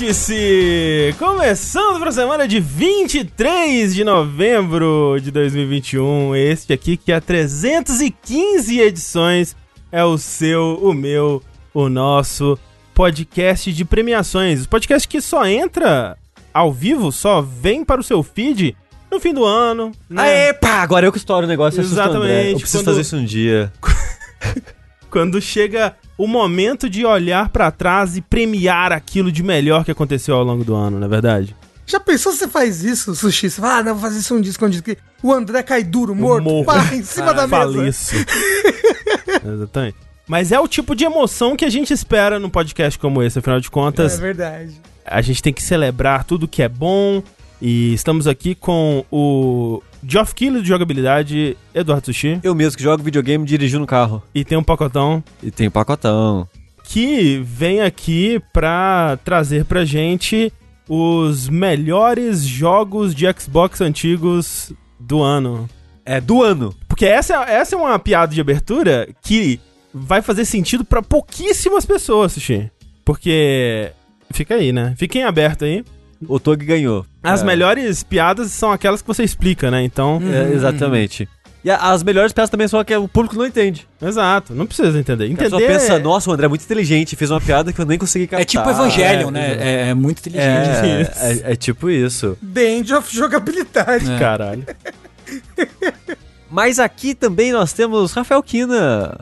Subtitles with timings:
[0.00, 1.14] Vértice!
[1.18, 6.34] Começando para a semana de 23 de novembro de 2021.
[6.34, 9.54] Este aqui que há 315 edições
[9.92, 11.42] é o seu, o meu,
[11.74, 12.58] o nosso
[12.94, 14.66] podcast de premiações.
[14.66, 16.16] Podcast que só entra
[16.54, 18.74] ao vivo, só vem para o seu feed
[19.12, 19.92] no fim do ano.
[20.08, 20.22] Né?
[20.22, 21.78] Aê, pá, agora eu que estouro o negócio.
[21.78, 21.92] o André.
[21.92, 23.70] Exatamente, Eu preciso quando- fazer isso um dia.
[25.10, 30.36] Quando chega o momento de olhar para trás e premiar aquilo de melhor que aconteceu
[30.36, 31.56] ao longo do ano, não é verdade?
[31.86, 33.50] Já pensou se você faz isso, Sushi?
[33.50, 34.82] Você fala, ah, não, vou fazer isso um dia escondido.
[34.84, 37.72] Que o André cai duro, morto, pá, em cima da mesa.
[37.72, 38.14] Faliço.
[39.44, 39.96] Exatamente.
[40.28, 43.58] Mas é o tipo de emoção que a gente espera num podcast como esse, afinal
[43.60, 44.80] de É contas, verdade.
[45.04, 47.22] a gente tem que celebrar tudo que é bom.
[47.60, 53.02] E estamos aqui com o Geoff Keighley de jogabilidade, Eduardo Sushi, Eu mesmo que jogo
[53.02, 54.22] videogame dirigindo no carro.
[54.34, 56.48] e tem um pacotão E tem pacotão.
[56.84, 60.52] que vem aqui pra trazer pra gente
[60.88, 65.68] os melhores jogos de Xbox antigos do ano.
[66.04, 66.74] É do ano.
[66.88, 69.60] Porque essa, essa é uma piada de abertura que
[69.94, 72.70] vai fazer sentido pra pouquíssimas pessoas, Sushi.
[73.04, 73.92] Porque.
[74.32, 74.94] Fica aí, né?
[74.96, 75.84] Fiquem abertos aí.
[76.28, 77.06] O Tog ganhou.
[77.22, 79.82] As É, melhores piadas são aquelas que você explica, né?
[79.82, 80.20] Então.
[80.22, 81.28] é, exatamente.
[81.62, 83.86] E as melhores peças também são as que o público não entende.
[84.00, 85.30] Exato, não precisa entender.
[85.30, 85.78] A pessoa Entender.
[85.78, 88.40] pensa, nossa, o André é muito inteligente, fez uma piada que eu nem consegui captar.
[88.40, 89.56] É tipo Evangelion, É, né?
[89.60, 90.48] É, é muito inteligente.
[90.48, 92.38] É, é, é tipo isso.
[92.56, 94.10] End of jogabilidade.
[94.10, 94.18] É.
[94.18, 94.64] Caralho.
[96.50, 99.20] Mas aqui também nós temos Rafael Kina,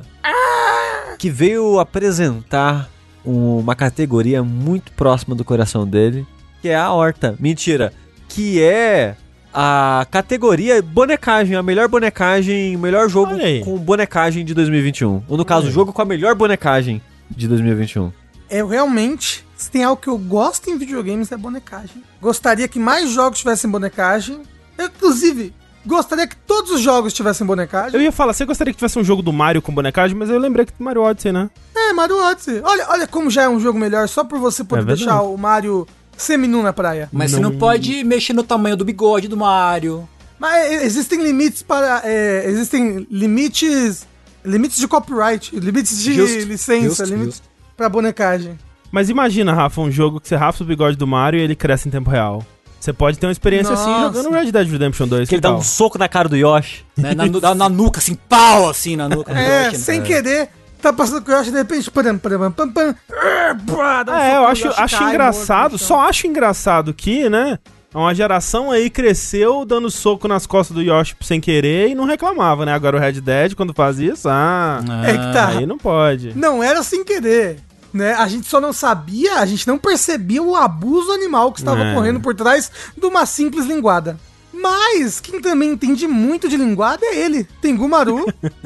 [1.18, 2.88] que veio apresentar
[3.24, 6.27] uma categoria muito próxima do coração dele,
[6.61, 7.37] que é a horta.
[7.39, 7.92] Mentira,
[8.28, 9.17] que é
[9.53, 13.33] a categoria bonecagem, a melhor bonecagem, o melhor jogo
[13.64, 15.23] com bonecagem de 2021.
[15.29, 18.13] Ou no caso, o jogo com a melhor bonecagem de 2021.
[18.51, 22.02] Eu realmente, se tem algo que eu gosto em videogames é bonecagem.
[22.20, 24.41] Gostaria que mais jogos tivessem bonecagem.
[24.77, 25.52] Eu, inclusive,
[25.85, 27.95] gostaria que todos os jogos tivessem bonecagem.
[27.95, 30.39] Eu ia falar, você gostaria que tivesse um jogo do Mario com bonecagem, mas eu
[30.39, 31.51] lembrei que Mario Odyssey, né?
[31.74, 32.61] É, Mario Odyssey.
[32.64, 35.36] Olha, olha como já é um jogo melhor só por você poder É deixar o
[35.36, 35.86] Mario
[36.18, 37.08] seminu na praia.
[37.12, 40.06] Mas você Não- não pode mexer no tamanho do bigode do Mario.
[40.39, 42.02] Mas é, existem limites para.
[42.05, 44.06] é, existem limites.
[44.45, 47.42] Limites de copyright, limites de Justo, licença, justo, limites
[47.77, 48.56] pra bonecagem.
[48.90, 51.89] Mas imagina, Rafa, um jogo que você raspa o bigode do Mario e ele cresce
[51.89, 52.45] em tempo real.
[52.80, 54.17] Você pode ter uma experiência assim Nossa.
[54.23, 55.29] jogando Red Dead Redemption 2.
[55.29, 56.85] Que ele dá um soco na cara do Yoshi.
[56.96, 57.12] Né?
[57.14, 59.35] Na, nu- na nuca, assim, pau, assim, na nuca.
[59.35, 59.83] do É, Yoshi, né?
[59.83, 60.48] sem querer,
[60.80, 64.98] tá passando com o Yoshi de repente, pam, pam, um Ah, é, eu acho, acho
[64.98, 67.58] cai engraçado, morto só acho engraçado que, né?
[67.94, 72.67] Uma geração aí cresceu dando soco nas costas do Yoshi sem querer e não reclamava,
[72.67, 72.72] né?
[72.74, 75.48] Agora o Red Dead, quando faz isso, ah, É que tá.
[75.48, 76.33] aí não pode.
[76.36, 77.61] Não era sem querer.
[77.92, 78.12] Né?
[78.12, 81.92] A gente só não sabia, a gente não percebia o abuso animal que estava É.
[81.92, 84.18] ocorrendo por trás de uma simples linguada.
[84.61, 88.27] Mas quem também entende muito de linguada é ele, Tengu Maru,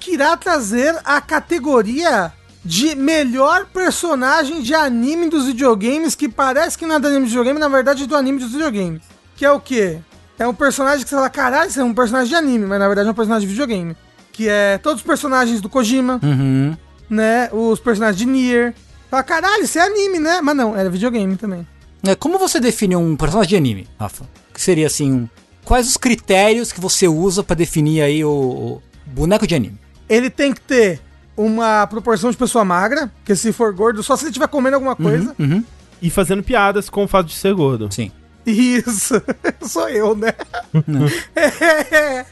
[0.00, 2.32] que irá trazer a categoria
[2.64, 7.30] de melhor personagem de anime dos videogames, que parece que não é do anime de
[7.30, 9.02] videogame, na verdade é do anime dos videogames.
[9.36, 9.98] Que é o quê?
[10.38, 12.86] É um personagem que você fala, caralho, isso é um personagem de anime, mas na
[12.86, 13.96] verdade é um personagem de videogame.
[14.32, 16.76] Que é todos os personagens do Kojima, Uhum.
[17.08, 17.48] né?
[17.52, 18.74] Os personagens de Nier.
[19.10, 20.40] Fala, caralho, isso é anime, né?
[20.42, 21.66] Mas não, era videogame também.
[22.06, 24.24] É, Como você define um personagem de anime, Rafa?
[24.54, 25.28] Que seria assim, um-
[25.64, 29.78] quais os critérios que você usa pra definir aí o, o boneco de anime?
[30.08, 31.00] Ele tem que ter
[31.36, 34.96] uma proporção de pessoa magra, que se for gordo, só se ele estiver comendo alguma
[34.96, 35.34] coisa.
[35.38, 35.62] Uhum.
[36.00, 37.88] E fazendo piadas com o fato de ser gordo.
[37.92, 38.10] Sim.
[38.46, 39.20] Isso,
[39.62, 40.32] sou eu, né?
[41.36, 42.24] é,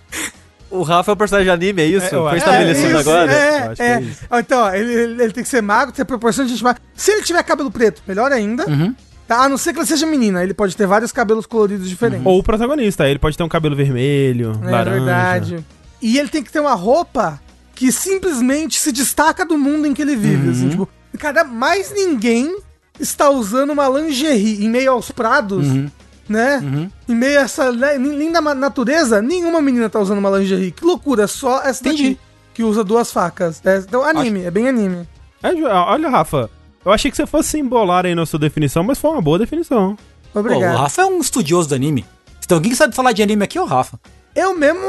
[0.71, 2.07] O Rafa é um personagem de anime, é isso?
[2.07, 3.33] É, Foi estabelecido isso, agora?
[3.33, 3.93] Eu É, é.
[3.93, 4.21] é isso.
[4.33, 6.83] Então, ó, ele- ele tem que ser magro, ter proporção de gente magra.
[6.95, 8.67] Se ele tiver cabelo preto, melhor ainda.
[8.69, 8.95] Uhum.
[9.27, 9.43] Tá?
[9.43, 12.25] A não ser que ele seja menina, ele pode ter vários cabelos coloridos diferentes.
[12.25, 14.91] Ou o protagonista, ele pode ter um cabelo vermelho, É laranja.
[14.97, 15.65] verdade.
[16.01, 17.41] E ele tem que ter uma roupa
[17.75, 20.47] que simplesmente se destaca do mundo em que ele vive.
[20.47, 20.53] Uhum.
[20.53, 20.89] Assim, tipo,
[21.19, 22.57] cara, mais ninguém
[23.01, 25.91] está usando uma lingerie em meio aos prados, Uhum.
[26.29, 26.59] né?
[26.63, 26.91] Uhum.
[27.09, 30.71] Em meio a essa né, linda ma- natureza, nenhuma menina tá usando uma lingerie.
[30.71, 32.19] Que loucura, só essa daqui Entendi.
[32.55, 33.61] que usa duas facas.
[33.65, 35.07] É, então, anime, é bem anime.
[35.43, 36.49] É, olha, Rafa,
[36.87, 39.99] eu achei que você fosse embolar aí na sua definição, mas foi uma boa definição.
[40.33, 40.75] Pô, Obrigado.
[40.75, 42.07] o Rafa é um estudioso do anime.
[42.41, 43.99] Se tem alguém que sabe falar de anime aqui, é o Rafa.
[44.37, 44.81] Eu mesmo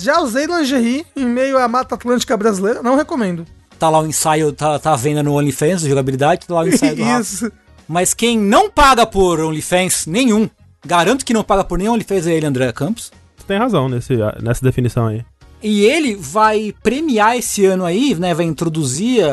[0.00, 3.44] já usei lingerie em meio à Mata Atlântica brasileira, não recomendo.
[3.78, 6.68] Tá lá o ensaio, tá, tá à venda no OnlyFans, de jogabilidade, tá lá o
[6.68, 7.20] ensaio do Rafa.
[7.20, 7.52] Isso.
[7.86, 10.48] Mas quem não paga por OnlyFans nenhum,
[10.86, 13.12] garanto que não paga por nenhum OnlyFans é ele, André Campos.
[13.36, 15.22] Você tem razão nesse, nessa definição aí.
[15.66, 18.34] E ele vai premiar esse ano aí, né?
[18.34, 19.24] Vai introduzir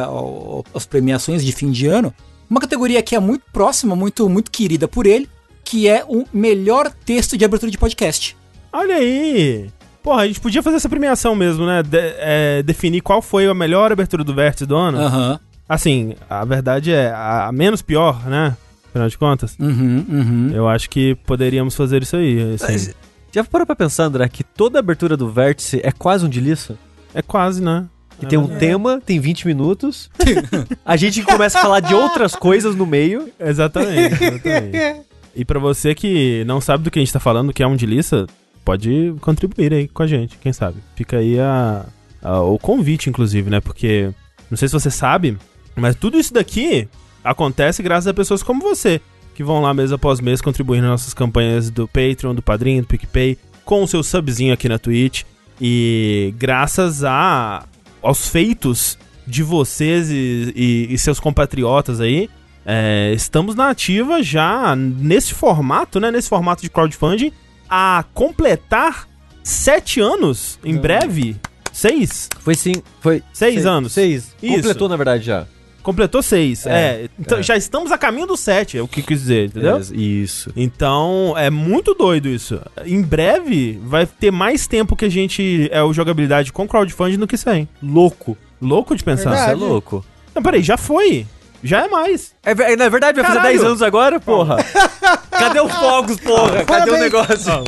[0.74, 2.14] as premiações de fim de ano.
[2.50, 5.28] Uma categoria que é muito próxima, muito, muito querida por ele,
[5.64, 8.36] que é o melhor texto de abertura de podcast.
[8.72, 9.70] Olha aí!
[10.02, 11.84] Porra, a gente podia fazer essa premiação mesmo, né?
[11.84, 15.00] De- é, definir qual foi a melhor abertura do Vértice do ano.
[15.00, 15.40] Aham.
[15.68, 18.56] Assim, a verdade é a, a menos pior, né?
[18.90, 19.56] Afinal de contas.
[19.60, 20.52] Uhum, uhum.
[20.54, 22.56] Eu acho que poderíamos fazer isso aí.
[22.56, 22.92] assim.
[23.32, 26.78] Já parou pra pensar, André, que toda abertura do Vértice é quase um de liça?
[27.14, 27.86] É quase, né?
[28.20, 28.60] Que É tem um verdade.
[28.66, 30.10] tema, tem 20 minutos.
[30.86, 33.30] a gente começa a falar de outras coisas no meio.
[33.40, 35.02] Exatamente, exatamente.
[35.36, 37.76] e pra você que não sabe do que a gente tá falando, que é um
[37.76, 38.28] de lista,
[38.66, 40.78] pode contribuir aí com a gente, quem sabe.
[40.96, 41.86] Fica aí a,
[42.22, 43.60] a- o convite, inclusive, né?
[43.62, 44.12] Porque,
[44.50, 45.38] não sei se você sabe,
[45.76, 46.88] mas tudo isso daqui
[47.24, 49.00] acontece graças a pessoas como você,
[49.36, 52.88] que vão lá mês após mês contribuindo nas nossas campanhas do Patreon, do Padrinho, do
[52.88, 55.24] PicPay, com o seu subzinho aqui na Twitch.
[55.60, 57.66] E graças a
[58.02, 58.98] aos feitos
[59.28, 62.28] de vocês e, e- e seus compatriotas aí,
[62.66, 66.10] é, estamos na ativa já nesse formato, né?
[66.12, 67.32] Nesse formato de crowdfunding,
[67.70, 69.08] a completar
[69.44, 71.36] sete anos em breve.
[71.72, 72.28] Seis?
[72.40, 73.24] Foi sim, foi.
[73.32, 73.94] Seis seis anos.
[73.94, 74.36] Seis.
[74.42, 74.56] Isso.
[74.56, 75.46] Completou, na verdade, já.
[75.82, 76.66] Completou seis.
[76.66, 76.72] É.
[76.72, 77.44] É, então é.
[77.44, 79.78] já estamos a caminho do sete, é o que eu quis dizer, entendeu?
[79.78, 80.52] É, Isso.
[80.56, 82.60] Então, é muito doido isso.
[82.86, 87.28] Em breve, vai ter mais tempo que a gente é o jogabilidade com crowdfunding do
[87.28, 87.68] que sem.
[87.82, 88.38] Louco.
[88.62, 89.34] Louco de pensar.
[89.34, 89.60] Isso é Verdade.
[89.60, 90.06] louco.
[90.36, 91.26] Não, peraí, já foi.
[91.64, 92.34] Já é mais.
[92.44, 93.58] É, na verdade, vai fazer Caralho.
[93.60, 94.58] 10 anos agora, porra.
[95.30, 96.64] Cadê os fogos, porra?
[96.64, 97.64] Cadê o negócio?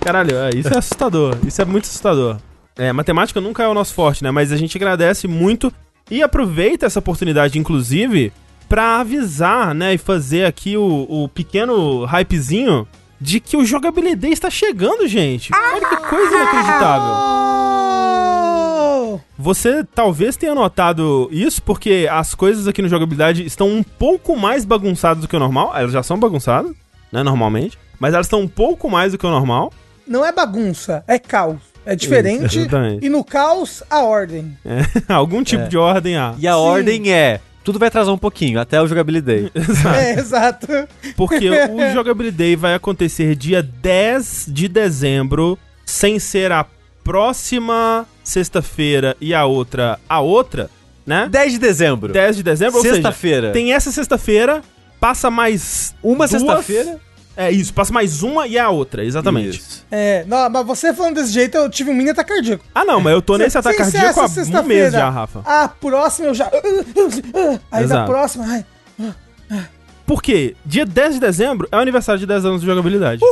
[0.00, 1.36] Caralho, é, isso é assustador.
[1.46, 2.36] Isso é muito assustador.
[2.76, 4.30] É, matemática nunca é o nosso forte, né?
[4.30, 5.72] Mas a gente agradece muito
[6.10, 8.32] e aproveita essa oportunidade, inclusive,
[8.68, 9.94] pra avisar, né?
[9.94, 12.86] E fazer aqui o, o pequeno hypezinho
[13.20, 15.50] de que o jogabilidade está chegando, gente.
[15.54, 17.14] Olha que coisa inacreditável.
[19.38, 24.64] Você talvez tenha notado isso porque as coisas aqui no jogabilidade estão um pouco mais
[24.64, 25.72] bagunçadas do que o normal.
[25.74, 26.72] Elas já são bagunçadas,
[27.10, 27.22] né?
[27.22, 27.78] Normalmente.
[27.98, 29.72] Mas elas estão um pouco mais do que o normal.
[30.06, 31.73] Não é bagunça, é caos.
[31.86, 32.46] É diferente.
[32.58, 32.68] Isso,
[33.02, 34.56] e no caos, a ordem.
[35.08, 35.68] Algum tipo É.
[35.68, 36.34] de ordem há.
[36.38, 36.58] E a Sim.
[36.58, 37.40] ordem é.
[37.62, 39.50] Tudo vai atrasar um pouquinho, até o jogabilidade.
[39.96, 40.66] É, exato.
[41.16, 46.66] Porque o Jogability Day vai acontecer dia 10 de dezembro, sem ser a
[47.02, 50.68] próxima sexta-feira e a outra a outra,
[51.06, 51.26] né?
[51.30, 52.12] 10 de dezembro.
[52.12, 53.50] 10 de dezembro, ou seja, Sexta-feira.
[53.52, 54.62] tem essa sexta-feira,
[55.00, 57.00] passa mais Uma duas- sexta-feira.
[57.36, 59.58] É isso, passa mais uma e a outra, exatamente.
[59.58, 59.84] Isso.
[59.90, 62.64] É, não, mas você falando desse jeito, eu tive um mini ataque cardíaco.
[62.74, 65.40] Ah, não, mas eu tô nesse Se- ataque cardíaco há um mês já, Rafa.
[65.44, 66.48] A próxima eu já.
[67.72, 68.10] Aí da Exato.
[68.10, 68.44] próxima.
[68.46, 68.64] Ai,
[70.06, 73.22] Porque dia 10 de dezembro é o aniversário de 10 anos de jogabilidade.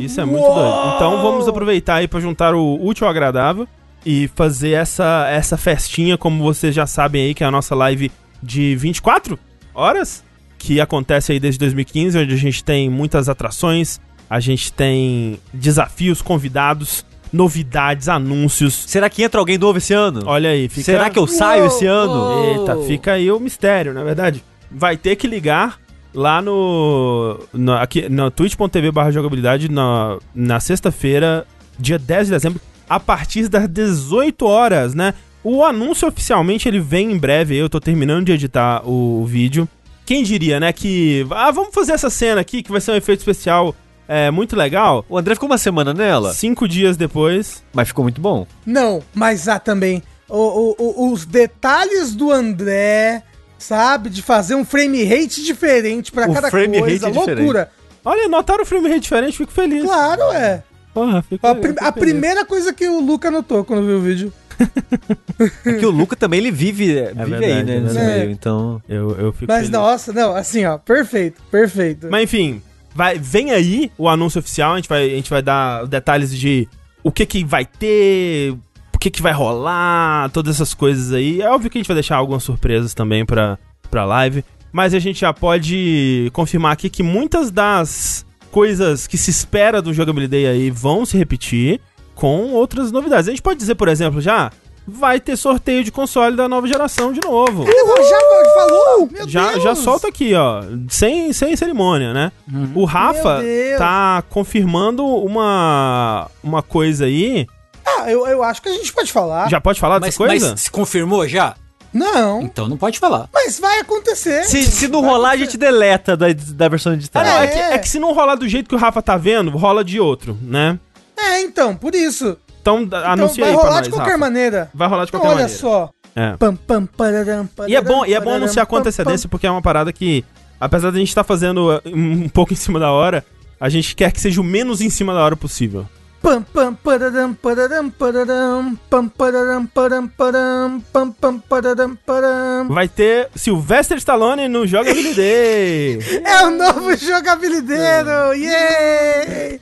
[0.00, 0.54] Isso é muito Uou!
[0.54, 0.94] doido.
[0.96, 3.66] Então vamos aproveitar aí pra juntar o útil ao agradável
[4.04, 8.10] e fazer essa, essa festinha, como vocês já sabem aí, que é a nossa live
[8.42, 9.38] de 24
[9.74, 10.22] horas,
[10.64, 14.00] que acontece aí desde 2015, onde a gente tem muitas atrações,
[14.30, 18.72] a gente tem desafios, convidados, novidades, anúncios.
[18.86, 20.22] Será que entra alguém novo esse ano?
[20.24, 20.84] Olha aí, fica...
[20.84, 22.60] Será que eu saio esse ano?
[22.60, 24.42] Eita, fica aí o mistério, na verdade.
[24.70, 25.78] Vai ter que ligar
[26.14, 27.38] lá no.
[27.52, 31.46] no aqui, na twitch.tv barra jogabilidade na, na sexta-feira,
[31.78, 35.12] dia 10 de dezembro, a partir das 18 horas, né?
[35.42, 39.68] O anúncio oficialmente ele vem em breve, eu tô terminando de editar o vídeo.
[40.06, 41.26] Quem diria, né, que.
[41.30, 43.74] Ah, vamos fazer essa cena aqui, que vai ser um efeito especial
[44.06, 45.04] é, muito legal.
[45.08, 47.62] O André ficou uma semana nela, Cinco dias depois.
[47.72, 48.46] mas ficou muito bom.
[48.66, 53.22] Não, mas há também o- o- o- os detalhes do André,
[53.58, 54.10] sabe?
[54.10, 57.06] De fazer um frame rate diferente pra O cada frame coisa.
[57.06, 57.70] rate loucura.
[58.04, 59.82] Olha, notaram o frame rate diferente, fico feliz.
[59.84, 60.62] Claro, é.
[60.92, 62.10] Porra, fico, A, prim- fico a feliz.
[62.10, 64.32] primeira coisa que o Luca notou quando viu o vídeo.
[65.66, 68.18] É que o Luca também, ele vive, vive verdade, aí, né, é nesse verdade.
[68.18, 68.80] meio, então...
[68.88, 69.70] Eu, eu fico Mas feliz.
[69.70, 72.08] nossa, não, assim, ó, perfeito, perfeito.
[72.10, 72.62] Mas enfim,
[72.94, 76.68] vai, vem aí o anúncio oficial, a gente vai, a gente vai dar detalhes de
[77.02, 78.54] o que que vai ter,
[78.94, 81.42] o que que vai rolar, todas essas coisas aí.
[81.42, 83.58] É óbvio que a gente vai deixar algumas surpresas também pra,
[83.90, 89.30] pra live, mas a gente já pode confirmar aqui que muitas das coisas que se
[89.30, 91.80] espera do Jogabilidade aí vão se repetir
[92.14, 93.28] com outras novidades.
[93.28, 94.50] A gente pode dizer, por exemplo, já
[94.86, 97.64] vai ter sorteio de console da nova geração de novo.
[97.64, 99.08] Já falou?
[99.10, 99.62] Meu Já, Deus!
[99.62, 100.62] já solta aqui, ó.
[100.88, 102.32] Sem, sem cerimônia, né?
[102.74, 103.40] O Rafa
[103.78, 107.46] tá confirmando uma, uma coisa aí.
[107.84, 109.48] Ah, eu, eu acho que a gente pode falar.
[109.48, 110.50] Já pode falar Mas, dessa coisa?
[110.50, 111.54] mas se confirmou já?
[111.92, 113.28] Não, Então não pode falar.
[113.32, 114.42] mas vai acontecer.
[114.44, 115.44] Se, se não Vai rolar, a acontecer.
[115.52, 117.30] gente deleta da, da versão Ah, editada.
[117.30, 117.46] não, é, É.
[117.46, 120.00] que, é que se não rolar do jeito que o Rafa tá vendo, rola de
[120.00, 120.76] outro, né?
[121.16, 122.36] É, então, por isso.
[122.60, 124.18] Então, Então anuncia vai aí pra rolar nós, de qualquer Rafa.
[124.18, 124.70] maneira.
[124.74, 125.60] Vai rolar de Então, qualquer olha maneira.
[125.60, 125.90] só.
[126.16, 126.36] É.
[126.36, 129.50] Pam, pam, pararam, E é bom, e é bom pararam, anunciar com antecedência, porque é
[129.50, 130.24] uma parada que,
[130.60, 133.24] apesar de a gente estar fazendo uh, um pouco em cima da hora,
[133.60, 135.86] a gente quer que seja o menos em cima da hora possível.
[136.24, 142.68] Pam, pam, pararam, pararam, pararam, pam, pararam, param, param, pam, pam, pararam, param.
[142.68, 145.18] Vai ter Sylvester Stallone no Jogabilidade.
[146.24, 148.32] É o novo jogabilideiro!
[148.32, 149.60] Yay!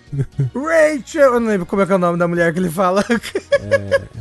[0.55, 1.35] Rachel!
[1.35, 3.05] Eu não lembro como é que é o nome da mulher que ele fala.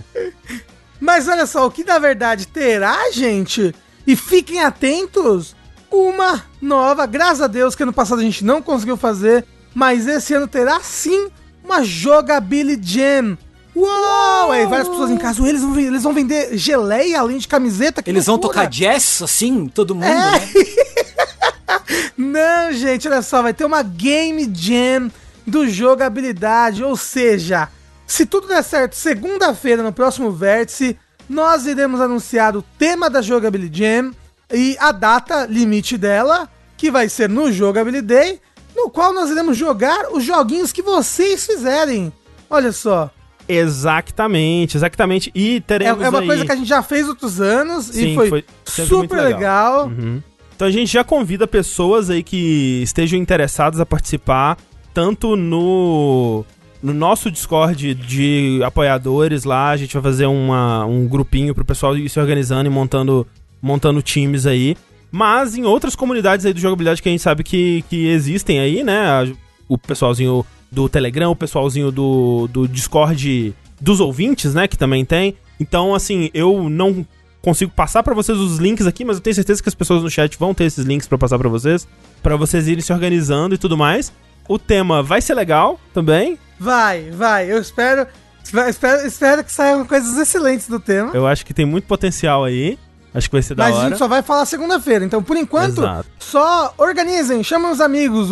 [0.99, 3.71] Mas olha só, o que na verdade terá, gente,
[4.07, 5.55] e fiquem atentos,
[5.91, 9.45] uma nova, graças a Deus que ano passado a gente não conseguiu fazer,
[9.75, 11.29] mas esse ano terá sim
[11.63, 13.37] uma jogabilidade jam.
[13.73, 14.51] Uou!
[14.51, 18.03] Aí várias pessoas em casa, eles vão, eles vão vender geleia além de camiseta.
[18.03, 18.53] que Eles vão loucura.
[18.53, 20.15] tocar jazz, assim, todo mundo, É.
[20.39, 20.49] né?
[22.17, 25.09] Não, gente, olha só, vai ter uma Game Jam
[25.47, 27.67] do jogabilidade, ou seja,
[28.05, 30.97] se tudo der certo, segunda-feira no próximo vértice,
[31.29, 34.11] nós iremos anunciar o tema da Jogabilidade Jam
[34.53, 38.41] e a data limite dela, que vai ser no Jogabilidade Day,
[38.75, 42.11] no qual nós iremos jogar os joguinhos que vocês fizerem.
[42.49, 43.09] Olha só,
[43.47, 45.31] exatamente, exatamente.
[45.35, 46.27] E é, teremos é uma aí...
[46.27, 49.87] coisa que a gente já fez outros anos Sim, e foi, foi super legal.
[49.87, 49.87] legal.
[49.87, 50.21] Uhum.
[50.55, 54.57] Então a gente já convida pessoas aí que estejam interessadas a participar,
[54.93, 56.45] tanto no,
[56.83, 61.97] no nosso Discord de apoiadores lá, a gente vai fazer uma, um grupinho pro pessoal
[61.97, 63.25] ir se organizando e montando,
[63.61, 64.77] montando times aí.
[65.11, 68.83] Mas em outras comunidades aí do jogabilidade que a gente sabe que, que existem aí,
[68.83, 69.33] né?
[69.67, 74.67] O pessoalzinho do Telegram, o pessoalzinho do, do Discord dos ouvintes, né?
[74.67, 75.35] Que também tem.
[75.59, 77.05] Então, assim, eu não
[77.41, 80.09] consigo passar pra vocês os links aqui, mas eu tenho certeza que as pessoas no
[80.09, 81.87] chat vão ter esses links pra passar pra vocês,
[82.21, 84.13] Pra vocês irem se organizando e tudo mais.
[84.47, 86.37] O tema vai ser legal também.
[86.59, 88.05] Vai, vai, eu espero,
[88.43, 91.11] espero, espero que saiam coisas excelentes do tema.
[91.13, 92.77] Eu acho que tem muito potencial aí.
[93.13, 93.89] Acho que vai ser da Mas a hora.
[93.89, 95.03] gente só vai falar segunda-feira.
[95.03, 96.09] Então, por enquanto, Exato.
[96.19, 98.29] só organizem, chamem os amigos,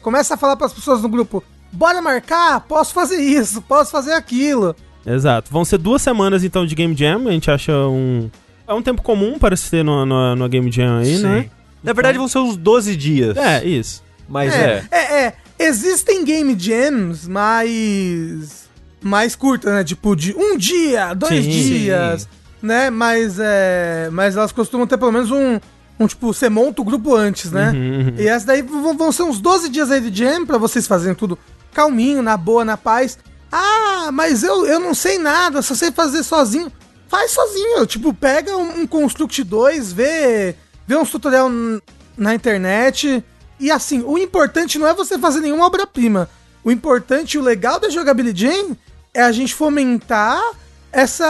[0.00, 1.42] começa a falar pras pessoas no grupo.
[1.72, 2.60] Bora marcar?
[2.60, 4.74] Posso fazer isso, posso fazer aquilo.
[5.04, 5.50] Exato.
[5.50, 7.26] Vão ser duas semanas então de Game Jam.
[7.28, 8.30] A gente acha um.
[8.66, 11.50] É um tempo comum para se ter no, no, no Game Jam aí, né?
[11.82, 13.36] Na verdade, vão ser uns 12 dias.
[13.36, 14.02] É, isso.
[14.28, 14.84] Mas é.
[14.90, 18.68] É, é, é, existem game jams mais
[19.00, 19.84] mais curtas, né?
[19.84, 22.28] Tipo de um dia, dois Sim, dias,
[22.62, 22.90] né?
[22.90, 25.58] Mas é, mas elas costumam ter pelo menos um,
[25.98, 27.70] um tipo, você monta o grupo antes, né?
[27.70, 28.14] Uhum, uhum.
[28.18, 31.14] E essa daí vão, vão ser uns 12 dias aí de jam pra vocês fazerem
[31.14, 31.38] tudo
[31.72, 33.18] calminho, na boa, na paz.
[33.50, 36.70] Ah, mas eu, eu não sei nada, só sei fazer sozinho.
[37.08, 40.54] Faz sozinho, tipo, pega um, um Construct 2, vê,
[40.86, 41.50] vê uns tutorial
[42.16, 43.24] na internet.
[43.58, 46.28] E assim, o importante não é você fazer nenhuma obra-prima.
[46.62, 48.76] O importante o legal da jogabilidade Jam
[49.14, 50.40] é a gente fomentar
[50.92, 51.26] essa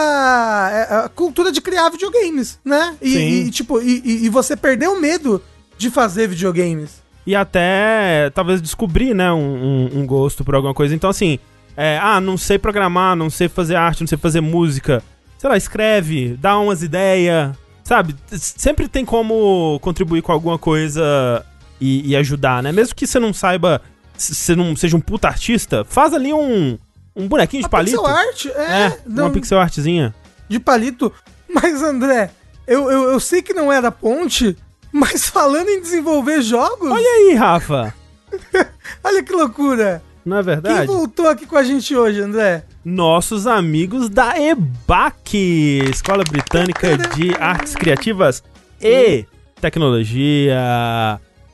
[0.73, 2.95] é, a cultura de criar videogames, né?
[3.01, 5.41] E, e, tipo, e, e- você perder o medo
[5.77, 7.01] de fazer videogames.
[7.25, 9.37] E até talvez descobrir, né, um,
[9.93, 10.95] um- um gosto por alguma coisa.
[10.95, 11.37] Então, assim,
[11.77, 15.03] é, ah, não sei programar, não sei fazer arte, não sei fazer música.
[15.37, 18.15] Sei lá, escreve, dá umas ideias, sabe?
[18.31, 21.45] Sempre tem como contribuir com alguma coisa
[21.79, 22.71] e, e ajudar, né?
[22.71, 23.81] Mesmo que você não saiba,
[24.17, 26.77] você não seja um puta artista, faz ali um,
[27.19, 27.97] um bonequinho de palito.
[28.01, 30.13] pixel art, é, É, não- uma pixel artzinha.
[30.47, 31.11] de palito.
[31.47, 32.31] Mas, André,
[32.67, 34.55] eu, eu, eu sei que não era ponte,
[34.91, 37.93] mas falando em desenvolver jogos, Olha aí, Rafa.
[39.03, 40.01] olha que loucura.
[40.25, 40.87] Não é Quem verdade?
[40.87, 42.63] voltou aqui com a gente hoje, André?
[42.85, 48.43] nossos amigos da EBAC, Escola Britânica de Artes Criativas
[48.81, 49.25] e
[49.59, 50.57] Tecnologia.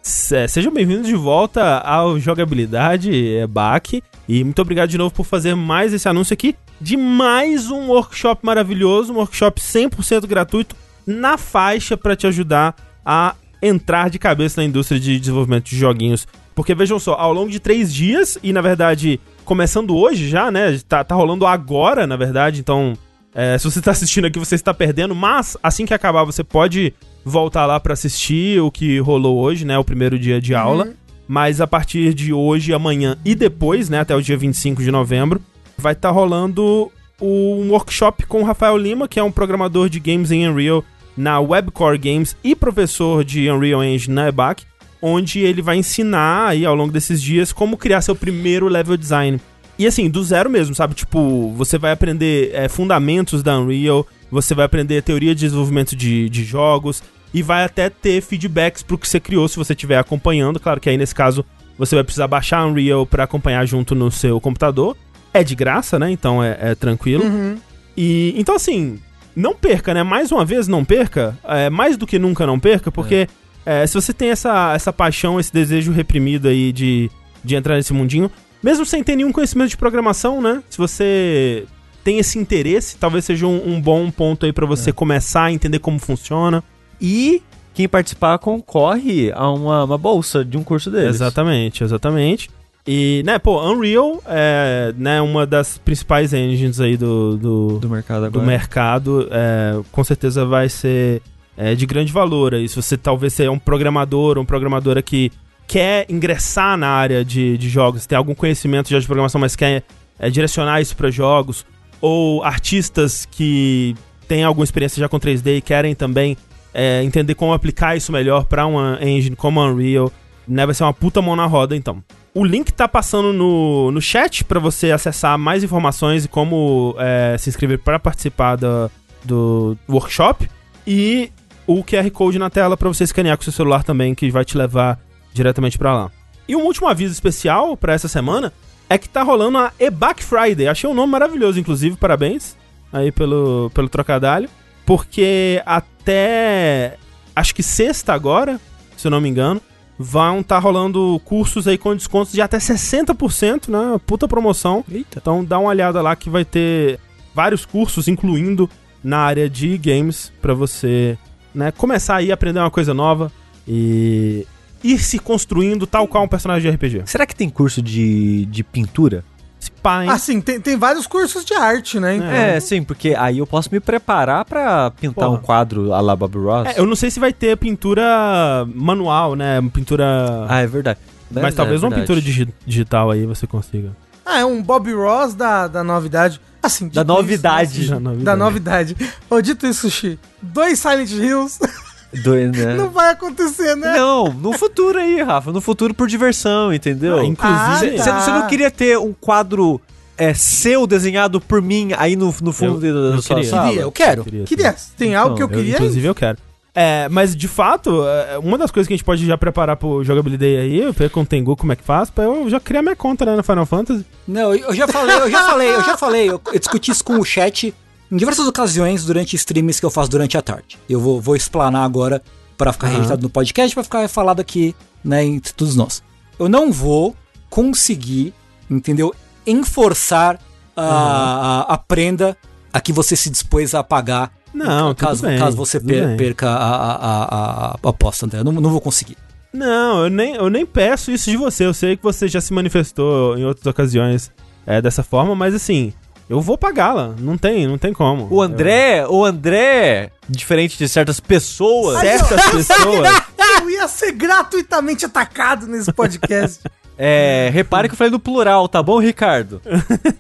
[0.02, 5.56] Se- Sejam bem-vindos de volta ao Jogabilidade EBAC e muito obrigado de novo por fazer
[5.56, 11.96] mais esse anúncio aqui de mais um workshop maravilhoso, um workshop 100% gratuito na faixa
[11.96, 16.28] para te ajudar a entrar de cabeça na indústria de desenvolvimento de joguinhos.
[16.54, 20.80] Porque vejam só, ao longo de três dias, e na verdade, começando hoje já, né?
[20.88, 22.94] Tá, tá rolando agora, na verdade, então.
[23.34, 26.94] é, se você tá assistindo aqui, você está perdendo, mas assim que acabar, você pode
[27.24, 29.78] voltar lá pra assistir o que rolou hoje, né?
[29.78, 30.94] O primeiro dia de aula.
[31.28, 34.00] Mas a partir de hoje, amanhã e depois, né?
[34.00, 35.42] Até o dia 25 de novembro,
[35.78, 36.92] vai estar rolando
[37.22, 40.84] um workshop com o Rafael Lima, que é um programador de games em Unreal
[41.18, 44.64] na Webcore Games e professor de Unreal Engine na EBAC,
[45.02, 49.40] onde ele vai ensinar aí ao longo desses dias como criar seu primeiro level design.
[49.78, 50.94] E assim, do zero mesmo, sabe?
[50.94, 56.30] Tipo, você vai aprender é, fundamentos da Unreal, você vai aprender teoria de desenvolvimento de,
[56.30, 57.04] de jogos
[57.36, 60.58] e vai até ter feedbacks pro que você criou se você estiver acompanhando.
[60.58, 61.44] Claro que aí nesse caso
[61.78, 64.96] você vai precisar baixar a Unreal para acompanhar junto no seu computador.
[65.34, 66.10] É de graça, né?
[66.10, 67.26] Então é, é tranquilo.
[67.26, 67.58] Uhum.
[67.98, 69.02] E então assim,
[69.36, 70.02] não perca, né?
[70.02, 71.38] Mais uma vez, não perca.
[71.44, 73.28] É, mais do que nunca não perca, porque
[73.66, 77.12] é, se você tem essa, essa paixão, esse desejo reprimido aí de,
[77.44, 78.32] de entrar nesse mundinho,
[78.64, 80.64] mesmo sem ter nenhum conhecimento de programação, né?
[80.70, 81.66] Se você
[82.02, 85.80] tem esse interesse, talvez seja um, um bom ponto aí pra você começar a entender
[85.80, 86.64] como funciona.
[87.06, 87.44] E
[87.76, 91.16] quem participar concorre a uma, uma bolsa de um curso deles.
[91.16, 92.50] Exatamente, exatamente.
[92.88, 98.22] E, né, pô, Unreal é né, uma das principais engines aí do, do, Do mercado
[98.22, 98.46] do agora.
[98.46, 101.22] mercado, é, com certeza vai ser
[101.56, 102.56] é, de grande valor.
[102.56, 105.32] Aí, se você talvez seja um programador ou um programadora que
[105.68, 109.84] quer ingressar na área de, de jogos, tem algum conhecimento já de programação, mas quer
[110.18, 111.66] é, direcionar isso para jogos,
[112.02, 113.96] ou artistas que
[114.28, 116.36] têm alguma experiência já com 3D e querem também
[116.76, 120.12] é, entender como aplicar isso melhor para uma engine como Unreal,
[120.46, 122.04] né, vai ser uma puta mão na roda, então.
[122.34, 127.38] O link tá passando no, no chat para você acessar mais informações e como é,
[127.40, 130.50] se inscrever para participar do workshop.
[130.86, 131.32] E
[131.66, 134.58] o QR Code na tela para você escanear com seu celular também, que vai te
[134.58, 135.00] levar
[135.34, 136.12] diretamente para lá.
[136.46, 138.52] E um último aviso especial para essa semana
[138.90, 140.68] é que tá rolando a EBAC Friday.
[140.68, 142.56] Achei um nome maravilhoso, inclusive, parabéns
[142.92, 144.50] aí pelo, pelo trocadilho.
[144.86, 146.98] Porque até
[147.36, 148.60] acho que sexta agora,
[148.96, 149.62] se eu não me engano,
[149.98, 154.00] vão estar rolando cursos aí com descontos de até 60%, né?
[154.06, 154.84] Puta promoção.
[154.90, 155.20] Eita.
[155.20, 157.00] Então dá uma olhada lá que vai ter
[157.34, 158.70] vários cursos, incluindo
[159.04, 161.18] na área de games, pra você
[161.54, 163.32] né, começar aí a aprender uma coisa nova
[163.68, 164.46] e
[164.84, 167.04] ir se construindo tal qual um personagem de RPG.
[167.06, 169.24] Será que tem curso de, de pintura?
[169.72, 170.10] Pá, hein?
[170.10, 172.16] Assim, tem, tem vários cursos de arte, né?
[172.16, 175.38] Então, É, sim, porque aí eu posso me preparar pra pintar Porra.
[175.38, 176.68] um quadro a la Bob Ross.
[176.76, 179.62] É, eu não sei se vai ter pintura manual, né?
[179.74, 180.46] Pintura.
[180.50, 181.00] Ah, é verdade.
[181.32, 182.02] mas é talvez uma verdade.
[182.08, 183.92] pintura digi- digital aí você consiga.
[184.26, 186.42] Ah, é um Bob Ross da, da novidade.
[186.64, 187.86] Assim, Da isso, novidade.
[187.86, 188.00] Já né?
[188.02, 188.26] novidade.
[188.26, 188.96] Da novidade.
[189.30, 191.60] Ô, dito isso, Sushi, dois Silent Hills
[192.24, 192.74] Do, né?
[192.76, 193.94] não vai acontecer, né?
[193.98, 195.52] Não, no futuro aí, Rafa.
[195.52, 197.20] No futuro por diversão, entendeu?
[197.20, 197.96] Ah, inclusive.
[198.00, 198.20] Ah, Você tá.
[198.22, 199.80] você não queria ter um quadro
[200.18, 203.50] é, seu desenhado por mim aí no, no fundo Eu- da eu sua queria.
[203.50, 203.68] sala?
[203.70, 204.24] Queria, eu quero.
[204.46, 204.76] Queria.
[204.98, 205.74] Tem algo que eu Então, queria.
[205.76, 206.38] inclusive eu quero.
[206.78, 210.04] É, mas de fato, é, uma das coisas que a gente pode já preparar pro
[210.04, 212.82] Jogabilidade aí, eu ver com o Tengu como é que faz, pra eu já criar
[212.82, 214.06] minha conta né, no Final Fantasy.
[214.28, 216.30] Não, eu já falei, eu já falei, eu já falei.
[216.30, 217.74] Eu, eu discuti isso com o chat
[218.16, 220.78] em diversas ocasiões durante streams que eu faço durante a tarde.
[220.90, 222.22] Eu vou, vou explanar agora
[222.58, 222.94] pra ficar Aham.
[222.96, 224.74] registrado no podcast, pra ficar falado aqui,
[225.04, 226.02] né, entre todos nós.
[226.40, 227.14] Eu não vou
[227.50, 228.34] conseguir,
[228.70, 229.14] entendeu?
[229.46, 230.40] Enforçar
[230.76, 232.38] a, a, a prenda
[232.72, 236.96] a que você se dispôs a pagar Não, caso, bem, caso você per- perca a,
[236.96, 238.40] a- a aposta, André.
[238.40, 239.18] Eu não, não vou conseguir.
[239.54, 241.66] Não, eu nem, eu nem peço isso de você.
[241.66, 244.30] Eu sei que você já se manifestou em outras ocasiões
[244.66, 245.94] é, dessa forma, mas assim,
[246.30, 247.14] eu vou pagá-la.
[247.20, 248.28] Não tem, não tem como.
[248.32, 253.24] O André, o André, diferente de certas pessoas, Eu- certas pessoas.
[253.62, 256.62] Eu ia ser gratuitamente atacado nesse podcast.
[256.98, 259.62] é, repare que eu falei no plural, tá bom, Ricardo?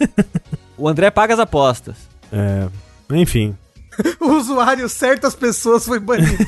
[0.77, 1.95] o André paga as apostas.
[2.31, 2.67] É,
[3.11, 3.55] enfim.
[4.19, 6.37] o usuário certas pessoas foi banido.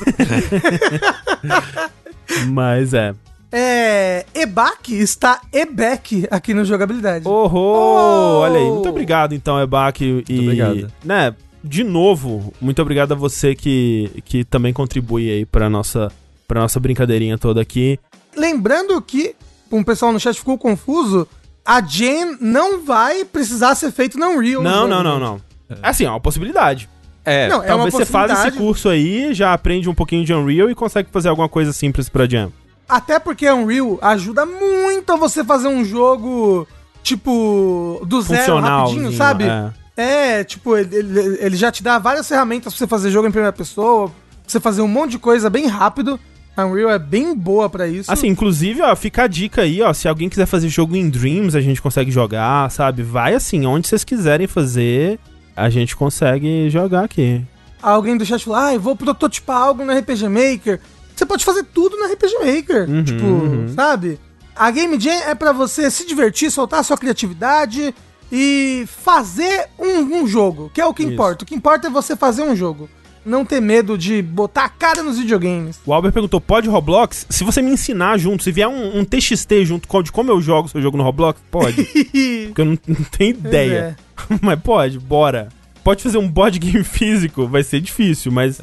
[2.48, 3.14] Mas é.
[3.50, 4.26] É.
[4.34, 7.26] EBAC está EBEC aqui no Jogabilidade.
[7.26, 8.40] Oh, Oh!
[8.40, 10.02] Olha aí, muito obrigado então, Ebac.
[10.28, 10.92] E, obrigado.
[11.04, 16.12] Né, de novo, muito obrigado a você que, que também contribui aí pra nossa,
[16.46, 17.98] pra nossa brincadeirinha toda aqui.
[18.36, 19.34] Lembrando que,
[19.72, 21.26] um pessoal no chat ficou confuso,
[21.64, 24.62] a Jen não vai precisar ser feito na Unreal.
[24.62, 24.94] Não, né?
[24.94, 25.40] não, não, não.
[25.82, 26.88] Assim, é uma possibilidade.
[27.24, 30.32] É, Não, é uma Talvez você faça esse curso aí, já aprende um pouquinho de
[30.32, 32.50] Unreal e consegue fazer alguma coisa simples pra Jam.
[32.88, 36.66] Até porque a Unreal ajuda muito a você fazer um jogo,
[37.02, 39.44] tipo, do zero rapidinho, sabe?
[39.44, 39.70] É.
[40.00, 40.96] É, tipo, ele,
[41.40, 44.14] ele- já te dá várias ferramentas pra você fazer jogo em primeira pessoa, pra
[44.46, 46.18] você fazer um monte de coisa bem rápido.
[46.56, 48.10] A Unreal é bem boa pra isso.
[48.10, 49.92] Assim, inclusive, ó, fica a dica aí, ó.
[49.92, 53.02] Se alguém quiser fazer jogo em Dreams, a gente consegue jogar, sabe?
[53.02, 55.18] Vai assim, onde vocês quiserem fazer,
[55.54, 57.42] a gente consegue jogar aqui.
[57.80, 60.80] Alguém do chat falou, ah, eu vou prototipar algo no RPG Maker.
[61.18, 62.88] Você pode fazer tudo no RPG Maker.
[62.88, 63.68] Uhum, tipo, uhum.
[63.74, 64.20] sabe?
[64.54, 67.92] A Game Jam é pra você se divertir, soltar a sua criatividade
[68.30, 71.12] e fazer um, um jogo, que é o que Isso.
[71.12, 71.42] importa.
[71.42, 72.88] O que importa é você fazer um jogo.
[73.26, 75.80] Não ter medo de botar a cara nos videogames.
[75.84, 77.26] O Albert perguntou: pode Roblox?
[77.28, 80.40] Se você me ensinar junto, se vier um, um TXT junto com de como eu
[80.40, 81.82] jogo seu jogo no Roblox, pode.
[82.46, 83.98] Porque eu não, não tenho ideia.
[84.30, 84.38] é.
[84.40, 85.48] mas pode, bora.
[85.82, 88.60] Pode fazer um board game físico, vai ser difícil, mas.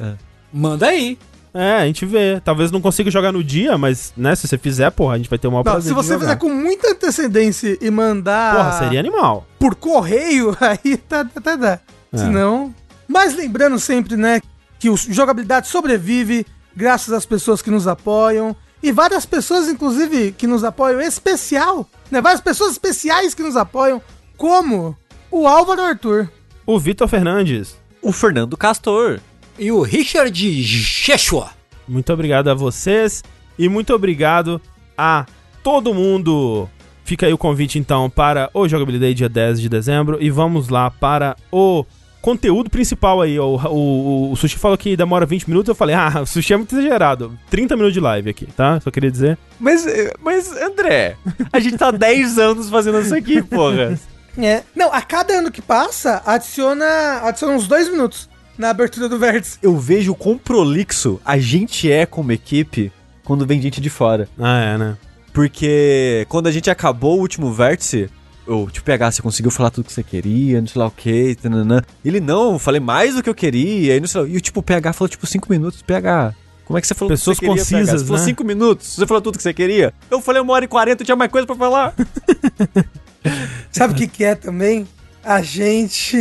[0.50, 1.18] Manda aí.
[1.56, 2.40] É, a gente vê.
[2.44, 5.38] Talvez não consiga jogar no dia, mas, né, se você fizer, porra, a gente vai
[5.38, 9.46] ter uma Não, prazer se você fizer com muita antecedência e mandar Porra, seria animal.
[9.58, 11.80] por correio, aí tá, tá, dá.
[12.12, 12.18] É.
[12.18, 12.74] Se não.
[13.08, 14.40] Mas lembrando sempre, né,
[14.78, 18.54] que o jogabilidade sobrevive graças às pessoas que nos apoiam.
[18.82, 22.20] E várias pessoas, inclusive, que nos apoiam especial, né?
[22.20, 24.00] Várias pessoas especiais que nos apoiam,
[24.36, 24.94] como
[25.30, 26.28] o Álvaro Arthur.
[26.66, 27.76] O Vitor Fernandes.
[28.02, 29.18] O Fernando Castor.
[29.58, 31.50] E o Richard Sheshua.
[31.88, 33.24] Muito obrigado a vocês
[33.58, 34.60] e muito obrigado
[34.96, 35.24] a
[35.62, 36.68] todo mundo.
[37.04, 40.90] Fica aí o convite então para o Jogabilidade dia 10 de dezembro e vamos lá
[40.90, 41.86] para o
[42.20, 43.38] conteúdo principal aí.
[43.38, 46.56] O, o, o Sushi falou que demora 20 minutos, eu falei, ah, o Sushi é
[46.56, 47.38] muito exagerado.
[47.48, 48.78] 30 minutos de live aqui, tá?
[48.80, 49.38] Só queria dizer.
[49.58, 49.86] Mas,
[50.20, 51.16] mas, André,
[51.50, 53.98] a gente tá 10 anos fazendo isso aqui, porra.
[54.36, 54.62] É.
[54.74, 59.58] Não, a cada ano que passa, adiciona, adiciona uns dois minutos na abertura do vértice.
[59.62, 62.92] Eu vejo o quão prolixo a gente é como equipe
[63.24, 64.28] quando vem gente de fora.
[64.38, 64.96] Ah, é, né?
[65.32, 68.08] Porque quando a gente acabou o último vértice,
[68.46, 71.36] eu, tipo, PH, você conseguiu falar tudo que você queria, não sei lá o que,
[72.04, 74.28] Ele, não, eu falei mais do que eu queria, e não sei lá.
[74.28, 76.34] E o tipo, o PH falou, tipo, 5 minutos, PH.
[76.64, 77.78] Como é que você falou Pessoas tudo que você queria, PH?
[77.78, 78.26] concisas, Você falou né?
[78.26, 79.92] 5 minutos, você falou tudo que você queria.
[80.10, 81.94] Eu falei uma hora e 40, tinha mais coisa pra falar.
[83.70, 84.86] Sabe o que, que é também?
[85.22, 86.16] A gente.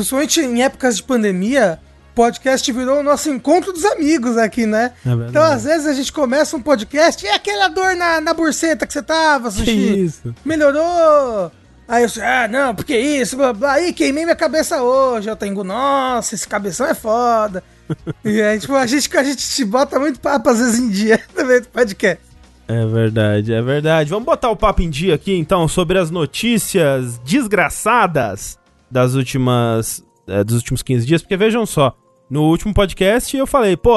[0.00, 1.78] Principalmente em épocas de pandemia,
[2.14, 4.92] podcast virou o nosso encontro dos amigos aqui, né?
[5.04, 5.10] É.
[5.28, 8.86] Então, às vezes, a gente começa um podcast e é aquela dor na, na burseta
[8.86, 10.04] que você tava, Que Sushi.
[10.04, 10.34] isso?
[10.44, 11.52] Melhorou.
[11.86, 13.72] Aí eu ah, não, porque isso, blá, blá.
[13.72, 15.28] Aí queimei minha cabeça hoje.
[15.28, 17.62] Eu tenho, nossa, esse cabeção é foda.
[18.24, 21.20] e aí, tipo, a gente, a gente te bota muito papo às vezes em dia
[21.36, 22.24] meio do podcast.
[22.68, 24.08] É verdade, é verdade.
[24.08, 28.59] Vamos botar o papo em dia aqui, então, sobre as notícias desgraçadas
[28.90, 30.04] das últimas.
[30.26, 31.96] é, dos últimos 15 dias, porque vejam só,
[32.30, 33.96] no último podcast eu falei, pô,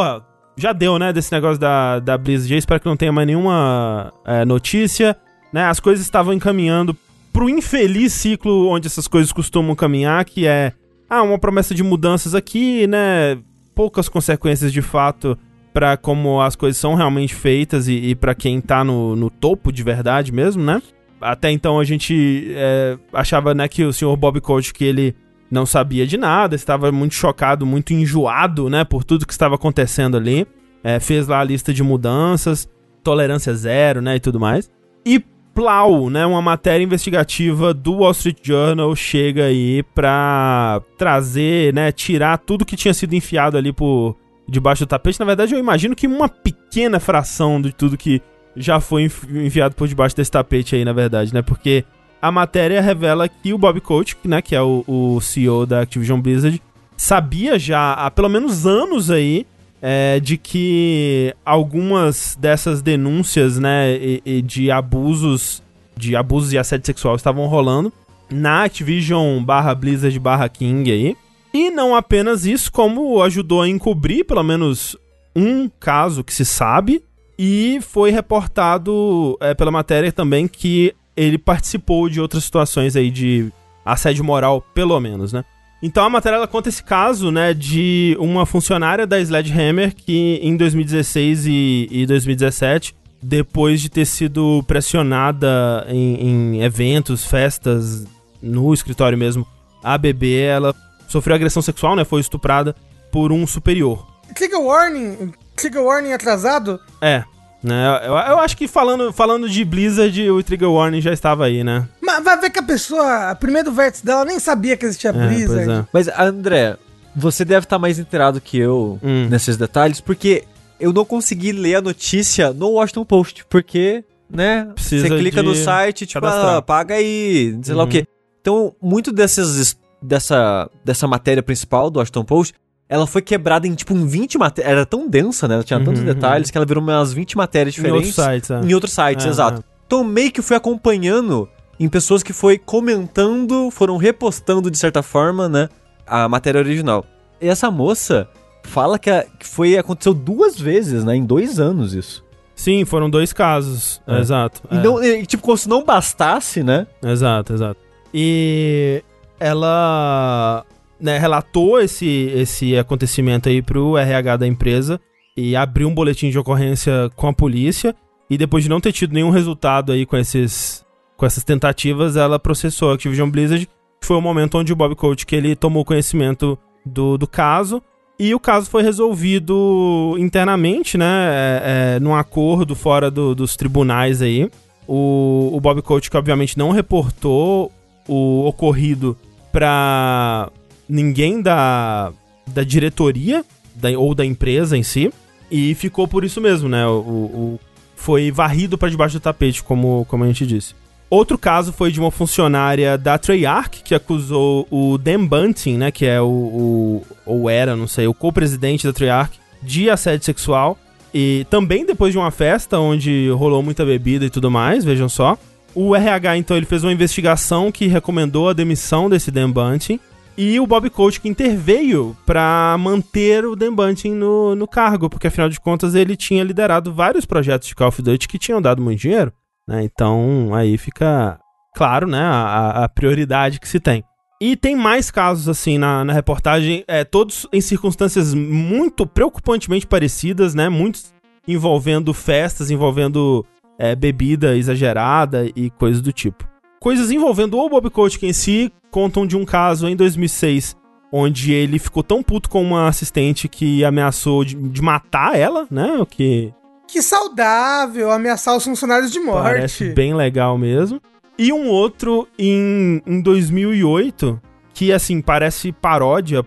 [0.57, 4.43] já deu, né, desse negócio da, da Blizzard, espero que não tenha mais nenhuma é,
[4.45, 5.15] notícia,
[5.51, 6.95] né, as coisas estavam encaminhando
[7.31, 10.73] pro infeliz ciclo onde essas coisas costumam caminhar, que é,
[11.09, 13.37] ah, uma promessa de mudanças aqui, né,
[13.75, 15.37] poucas consequências de fato
[15.73, 19.71] pra como as coisas são realmente feitas e, e para quem tá no, no topo
[19.71, 20.79] de verdade mesmo, né?
[21.23, 25.15] Até então a gente é, achava, né, que o senhor Bob Coach que ele
[25.49, 30.17] não sabia de nada, estava muito chocado, muito enjoado, né, por tudo que estava acontecendo
[30.17, 30.47] ali.
[30.83, 32.67] É, fez lá a lista de mudanças,
[33.03, 34.69] tolerância zero, né, e tudo mais.
[35.05, 41.91] E Plau, né, uma matéria investigativa do Wall Street Journal chega aí pra trazer, né,
[41.91, 44.17] tirar tudo que tinha sido enfiado ali por
[44.49, 45.19] debaixo do tapete.
[45.19, 48.19] Na verdade, eu imagino que uma pequena fração de tudo que
[48.55, 51.41] já foi enviado por debaixo desse tapete aí, na verdade, né?
[51.41, 51.83] Porque
[52.21, 56.21] a matéria revela que o Bob Kotick, né, que é o, o CEO da Activision
[56.21, 56.61] Blizzard,
[56.95, 59.45] sabia já há pelo menos anos aí
[59.81, 65.61] é, de que algumas dessas denúncias, né, e, e de abusos,
[65.97, 67.91] de abusos e assédio sexual estavam rolando
[68.31, 71.17] na Activision barra Blizzard barra King aí.
[71.53, 74.97] E não apenas isso, como ajudou a encobrir pelo menos
[75.35, 77.03] um caso que se sabe,
[77.37, 83.51] e foi reportado é, pela matéria também que ele participou de outras situações aí de
[83.85, 85.43] assédio moral, pelo menos, né?
[85.81, 90.55] Então a matéria ela conta esse caso, né, de uma funcionária da Sledgehammer que em
[90.55, 96.15] 2016 e, e 2017, depois de ter sido pressionada em,
[96.55, 98.05] em eventos, festas,
[98.41, 99.45] no escritório mesmo,
[99.83, 100.73] a bebê, ela
[101.09, 102.73] sofreu agressão sexual, né, foi estuprada
[103.11, 104.07] por um superior.
[104.33, 106.79] Trigger warning, trigger warning atrasado.
[107.01, 107.23] É,
[107.63, 111.63] né, eu, eu acho que falando, falando de Blizzard, o Trigger Warning já estava aí,
[111.63, 111.87] né?
[112.01, 115.13] Mas vai ver que a pessoa, a primeiro vértice dela, nem sabia que existia É,
[115.13, 115.71] pois Blizzard.
[115.71, 115.85] é.
[115.93, 116.75] Mas, André,
[117.15, 119.27] você deve estar mais inteirado que eu Hum.
[119.29, 120.43] nesses detalhes, porque
[120.79, 125.47] eu não consegui ler a notícia no Washington Post, porque, né, Precisa você clica de
[125.47, 126.55] no site, tipo, cadastrar.
[126.57, 127.91] ah, paga aí, sei lá o Uhum.
[127.91, 128.05] quê.
[128.41, 132.53] Então, muito dessas, dessa, dessa matéria principal do Washington Post,
[132.93, 136.01] ela foi quebrada em, tipo, um 20 matérias, era tão densa, né, ela tinha tantos
[136.01, 138.43] Uhum, detalhes que ela virou umas 20 matérias Em outros diferentes.
[138.45, 138.59] sites, é.
[138.69, 139.63] Em outros sites, É, exato.
[139.87, 145.49] Então meio que fui acompanhando em pessoas que foi comentando, foram repostando de certa forma,
[145.49, 145.69] né,
[146.05, 147.03] a matéria original.
[147.41, 148.27] E essa moça
[148.63, 152.23] fala que, a- que foi aconteceu duas vezes, né, em dois anos isso.
[152.55, 153.99] Sim, foram dois casos.
[154.07, 154.19] É.
[154.19, 154.61] Exato.
[154.71, 154.81] E, é.
[154.83, 156.85] não, e, tipo, como se não bastasse, né?
[157.03, 157.79] Exato, exato.
[158.13, 159.03] E
[159.39, 160.63] ela
[160.99, 164.99] né, relatou esse, esse acontecimento aí pro RH da empresa
[165.35, 167.95] e abriu um boletim de ocorrência com a polícia.
[168.29, 170.85] E depois de não ter tido nenhum resultado aí com, esses,
[171.17, 173.67] com essas tentativas, ela processou a Activision Blizzard.
[174.01, 177.81] Foi o momento onde o Bob Coach que ele tomou conhecimento do, do caso.
[178.19, 181.05] E o caso foi resolvido internamente, né?
[181.05, 181.61] É,
[181.95, 184.49] é, num acordo fora do, dos tribunais aí.
[184.87, 187.71] O, o Bob Coach, que obviamente não reportou
[188.07, 189.17] o ocorrido
[189.51, 190.49] pra
[190.87, 192.11] ninguém da,
[192.47, 193.43] da diretoria
[193.75, 195.11] da, ou da empresa em si.
[195.51, 196.85] E ficou por isso mesmo, né?
[196.87, 197.59] O, o
[197.95, 200.73] foi varrido para debaixo do tapete, como, como a gente disse.
[201.09, 206.05] Outro caso foi de uma funcionária da Treyarch que acusou o Dan Bunting, né, que
[206.05, 210.77] é o, o ou era, não sei, o co-presidente da Treyarch, de assédio sexual.
[211.13, 215.37] E também depois de uma festa onde rolou muita bebida e tudo mais, vejam só.
[215.75, 219.99] O RH então ele fez uma investigação que recomendou a demissão desse Dan Bunting
[220.37, 225.27] e o Bob Coach que interveio para manter o Dan Bunting no, no cargo, porque
[225.27, 228.81] afinal de contas ele tinha liderado vários projetos de Call of Duty que tinham dado
[228.81, 229.31] muito dinheiro.
[229.67, 229.83] Né?
[229.83, 231.39] Então aí fica
[231.75, 234.03] claro né, a, a, prioridade que se tem.
[234.41, 240.53] E tem mais casos assim na, na reportagem, é, todos em circunstâncias muito preocupantemente parecidas,
[240.53, 240.67] né?
[240.67, 241.13] Muitos
[241.47, 243.45] envolvendo festas, envolvendo
[243.79, 246.52] é, bebida exagerada e coisas do tipo.
[246.83, 250.75] Coisas envolvendo o Bob Kotick em si contam de um caso em 2006
[251.13, 255.93] onde ele ficou tão puto com uma assistente que ameaçou de, de matar ela, né?
[255.99, 256.53] O que
[256.85, 259.43] que saudável ameaçar os funcionários de morte.
[259.43, 260.99] Parece bem legal mesmo.
[261.39, 264.41] E um outro em, em 2008,
[264.73, 266.43] que assim, parece paródia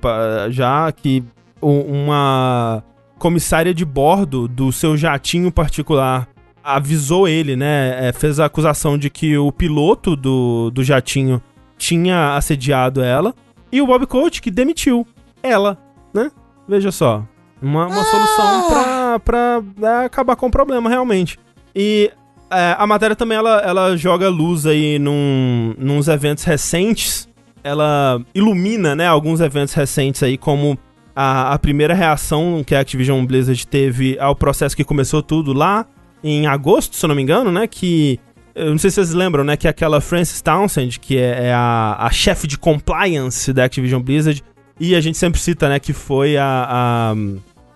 [0.50, 1.24] já, que
[1.62, 2.84] uma
[3.18, 6.28] comissária de bordo do seu jatinho particular
[6.66, 8.08] avisou ele, né?
[8.08, 11.40] É, fez a acusação de que o piloto do, do jatinho
[11.78, 13.32] tinha assediado ela.
[13.70, 15.06] E o Bob Coach que demitiu
[15.42, 15.78] ela,
[16.12, 16.30] né?
[16.68, 17.22] Veja só.
[17.62, 18.04] Uma, uma ah!
[18.04, 21.38] solução pra, pra né, acabar com o problema, realmente.
[21.74, 22.10] E
[22.50, 27.28] é, a matéria também, ela, ela joga luz aí num, nos eventos recentes.
[27.62, 30.76] Ela ilumina, né, alguns eventos recentes aí, como
[31.14, 35.86] a, a primeira reação que a Activision Blizzard teve ao processo que começou tudo lá
[36.22, 38.18] em agosto, se eu não me engano, né, que...
[38.54, 41.96] Eu não sei se vocês lembram, né, que aquela Frances Townsend, que é, é a,
[42.00, 44.42] a chefe de compliance da Activision Blizzard,
[44.80, 47.14] e a gente sempre cita, né, que foi a, a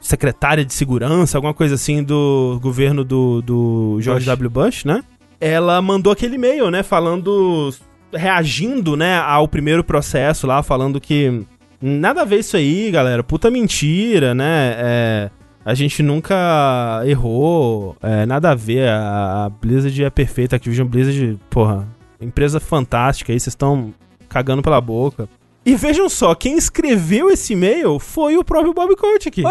[0.00, 4.26] secretária de segurança, alguma coisa assim do governo do, do George Bush.
[4.26, 4.50] W.
[4.50, 5.04] Bush, né?
[5.38, 7.74] Ela mandou aquele e-mail, né, falando
[8.12, 11.42] reagindo, né, ao primeiro processo lá, falando que
[11.80, 14.74] nada a ver isso aí, galera, puta mentira, né?
[14.78, 15.30] É,
[15.64, 20.86] a gente nunca errou, é, nada a ver, a, a Blizzard é perfeita, a Activision
[20.86, 21.86] Blizzard, porra,
[22.20, 23.92] empresa fantástica aí, vocês estão
[24.28, 25.28] cagando pela boca.
[25.64, 29.42] E vejam só, quem escreveu esse e-mail foi o próprio Bob Kotick.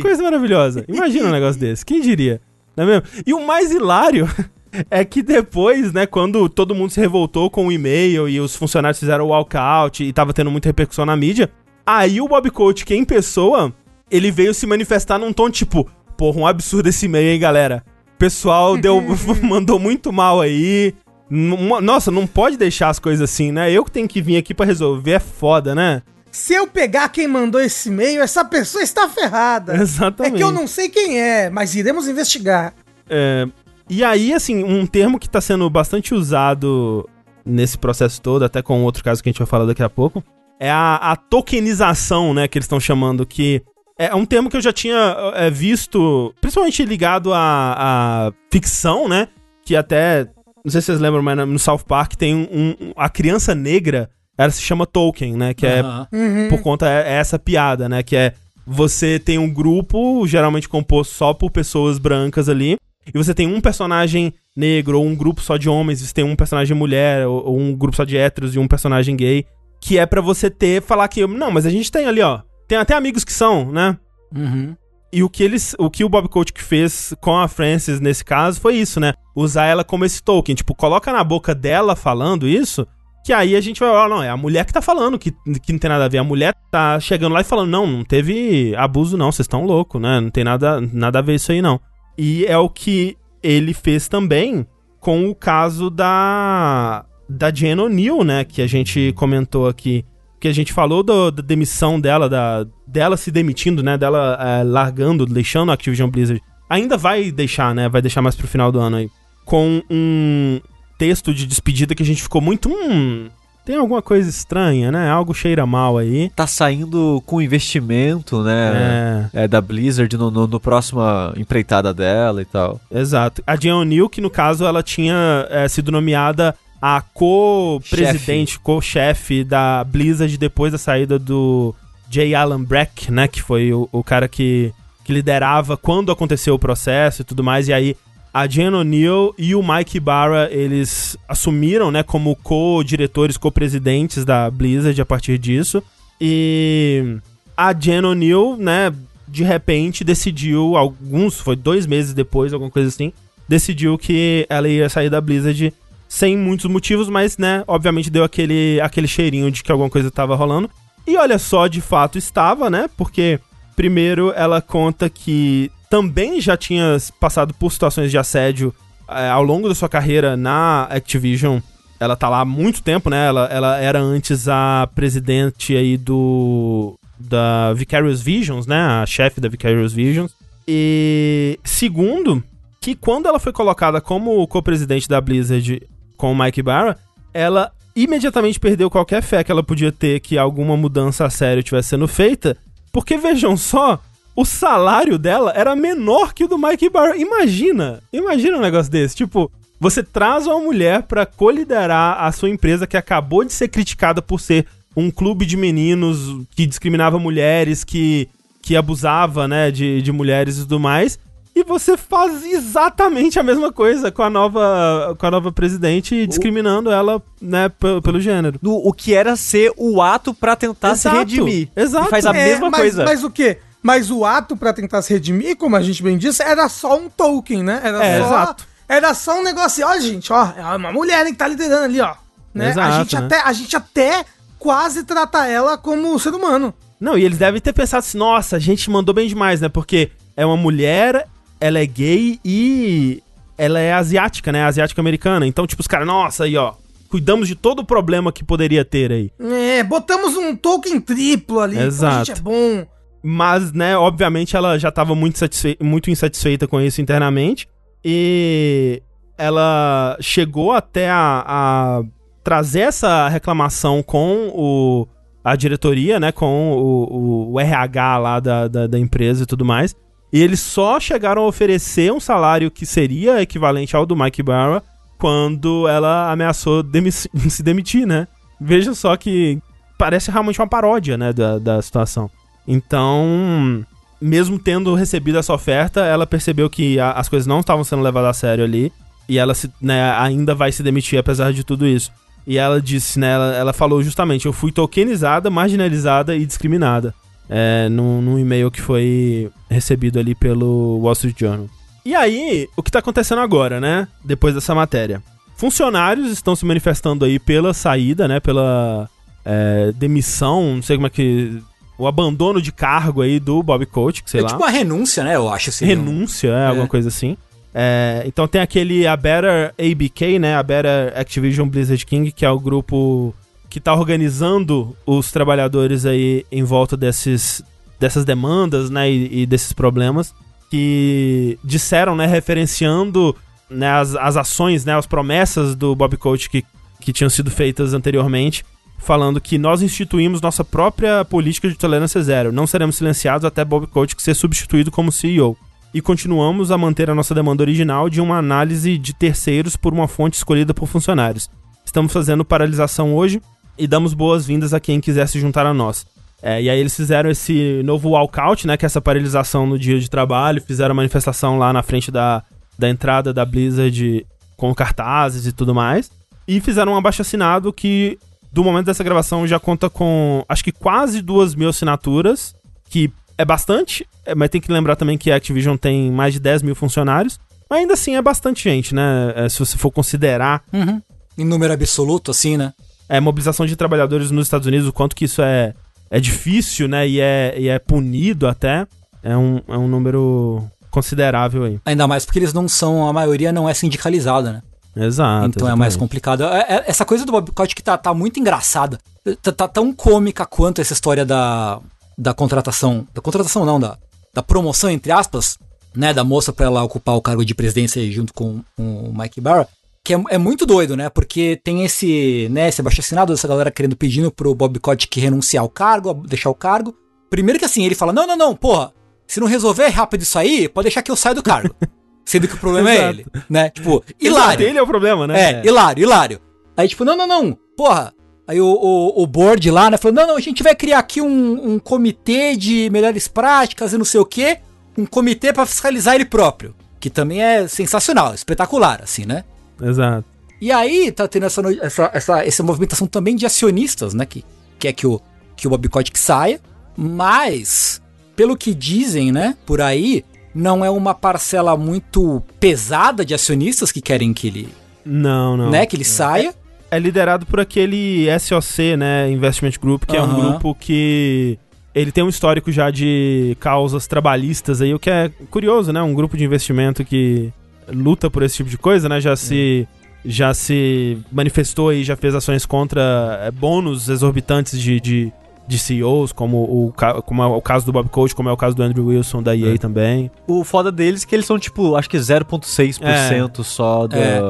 [0.00, 0.84] Coisa maravilhosa.
[0.86, 1.84] Imagina um negócio desse.
[1.84, 2.40] Quem diria?
[2.76, 3.02] Não é mesmo?
[3.26, 4.28] E o mais hilário
[4.88, 9.00] é que depois, né, quando todo mundo se revoltou com o e-mail e os funcionários
[9.00, 11.50] fizeram o walkout e tava tendo muita repercussão na mídia,
[11.84, 13.74] aí o Bob Kotick, em pessoa,
[14.10, 17.84] ele veio se manifestar num tom tipo, porra, um absurdo esse e-mail, hein, galera?
[18.14, 19.02] O pessoal deu,
[19.42, 20.94] mandou muito mal aí,
[21.28, 23.70] nossa, não pode deixar as coisas assim, né?
[23.70, 26.02] Eu que tenho que vir aqui para resolver é foda, né?
[26.30, 29.74] Se eu pegar quem mandou esse e-mail, essa pessoa está ferrada.
[29.80, 30.34] Exatamente.
[30.34, 32.74] É que eu não sei quem é, mas iremos investigar.
[33.08, 33.46] É,
[33.88, 37.08] e aí, assim, um termo que está sendo bastante usado
[37.44, 40.22] nesse processo todo, até com outro caso que a gente vai falar daqui a pouco,
[40.60, 43.62] é a, a tokenização, né, que eles estão chamando, que
[43.98, 49.28] é um termo que eu já tinha é, visto, principalmente ligado à, à ficção, né,
[49.64, 50.28] que até
[50.66, 54.10] não sei se vocês lembram, mas no South Park tem um, um a criança negra,
[54.36, 55.54] ela se chama Tolkien, né?
[55.54, 55.80] Que é
[56.12, 56.48] uhum.
[56.48, 58.02] por conta é, é essa piada, né?
[58.02, 58.32] Que é
[58.66, 63.60] você tem um grupo geralmente composto só por pessoas brancas ali, e você tem um
[63.60, 67.58] personagem negro ou um grupo só de homens, você tem um personagem mulher ou, ou
[67.60, 69.46] um grupo só de héteros e um personagem gay,
[69.80, 72.78] que é para você ter falar que não, mas a gente tem ali, ó, tem
[72.78, 73.96] até amigos que são, né?
[74.34, 74.76] Uhum.
[75.12, 78.60] E o que eles, o que o Bob Kotick fez com a Frances nesse caso
[78.60, 79.14] foi isso, né?
[79.34, 82.86] Usar ela como esse token, tipo, coloca na boca dela falando isso,
[83.24, 85.30] que aí a gente vai, ó, não, é a mulher que tá falando, que,
[85.62, 86.18] que não tem nada a ver.
[86.18, 90.00] A mulher tá chegando lá e falando, não, não teve abuso não, vocês estão loucos,
[90.00, 90.20] né?
[90.20, 91.80] Não tem nada, nada a ver isso aí não.
[92.18, 94.66] E é o que ele fez também
[95.00, 100.04] com o caso da da Jen O'Neill, né, que a gente comentou aqui
[100.38, 103.96] que a gente falou do, da demissão dela, da, dela se demitindo, né?
[103.96, 106.42] Dela é, largando, deixando a Activision Blizzard.
[106.68, 107.88] Ainda vai deixar, né?
[107.88, 109.10] Vai deixar mais pro final do ano aí.
[109.44, 110.60] Com um
[110.98, 112.68] texto de despedida que a gente ficou muito.
[112.68, 113.28] Hum,
[113.64, 115.10] tem alguma coisa estranha, né?
[115.10, 116.30] Algo cheira mal aí.
[116.36, 119.28] Tá saindo com investimento, né?
[119.34, 119.44] É.
[119.44, 122.80] é da Blizzard no, no, no próxima empreitada dela e tal.
[122.90, 123.42] Exato.
[123.46, 129.82] A Jen O'Neill, que no caso ela tinha é, sido nomeada a co-presidente, co-chefe da
[129.84, 131.74] Blizzard depois da saída do
[132.08, 132.34] J.
[132.34, 133.26] Allen Brack, né?
[133.28, 134.72] Que foi o, o cara que,
[135.04, 137.68] que liderava quando aconteceu o processo e tudo mais.
[137.68, 137.96] E aí
[138.36, 145.00] a Jen O'Neill e o Mike Barra, eles assumiram, né, como co-diretores, co-presidentes da Blizzard
[145.00, 145.82] a partir disso.
[146.20, 147.16] E
[147.56, 148.92] a Jen O'Neill, né,
[149.26, 153.10] de repente decidiu, alguns, foi dois meses depois, alguma coisa assim,
[153.48, 155.72] decidiu que ela ia sair da Blizzard
[156.08, 160.34] sem muitos motivos, mas, né, obviamente deu aquele, aquele cheirinho de que alguma coisa estava
[160.34, 160.70] rolando.
[161.06, 163.40] E olha só, de fato estava, né, porque
[163.76, 168.74] primeiro ela conta que também já tinha passado por situações de assédio
[169.08, 171.60] é, ao longo da sua carreira na Activision.
[171.98, 173.26] Ela tá lá há muito tempo, né?
[173.26, 176.98] Ela, ela era antes a presidente aí do.
[177.18, 178.78] da Vicarious Visions, né?
[178.78, 180.32] A chefe da Vicarious Visions.
[180.68, 182.44] E segundo,
[182.80, 185.80] que quando ela foi colocada como co-presidente da Blizzard
[186.16, 186.96] com o Mike Barra,
[187.32, 191.90] ela imediatamente perdeu qualquer fé que ela podia ter que alguma mudança a sério estivesse
[191.90, 192.56] sendo feita.
[192.92, 194.00] Porque vejam só,
[194.34, 197.16] o salário dela era menor que o do Mike Barra.
[197.16, 199.16] Imagina, imagina um negócio desse.
[199.16, 199.50] Tipo,
[199.80, 204.40] você traz uma mulher para coliderar a sua empresa que acabou de ser criticada por
[204.40, 208.28] ser um clube de meninos que discriminava mulheres, que,
[208.62, 211.18] que abusava, né, de, de mulheres e tudo mais.
[211.56, 216.90] E você faz exatamente a mesma coisa com a nova, com a nova presidente, discriminando
[216.90, 216.92] o...
[216.92, 217.70] ela, né,
[218.02, 218.58] pelo, gênero.
[218.60, 221.70] Do, o que era ser o ato para tentar exato, se redimir.
[221.74, 222.08] Exato.
[222.08, 223.04] E faz a é, mesma mas, coisa.
[223.06, 223.56] Mas o quê?
[223.82, 227.08] Mas o ato para tentar se redimir, como a gente bem disse, era só um
[227.08, 227.80] token, né?
[227.82, 228.68] Era é, só, exato.
[228.86, 232.16] Era só um negócio, ó, gente, ó, é uma mulher que tá liderando ali, ó.
[232.52, 232.68] Né?
[232.68, 233.24] Exato, a, gente né?
[233.24, 234.24] até, a gente até
[234.58, 236.74] quase trata ela como ser humano.
[237.00, 239.70] Não, e eles devem ter pensado assim, nossa, a gente mandou bem demais, né?
[239.70, 241.26] Porque é uma mulher,
[241.60, 243.22] ela é gay e
[243.56, 244.64] ela é asiática, né?
[244.64, 245.46] Asiática americana.
[245.46, 246.74] Então, tipo, os caras, nossa, aí, ó,
[247.08, 249.30] cuidamos de todo o problema que poderia ter aí.
[249.40, 251.78] É, botamos um token triplo ali.
[251.78, 252.14] Exato.
[252.14, 252.86] A gente é bom.
[253.22, 255.40] Mas, né, obviamente ela já estava muito,
[255.80, 257.68] muito insatisfeita com isso internamente.
[258.04, 259.02] E
[259.36, 262.02] ela chegou até a, a
[262.44, 265.08] trazer essa reclamação com o,
[265.42, 269.96] a diretoria, né, com o, o RH lá da, da, da, empresa e tudo mais.
[270.36, 274.82] E eles só chegaram a oferecer um salário que seria equivalente ao do Mike Barra
[275.16, 277.10] quando ela ameaçou demi
[277.48, 278.28] se demitir, né?
[278.60, 279.58] Veja só que
[279.96, 282.30] parece realmente uma paródia, né, da, da situação.
[282.68, 283.82] Então,
[284.20, 288.28] mesmo tendo recebido essa oferta, ela percebeu que a, as coisas não estavam sendo levadas
[288.28, 288.92] a sério ali.
[289.26, 292.12] E ela se, né, ainda vai se demitir apesar de tudo isso.
[292.46, 293.32] E ela disse, né?
[293.32, 297.14] Ela, ela falou justamente: eu fui tokenizada, marginalizada e discriminada.
[297.48, 301.68] É, num, num e-mail que foi recebido ali pelo Wall Street Journal.
[302.04, 304.06] E aí, o que tá acontecendo agora, né?
[304.24, 305.22] Depois dessa matéria.
[305.56, 308.40] Funcionários estão se manifestando aí pela saída, né?
[308.40, 309.08] Pela
[309.44, 311.62] é, demissão, não sei como é que
[311.98, 314.48] o abandono de cargo aí do Bob Coach, que sei é lá.
[314.50, 315.36] tipo uma renúncia, né?
[315.36, 315.86] Eu acho assim.
[315.86, 317.36] Renúncia, é, é, alguma coisa assim.
[317.74, 320.56] É, então tem aquele a Better ABK, né?
[320.56, 323.34] A Better Activision Blizzard King, que é o grupo
[323.76, 327.62] que tá organizando os trabalhadores aí em volta desses,
[328.00, 329.10] dessas demandas, né?
[329.10, 330.34] E, e desses problemas.
[330.70, 332.24] Que disseram, né?
[332.24, 333.36] Referenciando
[333.68, 334.96] né, as, as ações, né?
[334.96, 336.64] As promessas do Bob Coach que,
[337.02, 338.64] que tinham sido feitas anteriormente
[338.96, 342.50] falando que nós instituímos nossa própria política de tolerância zero.
[342.50, 345.54] Não seremos silenciados até Bob Kotick ser substituído como CEO.
[345.92, 350.08] E continuamos a manter a nossa demanda original de uma análise de terceiros por uma
[350.08, 351.50] fonte escolhida por funcionários.
[351.84, 353.38] Estamos fazendo paralisação hoje
[353.78, 356.06] e damos boas-vindas a quem quiser se juntar a nós.
[356.42, 359.98] É, e aí eles fizeram esse novo walkout, né, que é essa paralisação no dia
[359.98, 362.42] de trabalho, fizeram a manifestação lá na frente da,
[362.78, 366.10] da entrada da Blizzard com cartazes e tudo mais.
[366.46, 368.18] E fizeram um abaixo-assinado que
[368.52, 372.54] do momento dessa gravação já conta com acho que quase duas mil assinaturas,
[372.88, 376.40] que é bastante, é, mas tem que lembrar também que a Activision tem mais de
[376.40, 377.38] 10 mil funcionários.
[377.68, 379.32] Mas ainda assim é bastante gente, né?
[379.34, 380.62] É, se você for considerar.
[380.72, 381.02] Uhum.
[381.36, 382.72] Em número absoluto, assim, né?
[383.08, 385.74] É, mobilização de trabalhadores nos Estados Unidos, o quanto que isso é,
[386.10, 387.08] é difícil, né?
[387.08, 388.86] E é, e é punido até.
[389.22, 391.80] É um, é um número considerável aí.
[391.84, 394.62] Ainda mais porque eles não são, a maioria não é sindicalizada, né?
[394.96, 395.46] Exato.
[395.48, 395.72] Então exatamente.
[395.72, 396.44] é mais complicado.
[396.44, 398.98] É, é, essa coisa do Bob que tá, tá muito engraçada.
[399.42, 401.80] Tá, tá, tão cômica quanto essa história da,
[402.16, 403.06] da contratação.
[403.12, 403.98] Da contratação não, da,
[404.32, 405.58] da promoção, entre aspas,
[405.94, 406.14] né?
[406.14, 409.68] Da moça pra ela ocupar o cargo de presidência junto com, com o Mike Barra.
[410.06, 411.10] Que é, é, muito doido, né?
[411.10, 415.64] Porque tem esse, né, esse abaixo assinado dessa galera querendo, pedindo pro Bob Kotick renunciar
[415.64, 416.96] ao cargo, deixar o cargo.
[417.28, 418.92] Primeiro que assim, ele fala: não, não, não, porra,
[419.26, 421.74] se não resolver rápido isso aí, pode deixar que eu saia do cargo.
[422.24, 423.68] Sendo que o problema é ele, né?
[423.70, 424.64] Tipo, hilário.
[424.64, 425.60] Ele é o problema, né?
[425.60, 426.40] É, hilário, hilário.
[426.76, 428.14] Aí, tipo, não, não, não, porra,
[428.46, 431.20] Aí o, o, o board lá, né, falou: não, não, a gente vai criar aqui
[431.20, 434.58] um, um comitê de melhores práticas e não sei o quê.
[434.96, 436.76] Um comitê para fiscalizar ele próprio.
[437.00, 439.42] Que também é sensacional, espetacular, assim, né?
[439.80, 440.24] Exato.
[440.60, 444.24] E aí tá tendo essa, essa, essa, essa movimentação também de acionistas, né?
[444.24, 444.44] Que
[444.78, 445.20] quer que o,
[445.56, 446.60] que o Bob Kotick saia.
[446.96, 448.00] Mas,
[448.34, 450.24] pelo que dizem, né, por aí,
[450.54, 454.68] não é uma parcela muito pesada de acionistas que querem que ele,
[455.04, 455.70] Não, não.
[455.70, 456.54] né, que ele saia.
[456.90, 459.30] É liderado por aquele SOC, né?
[459.30, 461.58] Investment Group, que é um grupo que.
[461.94, 466.00] Ele tem um histórico já de causas trabalhistas aí, o que é curioso, né?
[466.00, 467.52] Um grupo de investimento que
[467.92, 469.20] luta por esse tipo de coisa, né?
[469.20, 469.86] Já se.
[470.28, 475.32] Já se manifestou aí, já fez ações contra é, bônus exorbitantes de, de,
[475.68, 476.92] de CEOs, como o,
[477.24, 479.54] como é o caso do Bob Coach, como é o caso do Andrew Wilson da
[479.54, 479.78] EA É.
[479.78, 480.28] também.
[480.44, 484.40] O foda deles é que eles são, tipo, acho que 0,6% só do, É.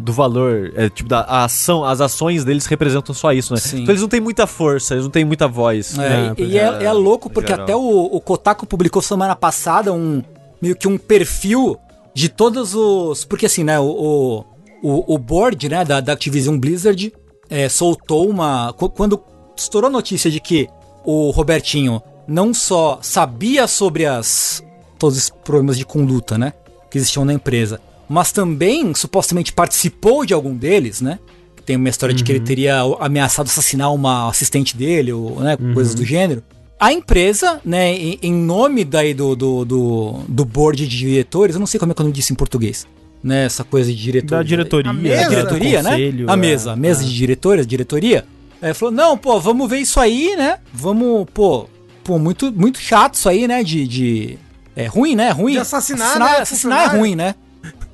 [0.00, 0.72] do valor.
[0.74, 3.60] É, tipo, da a ação, as ações deles representam só isso, né?
[3.60, 3.82] Sim.
[3.82, 5.98] Então eles não têm muita força, eles não têm muita voz.
[5.98, 7.64] É, É, e e é, é louco porque geral.
[7.64, 7.80] até o,
[8.10, 10.22] o Kotaku publicou semana passada um
[10.62, 11.78] meio que um perfil
[12.16, 13.24] de todos os.
[13.26, 14.42] Porque assim, né, o,
[14.82, 17.12] o, o, board né, da, da Activision Blizzard
[17.50, 18.72] é, soltou uma.
[18.72, 19.20] qu- Quando
[19.54, 20.66] estourou a notícia de que
[21.04, 24.64] o Robertinho não só sabia sobre as.
[24.98, 26.54] todos os problemas de conduta, né?
[26.90, 31.18] Que existiam na empresa, mas também supostamente participou de algum deles, né?
[31.66, 35.94] Tem uma história de que ele teria ameaçado assassinar uma assistente dele, ou, né, coisas
[35.96, 36.42] do gênero.
[36.78, 41.66] A empresa, né, em, nome daí do, do, do, do board de diretores, eu não
[41.66, 42.86] sei como é que eu não disse em português,
[43.22, 44.36] né, essa coisa de diretor.
[44.38, 45.16] Da diretoria, A mesa?
[45.16, 45.90] da- do diretoria, né?
[45.90, 46.36] conselho, A é.
[46.36, 48.26] mesa, a mesa de diretores, diretoria.
[48.60, 50.58] É, falou, não, pô, vamos ver isso aí, né?
[50.72, 51.66] Vamos, pô,
[52.04, 53.62] pô, muito, muito chato isso aí, né?
[53.62, 54.38] De, de
[54.74, 55.30] é ruim, né?
[55.30, 55.52] Ruim.
[55.52, 57.34] De assassinar, assassinar, né, assassinar é ruim, né?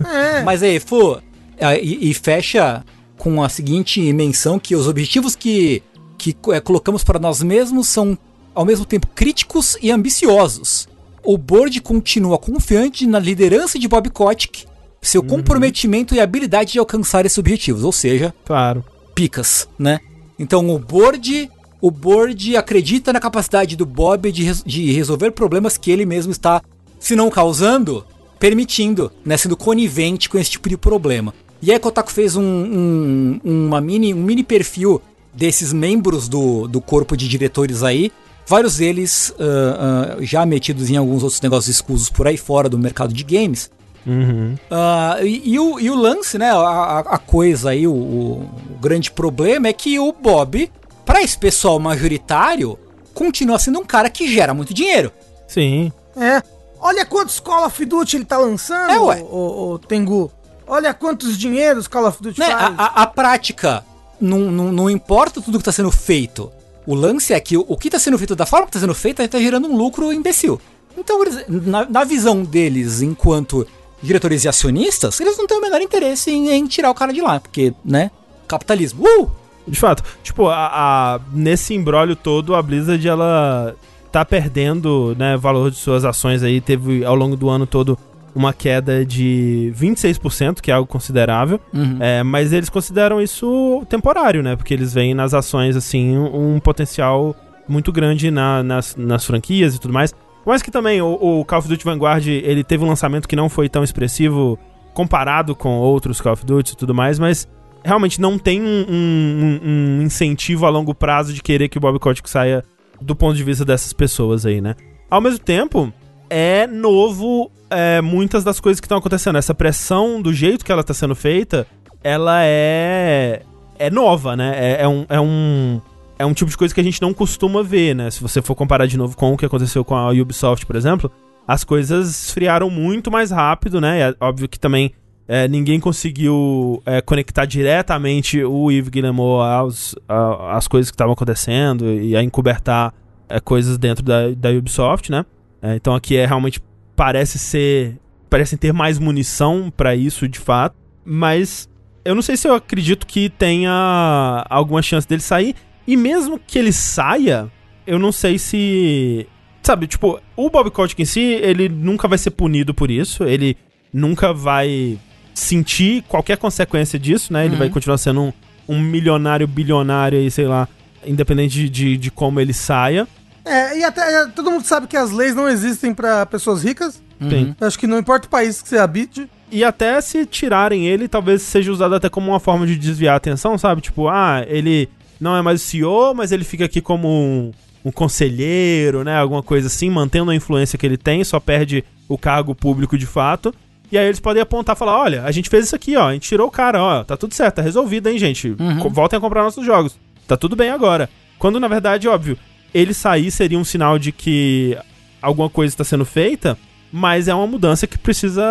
[0.05, 0.43] É.
[0.43, 1.18] Mas aí, pô,
[1.57, 2.85] é, e, e fecha
[3.16, 5.83] com a seguinte menção que os objetivos que,
[6.18, 8.16] que é, colocamos para nós mesmos são,
[8.55, 10.88] ao mesmo tempo, críticos e ambiciosos.
[11.24, 14.64] O board continua confiante na liderança de Bob Kotick,
[15.00, 18.84] seu comprometimento e habilidade de alcançar esses objetivos, ou seja, Claro.
[19.14, 20.00] picas, né?
[20.38, 21.50] Então o board,
[21.80, 26.32] o board acredita na capacidade do Bob de, res- de resolver problemas que ele mesmo
[26.32, 26.62] está,
[26.98, 28.05] se não causando,
[28.38, 29.36] permitindo, né?
[29.36, 31.32] Sendo conivente com esse tipo de problema.
[31.61, 35.00] E aí Kotaku fez um, um, uma mini, um mini perfil
[35.32, 38.11] desses membros do, do corpo de diretores aí.
[38.47, 42.78] Vários deles ah, ah, já metidos em alguns outros negócios escusos por aí fora do
[42.78, 43.70] mercado de games.
[44.07, 44.57] Uhum.
[44.70, 46.51] Ah, e, e o, e o lance, né?
[46.51, 50.70] A, a- coisa aí, o, o grande problema é que o Bob,
[51.07, 52.78] para esse pessoal majoritário,
[53.14, 55.12] continua sendo um cara que gera muito dinheiro.
[55.47, 55.93] Sim.
[56.16, 56.43] É.
[56.80, 59.20] Olha quantos Call of Duty ele tá lançando, É, ué.
[59.22, 60.32] o, Tengu.
[60.66, 62.47] Olha quantos dinheiros Call of Duty Né?
[62.47, 62.74] faz.
[62.76, 63.84] A, a- a prática
[64.20, 66.51] não, não, não importa tudo que tá sendo feito.
[66.87, 69.26] O lance é que o, que tá sendo feito da forma que tá sendo feito
[69.28, 70.61] tá gerando um lucro imbecil.
[70.99, 73.66] Então, na, na visão deles, enquanto
[74.03, 77.20] diretores e acionistas, eles não têm o menor interesse em, em tirar o cara de
[77.20, 78.11] lá, porque, né?
[78.49, 79.05] Capitalismo.
[79.05, 79.30] Uh!
[79.66, 80.66] De fato, tipo, a,
[81.14, 83.76] a- nesse embrólio todo, a Blizzard, ela
[84.11, 86.61] tá perdendo, né, valor de suas ações aí.
[86.61, 87.97] Teve, ao longo do ano todo,
[88.35, 91.61] uma queda de 26%, que é algo considerável.
[91.72, 91.99] Uhum.
[92.01, 94.57] É, mas eles consideram isso temporário, né?
[94.57, 97.37] Porque eles veem nas ações, assim, um, um potencial
[97.68, 100.14] muito grande na- nas, nas franquias e tudo mais.
[100.45, 103.49] Mas que também o, o Call of Duty Vanguard, ele teve um lançamento que não
[103.49, 104.59] foi tão expressivo
[104.93, 107.47] comparado com outros Call of Duty e tudo mais, mas
[107.85, 111.99] realmente não tem um, um- um incentivo a longo prazo de querer que o Bob
[111.99, 112.64] Kotick saia
[113.01, 114.74] do ponto de vista dessas pessoas aí, né?
[115.11, 115.93] Ao mesmo tempo,
[116.35, 119.37] é novo é, muitas das coisas que estão acontecendo.
[119.37, 121.66] Essa pressão, do jeito que ela está sendo feita,
[122.03, 123.43] ela é
[123.78, 124.53] é nova, né?
[124.57, 125.80] É, é um, é, um,
[126.18, 128.11] é um tipo de coisa que a gente não costuma ver, né?
[128.11, 131.11] Se você for comparar de novo com o que aconteceu com a Ubisoft, por exemplo,
[131.47, 134.01] as coisas esfriaram muito mais rápido, né?
[134.11, 134.93] É óbvio que também
[135.26, 141.12] é, ninguém conseguiu é, conectar diretamente o Yves Guillemot aos, a- às coisas que estavam
[141.14, 142.93] acontecendo e a encobertar
[143.28, 145.24] é, coisas dentro da, da Ubisoft, né?
[145.62, 146.60] É, então aqui é realmente
[146.96, 147.96] parece ser
[148.28, 151.68] parecem ter mais munição pra isso de fato, mas
[152.04, 155.54] eu não sei se eu acredito que tenha alguma chance dele sair
[155.86, 157.50] e mesmo que ele saia,
[157.86, 159.26] eu não sei se
[159.62, 163.56] sabe, tipo, o Bob Kotick em si, ele nunca vai ser punido por isso, ele
[163.92, 164.98] nunca vai
[165.34, 167.44] sentir qualquer consequência disso, né?
[167.44, 167.58] Ele Uhum.
[167.58, 168.32] vai continuar sendo um,
[168.68, 170.68] um milionário, bilionário aí, sei lá,
[171.06, 173.06] independente de, de, de como ele saia.
[173.45, 177.03] É, e até é, todo mundo sabe que as leis não existem pra pessoas ricas.
[177.28, 177.55] Tem.
[177.61, 179.28] Acho que não importa o país que você habite.
[179.51, 183.16] E até se tirarem ele, talvez seja usado até como uma forma de desviar a
[183.16, 183.80] atenção, sabe?
[183.80, 184.88] Tipo, ah, ele
[185.20, 187.53] não é mais o CEO, mas ele fica aqui como um,
[187.84, 189.16] um conselheiro, né?
[189.18, 193.07] Alguma coisa assim, mantendo a influência que ele tem, só perde o cargo público de
[193.07, 193.55] fato.
[193.90, 196.12] E aí eles podem apontar e falar: olha, a gente fez isso aqui, ó, a
[196.14, 198.55] gente tirou o cara, ó, tá tudo certo, tá resolvido, hein, gente?
[198.80, 199.97] Co- Voltem a comprar nossos jogos.
[200.26, 201.11] Tá tudo bem agora.
[201.38, 202.38] Quando, na verdade, óbvio,
[202.75, 204.77] ele sair seria um sinal de que
[205.20, 206.59] alguma coisa está sendo feita,
[206.93, 208.43] mas é uma mudança que precisa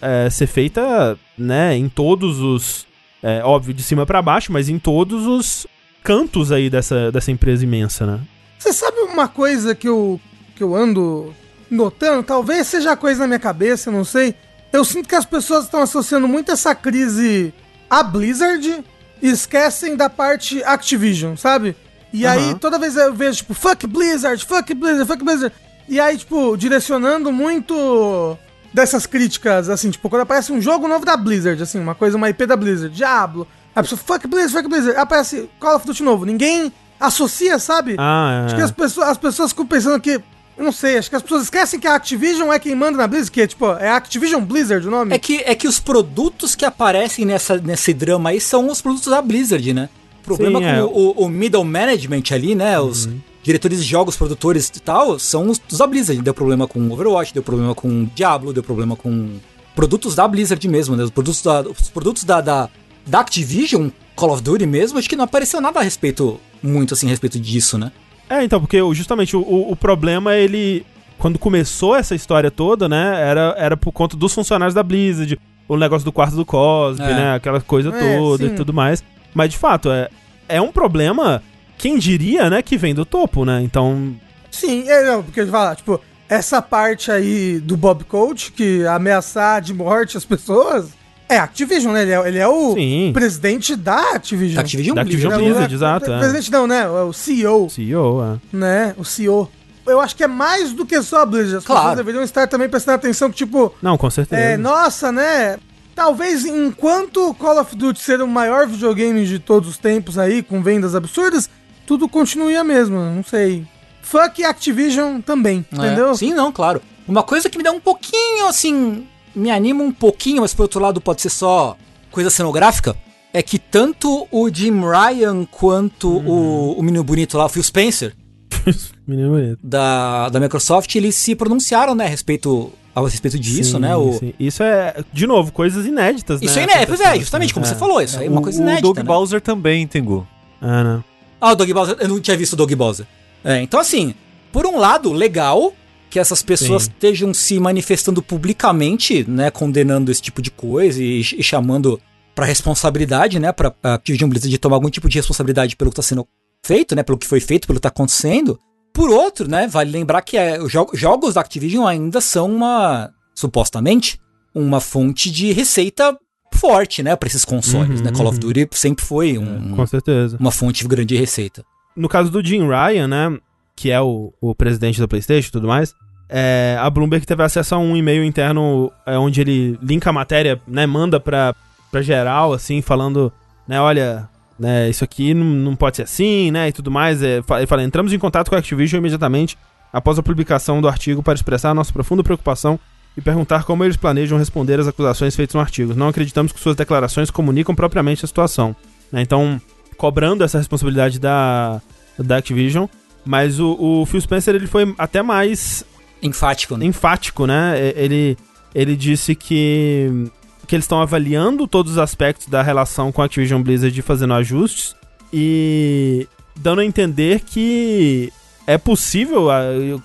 [0.00, 2.86] é, ser feita, né, em todos os.
[3.22, 5.66] é, óbvio, de cima pra baixo, mas em todos os
[6.02, 8.20] cantos aí dessa, dessa empresa imensa, né?
[8.58, 10.20] Você sabe uma coisa que eu,
[10.54, 11.34] que eu ando
[11.70, 12.22] notando?
[12.22, 14.34] Talvez seja coisa na minha cabeça, não sei.
[14.72, 17.52] Eu sinto que as pessoas estão associando muito essa crise
[17.90, 18.84] à Blizzard
[19.20, 21.76] e esquecem da parte Activision, sabe?
[22.12, 22.58] E aí, Aham.
[22.58, 25.54] toda vez eu vejo, tipo, fuck Blizzard, fuck Blizzard, fuck Blizzard.
[25.88, 28.36] E aí, tipo, direcionando muito
[28.72, 32.28] dessas críticas, assim, tipo, quando aparece um jogo novo da Blizzard, assim, uma coisa, uma
[32.30, 36.24] IP da Blizzard, Diablo, a pessoa, fuck Blizzard, fuck Blizzard, aparece Call of Duty novo,
[36.24, 37.96] ninguém associa, sabe?
[37.98, 40.20] Ah, Acho que as pessoas, as pessoas ficam pensando que.
[40.56, 43.06] Eu não sei, acho que as pessoas esquecem que a Activision é quem manda na
[43.06, 45.14] Blizzard, que é tipo, é Activision Blizzard o nome?
[45.14, 49.08] É que, é que os produtos que aparecem nessa, nesse drama aí são os produtos
[49.08, 49.88] da Blizzard, né?
[50.22, 50.84] O problema Sim, com é.
[50.84, 52.78] o, o middle management ali, né?
[52.80, 53.08] Os
[53.42, 56.22] diretores de jogos, produtores e tal, são os, os da Blizzard.
[56.22, 59.30] Deu problema com Overwatch, deu problema com Diablo, deu problema com
[59.74, 61.02] produtos da Blizzard mesmo, né?
[61.04, 62.68] Os produtos da, os produtos da, da,
[63.06, 67.06] da Activision, Call of Duty mesmo, acho que não apareceu nada a respeito, muito assim,
[67.06, 67.90] a respeito disso, né?
[68.30, 70.86] É, então, porque justamente o, o, o problema, ele.
[71.18, 73.20] Quando começou essa história toda, né?
[73.20, 77.14] Era, era por conta dos funcionários da Blizzard, o negócio do quarto do Cosby, É.
[77.14, 77.34] né?
[77.34, 78.52] Aquela coisa É, toda sim.
[78.52, 79.04] e tudo mais.
[79.34, 80.08] Mas de fato, é,
[80.48, 81.42] é um problema,
[81.78, 83.60] quem diria, né, que vem do topo, né?
[83.62, 84.14] Então.
[84.50, 89.72] Sim, é, não, porque fala, tipo, essa parte aí do Bob Coach, que ameaçar de
[89.72, 90.90] morte as pessoas,
[91.28, 92.02] é Activision, né?
[92.02, 93.10] Ele é, ele é o Sim.
[93.14, 94.60] presidente da Activision.
[94.60, 95.54] Activision Da Activision É, Blizzard.
[95.68, 96.18] Blizzard, o- exato, o é.
[96.18, 96.80] Presidente não, né?
[96.82, 98.22] É o CEO, CEO,
[98.52, 98.56] é.
[98.56, 98.94] né?
[98.98, 99.50] O CEO.
[99.86, 101.56] Eu acho que é mais do que só a Blizzard.
[101.56, 101.80] As Claro.
[101.80, 104.40] pessoas deveriam estar também prestando atenção que, tipo, Não, com certeza.
[104.40, 105.58] É, nossa, né?
[105.94, 110.62] Talvez enquanto Call of Duty ser o maior videogame de todos os tempos aí, com
[110.62, 111.50] vendas absurdas,
[111.86, 113.66] tudo continue a mesma, não sei.
[114.02, 116.14] Fuck Activision também, É, entendeu?
[116.14, 116.80] Sim, não, claro.
[117.06, 120.80] Uma coisa que me dá um pouquinho, assim, me anima um pouquinho, mas por outro
[120.80, 121.76] lado pode ser só
[122.10, 122.96] coisa cenográfica,
[123.32, 128.14] é que tanto o Jim Ryan quanto o, o menino bonito lá, o Phil Spencer,
[129.06, 129.58] Menino bonito.
[129.62, 133.96] da, da Microsoft, eles se pronunciaram, né, a respeito, a respeito disso, Sim, né?
[133.96, 134.34] O, sim.
[134.38, 136.46] Isso é, de novo, coisas inéditas, né?
[136.46, 137.68] Isso é inédito, pois é, acontecendo, justamente como é.
[137.68, 138.82] você falou, isso aí é uma o, coisa o inédita.
[138.82, 139.02] Doug né?
[139.02, 140.26] Bowser também, Tengu.
[140.60, 141.04] Ah, não.
[141.40, 143.06] Ah, o Dog Bowser, eu não tinha visto o Dog Bowser.
[143.44, 144.14] É, então assim,
[144.52, 145.72] por um lado, legal
[146.08, 146.90] que essas pessoas Sim.
[146.90, 151.98] estejam se manifestando publicamente, né, condenando esse tipo de coisa e, e chamando
[152.34, 156.02] pra responsabilidade, né, pra a Activision Blizzard tomar algum tipo de responsabilidade pelo que tá
[156.02, 156.28] sendo
[156.64, 158.60] feito, né, pelo que foi feito, pelo que tá acontecendo.
[158.92, 163.10] Por outro, né, vale lembrar que é, os jo- jogos da Activision ainda são uma,
[163.34, 164.20] supostamente,
[164.54, 166.16] uma fonte de receita
[166.54, 168.52] forte, né, pra esses consoles, Uhum, né, Call of uhum.
[168.52, 170.36] Duty sempre foi um- Com certeza.
[170.38, 171.64] uma fonte grande de receita.
[171.96, 173.38] no caso do Jim Ryan, né,
[173.76, 175.94] que é o, o presidente da PlayStation e tudo mais,
[176.28, 180.60] é, a Bloomberg teve acesso a um e-mail interno é, onde ele linka a matéria,
[180.66, 181.54] né, manda pra,
[181.90, 183.30] pra geral, assim, falando,
[183.68, 184.28] né, olha,
[184.62, 187.22] né, isso aqui não, não pode ser assim, né, e tudo mais.
[187.22, 189.58] É, ele fala, entramos em contato com a Activision imediatamente
[189.92, 192.78] após a publicação do artigo para expressar nossa profunda preocupação
[193.16, 195.94] e perguntar como eles planejam responder às acusações feitas no artigo.
[195.94, 198.74] Não acreditamos que suas declarações comunicam propriamente a situação.
[199.10, 199.20] né?
[199.20, 199.60] Então,
[199.98, 201.82] cobrando essa responsabilidade da,
[202.18, 202.86] da Activision,
[203.24, 205.84] mas o, o Phil Spencer ele foi até mais
[206.22, 206.86] Enfático, né?
[206.86, 207.92] enfático, né?
[207.96, 208.36] Ele,
[208.72, 210.30] ele disse que,
[210.72, 214.32] que eles estão avaliando todos os aspectos da relação com a Activision Blizzard e fazendo
[214.32, 214.96] ajustes
[215.30, 218.32] e dando a entender que
[218.66, 219.60] é possível ah,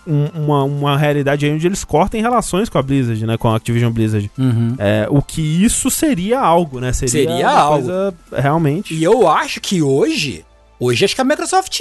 [0.05, 3.37] um- uma, uma realidade aí onde eles cortem relações com a Blizzard, né?
[3.37, 4.29] Com a Activision Blizzard.
[4.37, 4.75] Uhum.
[4.77, 6.91] É, o que isso seria algo, né?
[6.91, 7.87] Seria, Seria algo.
[8.35, 8.93] realmente.
[8.93, 10.43] E eu acho que hoje,
[10.77, 11.79] hoje acho que a Microsoft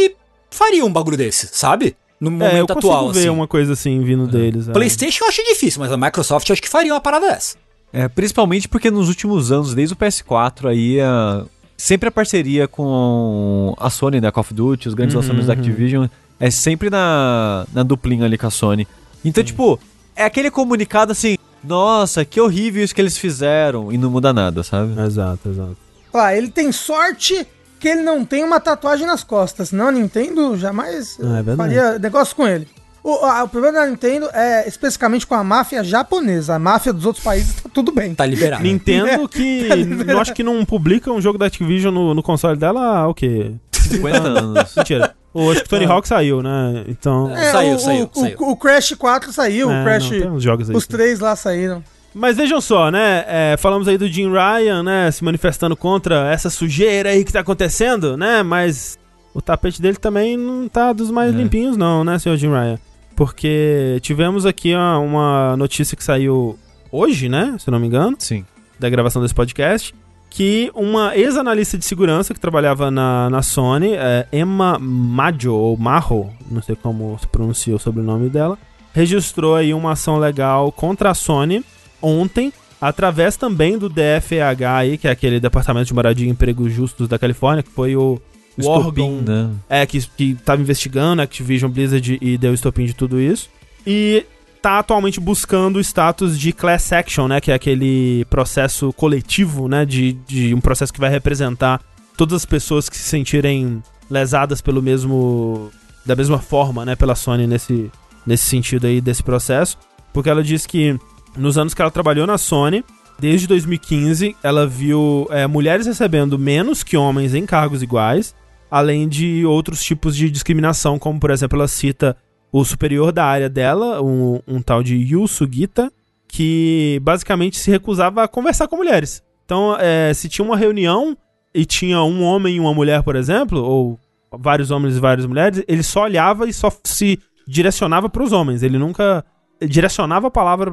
[0.48, 1.96] faria um bagulho desse, sabe?
[2.20, 3.28] No é, eu momento consigo atual, ver assim.
[3.30, 4.68] uma coisa assim vindo deles.
[4.68, 4.72] é.
[4.72, 7.56] PlayStation eu acho difícil, mas a Microsoft eu acho que faria uma parada dessa.
[7.98, 11.44] É, principalmente porque nos últimos anos, desde o PS4, aí a-
[11.78, 14.30] sempre a parceria com a Sony, né?
[14.30, 15.58] Call of Duty, os grandes Uhum, lançamentos da uhum.
[15.60, 16.06] Activision,
[16.38, 18.86] é sempre na, na duplinha ali com a Sony.
[19.24, 19.80] Então, tipo,
[20.14, 24.62] é aquele comunicado assim, nossa, que horrível isso que eles fizeram, e não muda nada,
[24.62, 24.92] sabe?
[25.00, 25.76] Exato, exato.
[26.12, 27.46] Ah, ele tem sorte
[27.80, 31.56] que ele não tem uma tatuagem nas costas, senão a Nintendo jamais Ah, é verdade.
[31.56, 32.68] faria negócio com ele.
[33.08, 36.54] O, a- o problema da Nintendo é especificamente com a máfia japonesa.
[36.56, 38.14] A máfia dos outros países tá tudo bem.
[38.16, 38.64] Tá liberado.
[38.64, 39.68] Nintendo que
[40.08, 43.14] eu acho que não publica um jogo da Activision no, no console dela há o
[43.14, 43.52] quê?
[43.72, 44.74] 50 anos.
[44.76, 45.14] Mentira.
[45.32, 46.84] O, acho que o Tony Hawk saiu, né?
[46.88, 47.30] Então.
[47.30, 48.36] É, Saiu, o, saiu, o, saiu.
[48.40, 50.10] o- o Crash 4 saiu, é, o Crash.
[50.10, 50.74] não, tem uns jogos aí.
[50.74, 51.84] os três lá saíram.
[52.12, 53.24] Mas vejam só, né?
[53.28, 55.10] é, falamos aí do Jim Ryan, né?
[55.12, 58.42] Se manifestando contra essa sujeira aí que tá acontecendo, né?
[58.42, 58.98] Mas
[59.34, 61.36] o tapete dele também não tá dos mais É.
[61.36, 62.78] limpinhos, não, né, senhor Jim Ryan?
[63.16, 66.58] Porque tivemos aqui ó, uma notícia que saiu
[66.92, 67.56] hoje, né?
[67.58, 68.44] Se não me engano, Sim.
[68.78, 69.94] da gravação desse podcast.
[70.28, 76.30] Que uma ex-analista de segurança que trabalhava na, na Sony, é, Emma Maggio, ou Marro,
[76.50, 78.58] não sei como se pronuncia o sobrenome dela,
[78.92, 81.64] registrou aí uma ação legal contra a Sony
[82.02, 87.08] ontem, através também do DFEH aí, que é aquele Departamento de Moradia e Empregos Justos
[87.08, 88.20] da Califórnia, que foi o,
[88.56, 89.50] o Estopim, órgão né?
[89.68, 93.48] é, que, que tava investigando a Activision Blizzard e deu estopim de tudo isso.
[93.86, 94.24] E
[94.60, 97.40] tá atualmente buscando o status de class action, né?
[97.40, 99.84] Que é aquele processo coletivo, né?
[99.84, 101.80] De, de um processo que vai representar
[102.16, 105.70] todas as pessoas que se sentirem lesadas pelo mesmo.
[106.04, 106.96] da mesma forma, né?
[106.96, 107.90] Pela Sony nesse,
[108.26, 109.78] nesse sentido aí desse processo.
[110.12, 110.98] Porque ela diz que
[111.36, 112.84] nos anos que ela trabalhou na Sony,
[113.18, 118.34] desde 2015, ela viu é, mulheres recebendo menos que homens em cargos iguais
[118.70, 122.16] além de outros tipos de discriminação, como por exemplo ela cita
[122.52, 125.92] o superior da área dela, um, um tal de Yu Sugita,
[126.28, 129.22] que basicamente se recusava a conversar com mulheres.
[129.44, 131.16] Então, é, se tinha uma reunião
[131.54, 133.98] e tinha um homem e uma mulher, por exemplo, ou
[134.32, 138.62] vários homens e várias mulheres, ele só olhava e só se direcionava para os homens.
[138.62, 139.24] Ele nunca
[139.60, 140.70] direcionava a palavra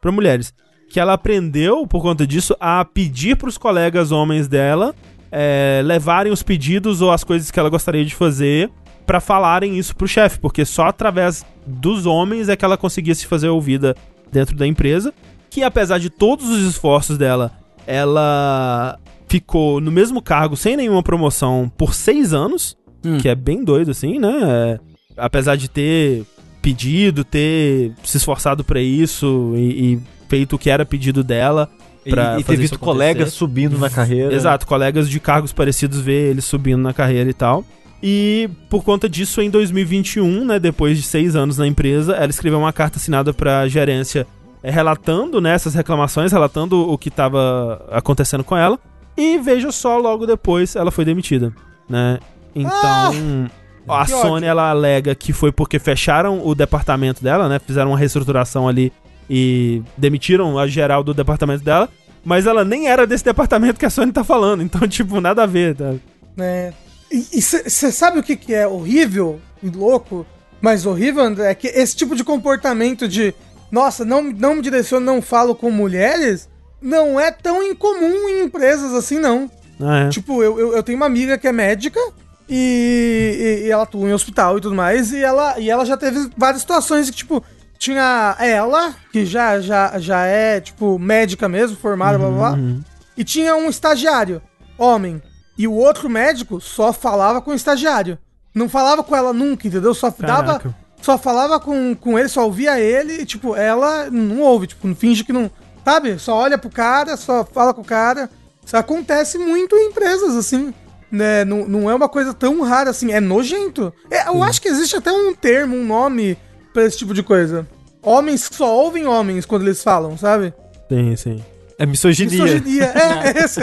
[0.00, 0.54] para mulheres.
[0.88, 4.94] Que ela aprendeu, por conta disso, a pedir para os colegas homens dela
[5.30, 8.70] é, levarem os pedidos ou as coisas que ela gostaria de fazer
[9.06, 13.26] pra falarem isso pro chefe, porque só através dos homens é que ela conseguia se
[13.26, 13.94] fazer ouvida
[14.32, 15.12] dentro da empresa.
[15.48, 17.52] Que apesar de todos os esforços dela,
[17.86, 18.98] ela
[19.28, 23.18] ficou no mesmo cargo sem nenhuma promoção por seis anos, Hum.
[23.18, 24.32] que é bem doido assim, né?
[24.42, 24.80] É,
[25.16, 26.24] apesar de ter
[26.60, 31.70] pedido, ter se esforçado pra isso e, e feito o que era pedido dela.
[32.10, 34.34] Pra e, e ter visto colegas subindo na carreira.
[34.34, 37.64] Exato, colegas de cargos parecidos ver ele subindo na carreira e tal.
[38.02, 42.58] E por conta disso, em 2021, né, depois de seis anos na empresa, ela escreveu
[42.58, 44.26] uma carta assinada pra gerência
[44.62, 48.78] eh, relatando né, essas reclamações, relatando o que estava acontecendo com ela.
[49.16, 51.52] E veja só, logo depois ela foi demitida,
[51.88, 52.18] né?
[52.54, 53.50] Então,
[53.88, 54.48] a que Sony ódio.
[54.48, 57.58] ela alega que foi porque fecharam o departamento dela, né?
[57.58, 58.92] Fizeram uma reestruturação ali
[59.28, 61.88] e demitiram a geral do departamento dela.
[62.24, 64.62] Mas ela nem era desse departamento que a Sony tá falando.
[64.62, 65.94] Então, tipo, nada a ver, tá?
[66.36, 66.72] né?
[67.10, 70.26] E você sabe o que, que é horrível e louco,
[70.60, 71.50] mas horrível, André?
[71.50, 73.32] É que esse tipo de comportamento de
[73.70, 76.48] nossa, não, não me direciono, não falo com mulheres,
[76.82, 79.48] não é tão incomum em empresas assim, não.
[79.80, 80.08] Ah, é.
[80.08, 82.00] Tipo, eu, eu, eu tenho uma amiga que é médica
[82.48, 85.96] e, e- e ela atua em hospital e tudo mais, e ela, e ela já
[85.96, 87.42] teve várias situações que, tipo,
[87.78, 92.82] tinha ela, que já, já, já é, tipo, médica mesmo, formada, blá blá blá, Uhum.
[93.16, 94.40] e tinha um estagiário,
[94.78, 95.22] homem.
[95.58, 98.18] E o outro médico só falava com o estagiário.
[98.54, 99.94] Não falava com ela nunca, entendeu?
[99.94, 100.58] Só dava.
[100.58, 100.74] Caraca.
[101.00, 104.94] Só falava com, com ele, só ouvia ele, e, tipo, ela não ouve, tipo, não
[104.96, 105.50] finge que não.
[105.84, 106.18] Sabe?
[106.18, 108.28] Só olha pro cara, só fala com o cara.
[108.64, 110.74] Isso acontece muito em empresas, assim.
[111.12, 111.44] Né?
[111.44, 113.92] Não, não é uma coisa tão rara assim, é nojento.
[114.10, 116.36] É, eu acho que existe até um termo, um nome
[116.76, 117.66] pra esse tipo de coisa.
[118.02, 120.52] Homens só ouvem homens quando eles falam, sabe?
[120.90, 121.42] Sim, sim.
[121.78, 122.42] É misoginia.
[122.44, 122.84] Misoginia.
[122.84, 123.60] É, é esse.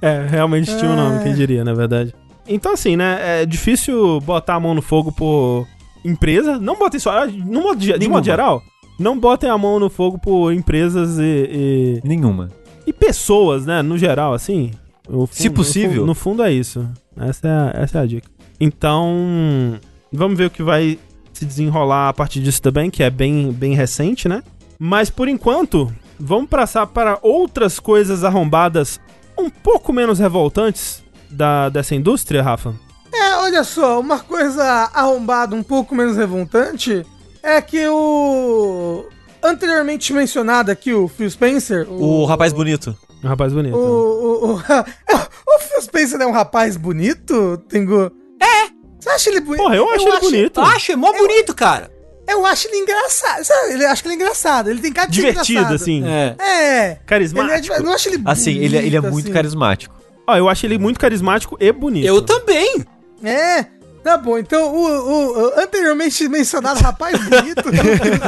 [0.00, 2.12] É, realmente tinha um nome, quem diria, na verdade.
[2.48, 3.42] Então, assim, né?
[3.42, 5.68] É difícil botar a mão no fogo por
[6.04, 6.58] empresa.
[6.58, 7.26] Não botem só.
[7.28, 8.60] No modo, de modo geral,
[8.98, 12.50] não botem a mão no fogo por empresas e, e, Nenhuma.
[12.84, 13.82] e pessoas, né?
[13.82, 14.72] No geral, assim.
[15.08, 15.88] No Se fundo- possível.
[15.90, 16.84] No fundo, no fundo é isso.
[17.16, 18.28] Essa é, a, essa é a dica.
[18.60, 19.78] Então,
[20.12, 20.98] vamos ver o que vai
[21.42, 24.42] se desenrolar a partir disso também, que é bem, bem recente, né?
[24.78, 29.00] Mas por enquanto, vamos passar para outras coisas arrombadas
[29.36, 32.74] um pouco menos revoltantes da, dessa indústria, Rafa.
[33.12, 34.64] É, olha só, uma coisa
[34.94, 37.04] arrombada um pouco menos revoltante
[37.42, 39.04] é que o.
[39.42, 41.90] Anteriormente mencionado aqui, o Phil Spencer.
[41.90, 42.96] O rapaz bonito.
[43.22, 43.76] Um rapaz bonito.
[43.76, 44.56] O, o, o,
[45.56, 48.12] o Phil Spencer é um rapaz bonito, Tengu?
[48.40, 48.71] É!
[49.02, 49.62] Você acha ele bonito?
[49.62, 50.60] Porra, eu acho ele bonito.
[50.60, 51.90] Acho, é mó bonito, cara.
[52.28, 53.44] Eu acho ele engraçado.
[53.44, 53.82] Sabe?
[53.82, 54.70] Eu acho que ele é engraçado.
[54.70, 56.04] Ele tem cara de Divertido, assim.
[56.06, 56.36] É.
[56.38, 56.86] É.
[56.92, 57.74] Ele Carismático.
[57.74, 59.32] é, eu não acho ele bonito, Assim, ele, é- ele é muito assim.
[59.32, 59.94] carismático.
[60.24, 62.06] Ó, eu acho ele muito carismático e bonito.
[62.06, 62.84] Eu também.
[63.24, 63.66] É.
[64.04, 67.64] Tá bom, então o, o- o anteriormente mencionado rapaz bonito.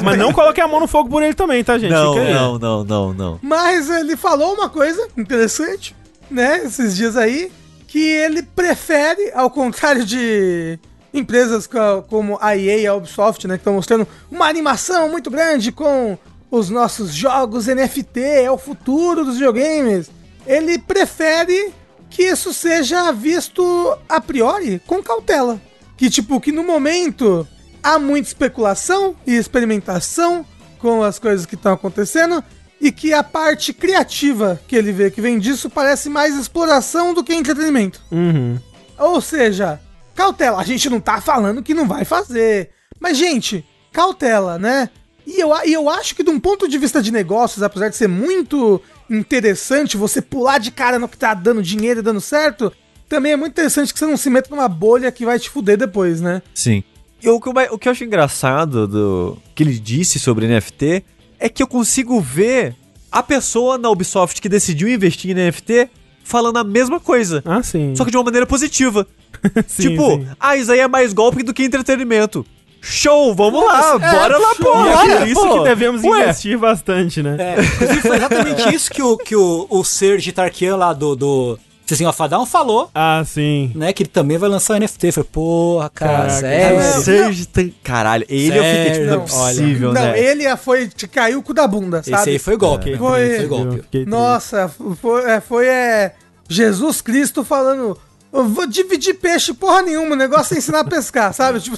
[0.05, 1.91] Mas não coloque a mão no fogo por ele também, tá, gente?
[1.93, 3.39] Não, não, não, não, não.
[3.43, 5.95] Mas ele falou uma coisa interessante,
[6.31, 7.51] né, esses dias aí,
[7.95, 10.77] que ele prefere, ao contrário de
[11.13, 15.31] empresas co- como a EA e a Ubisoft, né, que estão mostrando uma animação muito
[15.31, 16.19] grande com
[16.51, 20.11] os nossos jogos NFT, é o futuro dos videogames.
[20.45, 21.73] Ele prefere
[22.11, 25.61] que isso seja visto a priori com cautela.
[25.97, 27.47] Que tipo, que no momento
[27.81, 30.45] há muita especulação e experimentação
[30.81, 32.43] com as coisas que estão acontecendo
[32.81, 37.25] e que a parte criativa que ele vê que vem disso parece mais exploração do
[37.25, 38.01] que entretenimento.
[38.11, 38.59] Uhum.
[38.99, 39.81] Ou seja,
[40.15, 40.61] cautela.
[40.61, 42.71] A gente não tá falando que não vai fazer.
[42.99, 44.91] Mas, gente, cautela, né?
[45.27, 47.97] E eu, e eu acho que, de um ponto de vista de negócios, apesar de
[47.97, 52.73] ser muito interessante você pular de cara no que tá dando dinheiro e dando certo,
[53.09, 55.77] também é muito interessante que você não se meta numa bolha que vai te fuder
[55.77, 56.43] depois, né?
[56.55, 56.85] Sim.
[57.23, 61.05] E o que, eu, o que eu acho engraçado do que ele disse sobre NFT
[61.39, 62.75] é que eu consigo ver
[63.11, 65.89] a pessoa na Ubisoft que decidiu investir em NFT
[66.25, 67.43] falando a mesma coisa.
[67.45, 67.95] Ah, sim.
[67.95, 69.07] Só que de uma maneira positiva.
[69.67, 70.27] Sim, tipo, sim.
[70.39, 72.47] ah, isso aí é mais golpe do que entretenimento.
[72.81, 74.85] Show, vamos lá, bora lá, pô.
[74.87, 75.59] E é por isso pô.
[75.59, 77.37] que devemos Ué, investir bastante, né?
[77.39, 81.59] É, inclusive foi exatamente isso que o, que o, o Serge Tarkian lá do, do
[81.87, 83.71] System of a Down falou, Ah, sim.
[83.75, 83.93] né?
[83.93, 85.13] Que ele também vai lançar o NFT.
[85.13, 86.79] Foi, porra, cara, Caraca, sério.
[86.79, 87.75] é, Serge tem...
[87.83, 89.47] Caralho, ele eu fiquei tipo, não é Sério?
[89.61, 90.19] Possível, não, né?
[90.19, 90.89] ele foi.
[90.89, 92.17] Te caiu o cu da bunda, sabe?
[92.17, 92.93] Esse aí foi golpe.
[92.95, 92.97] É.
[92.97, 94.05] Foi- foi golpe.
[94.07, 94.71] Nossa,
[95.01, 96.15] foi, é, foi é,
[96.49, 97.99] Jesus Cristo falando.
[98.33, 101.61] Eu vou dividir peixe porra nenhuma, o negócio é ensinar a pescar, sabe?
[101.61, 101.77] Tipo,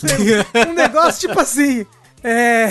[0.71, 1.85] um negócio tipo assim.
[2.23, 2.69] É.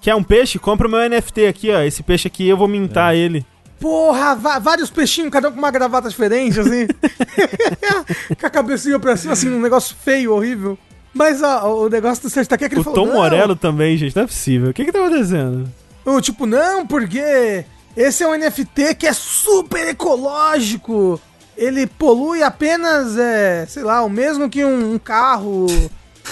[0.00, 0.58] Quer um peixe?
[0.58, 1.80] Compra o meu NFT aqui, ó.
[1.82, 3.44] Esse peixe aqui eu vou mintar ele.
[3.84, 6.86] Porra, vários peixinhos, cada um com uma gravata diferente, assim.
[8.40, 10.78] com a cabecinha pra cima, assim, um negócio feio, horrível.
[11.12, 12.98] Mas ó, o negócio do Sérgio tá aqui é que ele O falou.
[12.98, 14.16] Tom "Não, Morello também, gente.
[14.16, 14.70] Não é possível.
[14.70, 15.70] O que que tá acontecendo?
[16.02, 17.62] O tipo, não, porque
[17.94, 21.20] esse é um NFT que é super ecológico.
[21.54, 25.66] Ele polui apenas, é, sei lá, o mesmo que um, um carro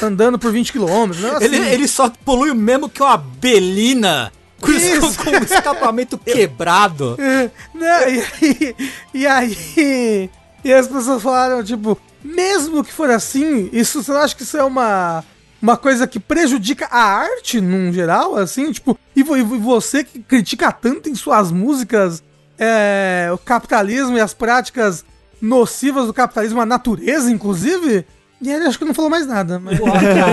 [0.03, 0.81] andando por 20 km.
[1.21, 1.69] Não é Ele, assim.
[1.69, 4.33] ele só polui o mesmo que uma belina
[4.71, 5.19] Isso.
[5.19, 7.17] com, com o escapamento quebrado.
[7.75, 8.77] Não, e aí,
[9.15, 10.31] e aí.
[10.65, 14.57] E as pessoas falaram, tipo, mesmo que for assim, isso você não acha que isso
[14.57, 15.25] é uma.
[15.61, 20.73] Uma coisa que prejudica a arte num geral, assim, tipo, e, e você que critica
[20.73, 22.21] tanto em suas músicas
[22.59, 25.05] é, o capitalismo e as práticas
[25.41, 28.05] nocivas do capitalismo, a natureza, inclusive,
[28.41, 29.61] e ele acho que não falou mais nada.
[29.61, 29.81] Mas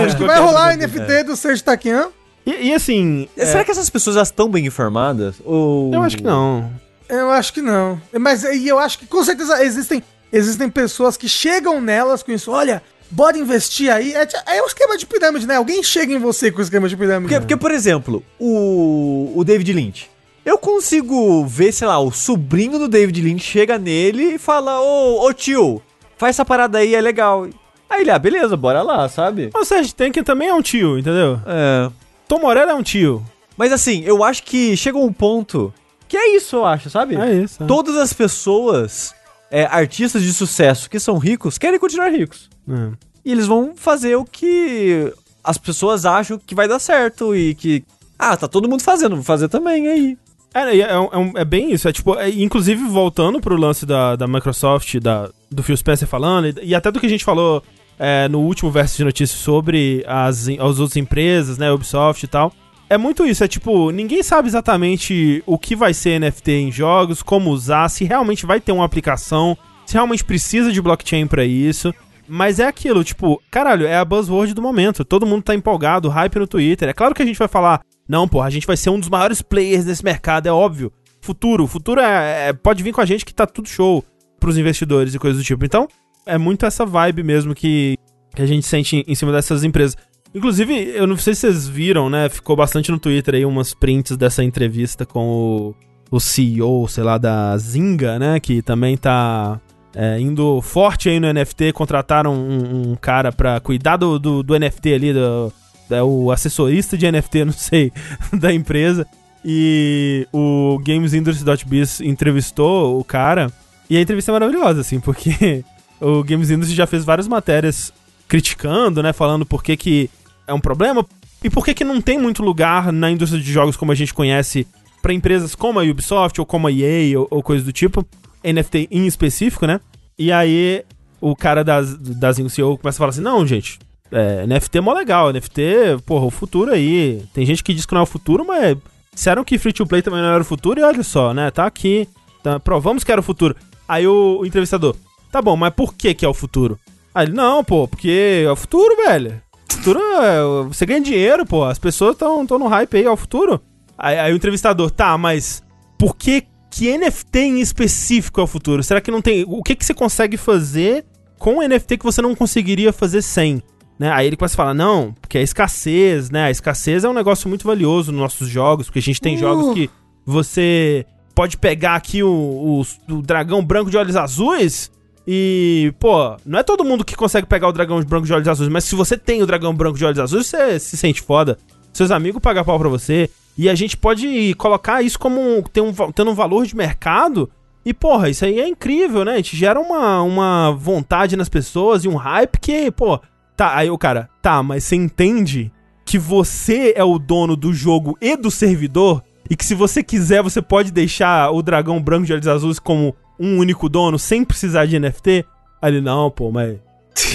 [0.06, 2.08] acho que vai rolar o NFT do Serge Taquian.
[2.46, 5.36] E, e assim, Será que essas pessoas já estão bem informadas?
[5.44, 5.92] Ou...
[5.92, 6.70] eu acho que não.
[7.08, 8.00] Eu acho que não.
[8.18, 12.50] Mas e eu acho que com certeza existem, existem pessoas que chegam nelas com isso.
[12.52, 14.14] Olha, bora investir aí.
[14.14, 15.56] É, ti- é um esquema de pirâmide, né?
[15.56, 17.24] Alguém chega em você com o esquema de pirâmide.
[17.34, 20.08] Porque, porque, por exemplo, o, o David Lynch.
[20.44, 25.26] Eu consigo ver, sei lá, o sobrinho do David Lynch chega nele e fala: Ô,
[25.26, 25.82] ô tio,
[26.16, 27.46] faz essa parada aí, é legal.
[27.88, 29.50] Aí ele, ah, beleza, bora lá, sabe?
[29.54, 31.40] O Sérgio Tankin também é um tio, entendeu?
[31.44, 31.90] É.
[32.30, 33.24] Tom Morello é um tio.
[33.56, 35.74] Mas assim, eu acho que chega um ponto
[36.08, 37.16] que é isso, eu acho, sabe?
[37.16, 37.60] É isso.
[37.60, 37.66] é.
[37.66, 39.12] Todas as pessoas,
[39.50, 42.48] é, artistas de sucesso que são ricos, querem continuar ricos.
[42.68, 42.92] É.
[43.24, 45.12] E eles vão fazer o que
[45.42, 47.82] as pessoas acham que vai dar certo e que.
[48.16, 50.18] Ah, tá todo mundo fazendo, vou fazer também aí.
[50.54, 51.88] É, é, é um- é bem isso.
[51.88, 56.46] É tipo, é, inclusive voltando pro lance da, da Microsoft, da, do Phil Spencer falando,
[56.60, 57.60] e, e até do que a gente falou
[58.02, 62.50] é, no último verso de notícias sobre as, as outras empresas, né, Ubisoft e tal.
[62.88, 67.22] É muito isso, é tipo, ninguém sabe exatamente o que vai ser NFT em jogos,
[67.22, 71.94] como usar, se realmente vai ter uma aplicação, se realmente precisa de blockchain pra isso.
[72.26, 75.04] Mas é aquilo, tipo, caralho, é a buzzword do momento.
[75.04, 76.88] Todo mundo tá empolgado, hype no Twitter.
[76.88, 79.08] É claro que a gente vai falar, não, porra, a gente vai ser um dos
[79.08, 80.92] maiores players desse mercado, é óbvio.
[81.20, 84.04] Futuro, futuro é, é- pode vir com a gente que tá tudo show
[84.38, 85.64] pros investidores e coisas do tipo.
[85.64, 85.86] Então,
[86.26, 87.96] é muito essa vibe mesmo que,
[88.34, 89.96] que a gente sente em, cima dessas empresas.
[90.34, 92.28] Inclusive, eu não sei se vocês viram, né?
[92.28, 95.74] Ficou bastante no Twitter aí umas prints dessa entrevista com
[96.10, 98.38] o, o CEO, sei lá, da Zynga, né?
[98.38, 99.60] Que também tá
[99.94, 101.72] é, indo forte aí no NFT.
[101.72, 105.52] Contrataram um, um cara pra cuidar do, do, do NFT ali, do,
[105.90, 107.92] é o assessorista de NFT, não sei,
[108.32, 109.06] da empresa.
[109.44, 113.50] E o GamesIndustry.biz entrevistou o cara.
[113.88, 115.64] E a entrevista é maravilhosa, assim, porque
[116.00, 117.92] o Games Industry já fez várias matérias
[118.28, 119.12] criticando, né?
[119.12, 120.10] Falando por que, que
[120.46, 121.04] é um problema
[121.42, 124.12] e por que, que não tem muito lugar na indústria de jogos como a gente
[124.12, 124.66] conhece
[125.00, 128.06] pra empresas como a Ubisoft ou como a EA ou, ou coisa do tipo,
[128.44, 129.80] NFT em específico, né?
[130.18, 130.84] E aí
[131.20, 133.78] o cara das, das CEO começa a falar assim: não, gente,
[134.12, 137.22] é, NFT é mó legal, NFT, porra, o futuro aí.
[137.32, 138.76] Tem gente que diz que não é o futuro, mas
[139.14, 141.50] disseram que free to play também não era o futuro e olha só, né?
[141.50, 142.08] Tá aqui,
[142.42, 143.56] tá, provamos que era o futuro.
[143.88, 144.94] Aí o, o entrevistador,
[145.30, 146.78] Tá bom, mas por que que é o futuro?
[147.14, 149.40] Aí ele, não, pô, porque é o futuro, velho.
[149.70, 150.64] O futuro é.
[150.68, 151.64] Você ganha dinheiro, pô.
[151.64, 153.60] As pessoas estão no hype aí, é o futuro.
[153.96, 155.62] Aí, aí o entrevistador, tá, mas
[155.98, 158.82] por que que NFT em específico é o futuro?
[158.82, 159.44] Será que não tem.
[159.46, 161.04] O que que você consegue fazer
[161.38, 163.62] com NFT que você não conseguiria fazer sem?
[163.98, 164.10] Né?
[164.10, 166.44] Aí ele começa a falar, não, porque a escassez, né?
[166.44, 169.40] A escassez é um negócio muito valioso nos nossos jogos, porque a gente tem Uh.
[169.40, 169.90] jogos que
[170.24, 171.04] você
[171.34, 174.90] pode pegar aqui o, o, o dragão branco de olhos azuis
[175.32, 178.68] e, pô, não é todo mundo que consegue pegar o dragão branco de olhos azuis,
[178.68, 181.56] mas se você tem o dragão branco de olhos azuis, você se sente foda.
[181.92, 183.30] Seus amigos pagam pau pra você.
[183.56, 187.48] E a gente pode colocar isso como tem um, tendo um valor de mercado.
[187.86, 189.34] E, porra, isso aí é incrível, né?
[189.34, 193.20] A gente gera uma, uma vontade nas pessoas e um hype que, pô.
[193.56, 195.70] Tá, aí o cara, tá, mas você entende
[196.04, 199.22] que você é o dono do jogo e do servidor?
[199.48, 203.14] E que se você quiser, você pode deixar o dragão branco de olhos azuis como
[203.40, 205.46] um único dono sem precisar de NFT?
[205.82, 206.78] Ele, não, pô, mas.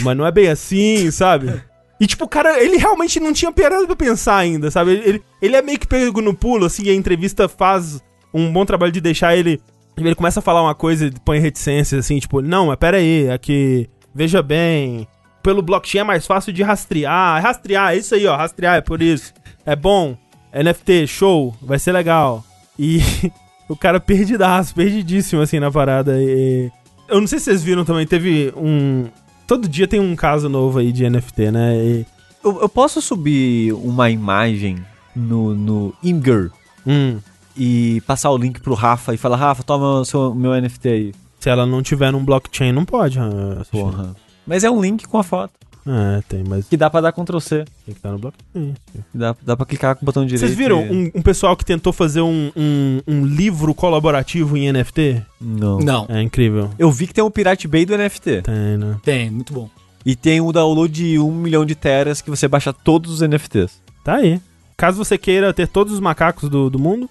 [0.03, 1.61] Mas não é bem assim, sabe?
[1.99, 4.91] E tipo, o cara, ele realmente não tinha parado pra pensar ainda, sabe?
[4.91, 8.01] Ele, ele, ele é meio que pego no pulo, assim, a entrevista faz
[8.33, 9.61] um bom trabalho de deixar ele.
[9.97, 13.29] Ele começa a falar uma coisa e põe reticências, assim, tipo, não, mas pera aí,
[13.29, 15.07] aqui, veja bem,
[15.41, 17.41] pelo blockchain é mais fácil de rastrear.
[17.41, 19.33] Rastrear, é isso aí, ó, rastrear, é por isso.
[19.65, 20.17] É bom,
[20.53, 22.43] NFT, show, vai ser legal.
[22.77, 22.99] E
[23.67, 26.21] o cara perdidaço, perdidíssimo, assim, na parada.
[26.21, 26.71] E...
[27.07, 29.05] Eu não sei se vocês viram também, teve um.
[29.47, 31.75] Todo dia tem um caso novo aí de NFT, né?
[31.77, 32.05] E...
[32.43, 34.77] Eu, eu posso subir uma imagem
[35.15, 36.51] no, no Imgur
[36.85, 37.19] Hum,
[37.57, 41.13] e passar o link pro Rafa e falar, Rafa, toma o seu, meu NFT aí.
[41.39, 43.17] se ela não tiver num blockchain, não pode.
[43.19, 43.71] assistir.
[43.71, 44.15] Porra.
[44.45, 45.53] Mas é um link com a foto.
[45.87, 47.57] É, tem, mas Que dá pra dar Ctrl C.
[47.85, 48.73] tem que estar no blockchain.
[49.11, 50.39] Que dá, dá pra clicar com o botão direito.
[50.41, 54.71] Vocês viram e- um, um pessoal que tentou fazer um, um, um livro colaborativo em
[54.71, 55.21] NFT?
[55.39, 55.79] Não.
[55.79, 56.71] Não, É incrível.
[56.79, 58.41] Eu vi que tem um Pirate Bay do NFT.
[58.41, 58.97] Tem, né?
[59.03, 59.69] tem, muito bom.
[60.05, 63.79] E tem o download de um milhão de teras que você baixa todos os NFTs.
[64.03, 64.39] Tá aí.
[64.77, 67.09] Caso você queira ter todos os macacos do, do mundo,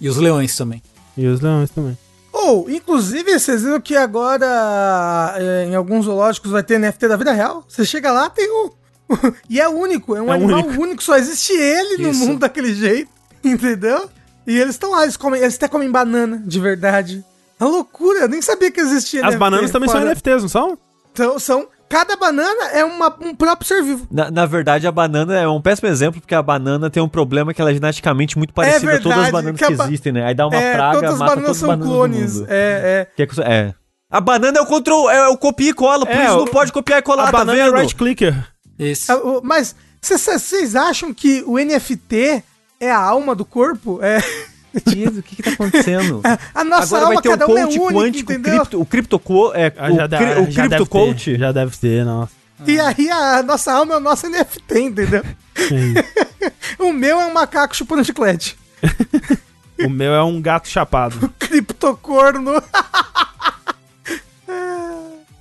[0.00, 0.82] E os leões também.
[1.16, 1.96] e os leões também.
[2.46, 7.32] Ou, inclusive, vocês viram que agora é, em alguns zoológicos vai ter NFT da vida
[7.32, 7.64] real?
[7.68, 8.70] Você chega lá, tem um.
[9.50, 10.82] e é único, é um É animal único.
[10.82, 11.02] único.
[11.02, 12.20] só existe ele no Isso.
[12.20, 13.10] mundo daquele jeito,
[13.42, 14.08] entendeu?
[14.46, 17.24] E eles estão lá, eles, comem, eles até comem banana, de verdade.
[17.58, 20.10] É loucura, eu nem sabia que existia As NFT bananas também são fora.
[20.12, 20.78] NFTs, não são?
[21.12, 21.66] Então, são.
[21.88, 24.06] Cada banana é uma, um próprio ser vivo.
[24.10, 27.54] Na, na verdade, a banana é um péssimo exemplo, porque a banana tem um problema
[27.54, 30.24] que ela é geneticamente muito parecida a todas as verdade, bananas que que, existem, né?
[30.26, 32.32] Aí dá uma é, praga, todas as mata bananas todas as são bananas clones.
[32.34, 32.48] do mundo.
[32.50, 33.74] É, Que é, é.
[34.10, 36.46] A banana é o control, é o copia e cola, por É, isso o- não
[36.46, 37.74] pode copiar e colar, a tá banana é vendo?
[37.76, 38.34] right clicker.
[38.78, 39.10] Esse.
[39.10, 39.14] é.
[39.14, 42.42] Ah, o- Mas vocês acham que o NFT
[42.80, 44.00] é a alma do corpo?
[44.02, 44.18] É.
[44.76, 46.20] O que que tá acontecendo?
[46.54, 48.56] A nossa Agora vai alma, ter um cada um é coach único, quântico, entendeu?
[48.60, 50.88] cripto, o cripto, co- é, Ah, o, já dá- cri- o já cripto deve ter,
[50.90, 51.38] coach.
[51.38, 52.32] Já deve ter, nossa.
[52.66, 55.22] E aí a nossa alma é o nosso NFT, entendeu?
[56.78, 58.56] o meu é um macaco chupando chiclete.
[59.84, 61.32] o meu é um gato chapado.
[61.38, 62.52] Criptocorno.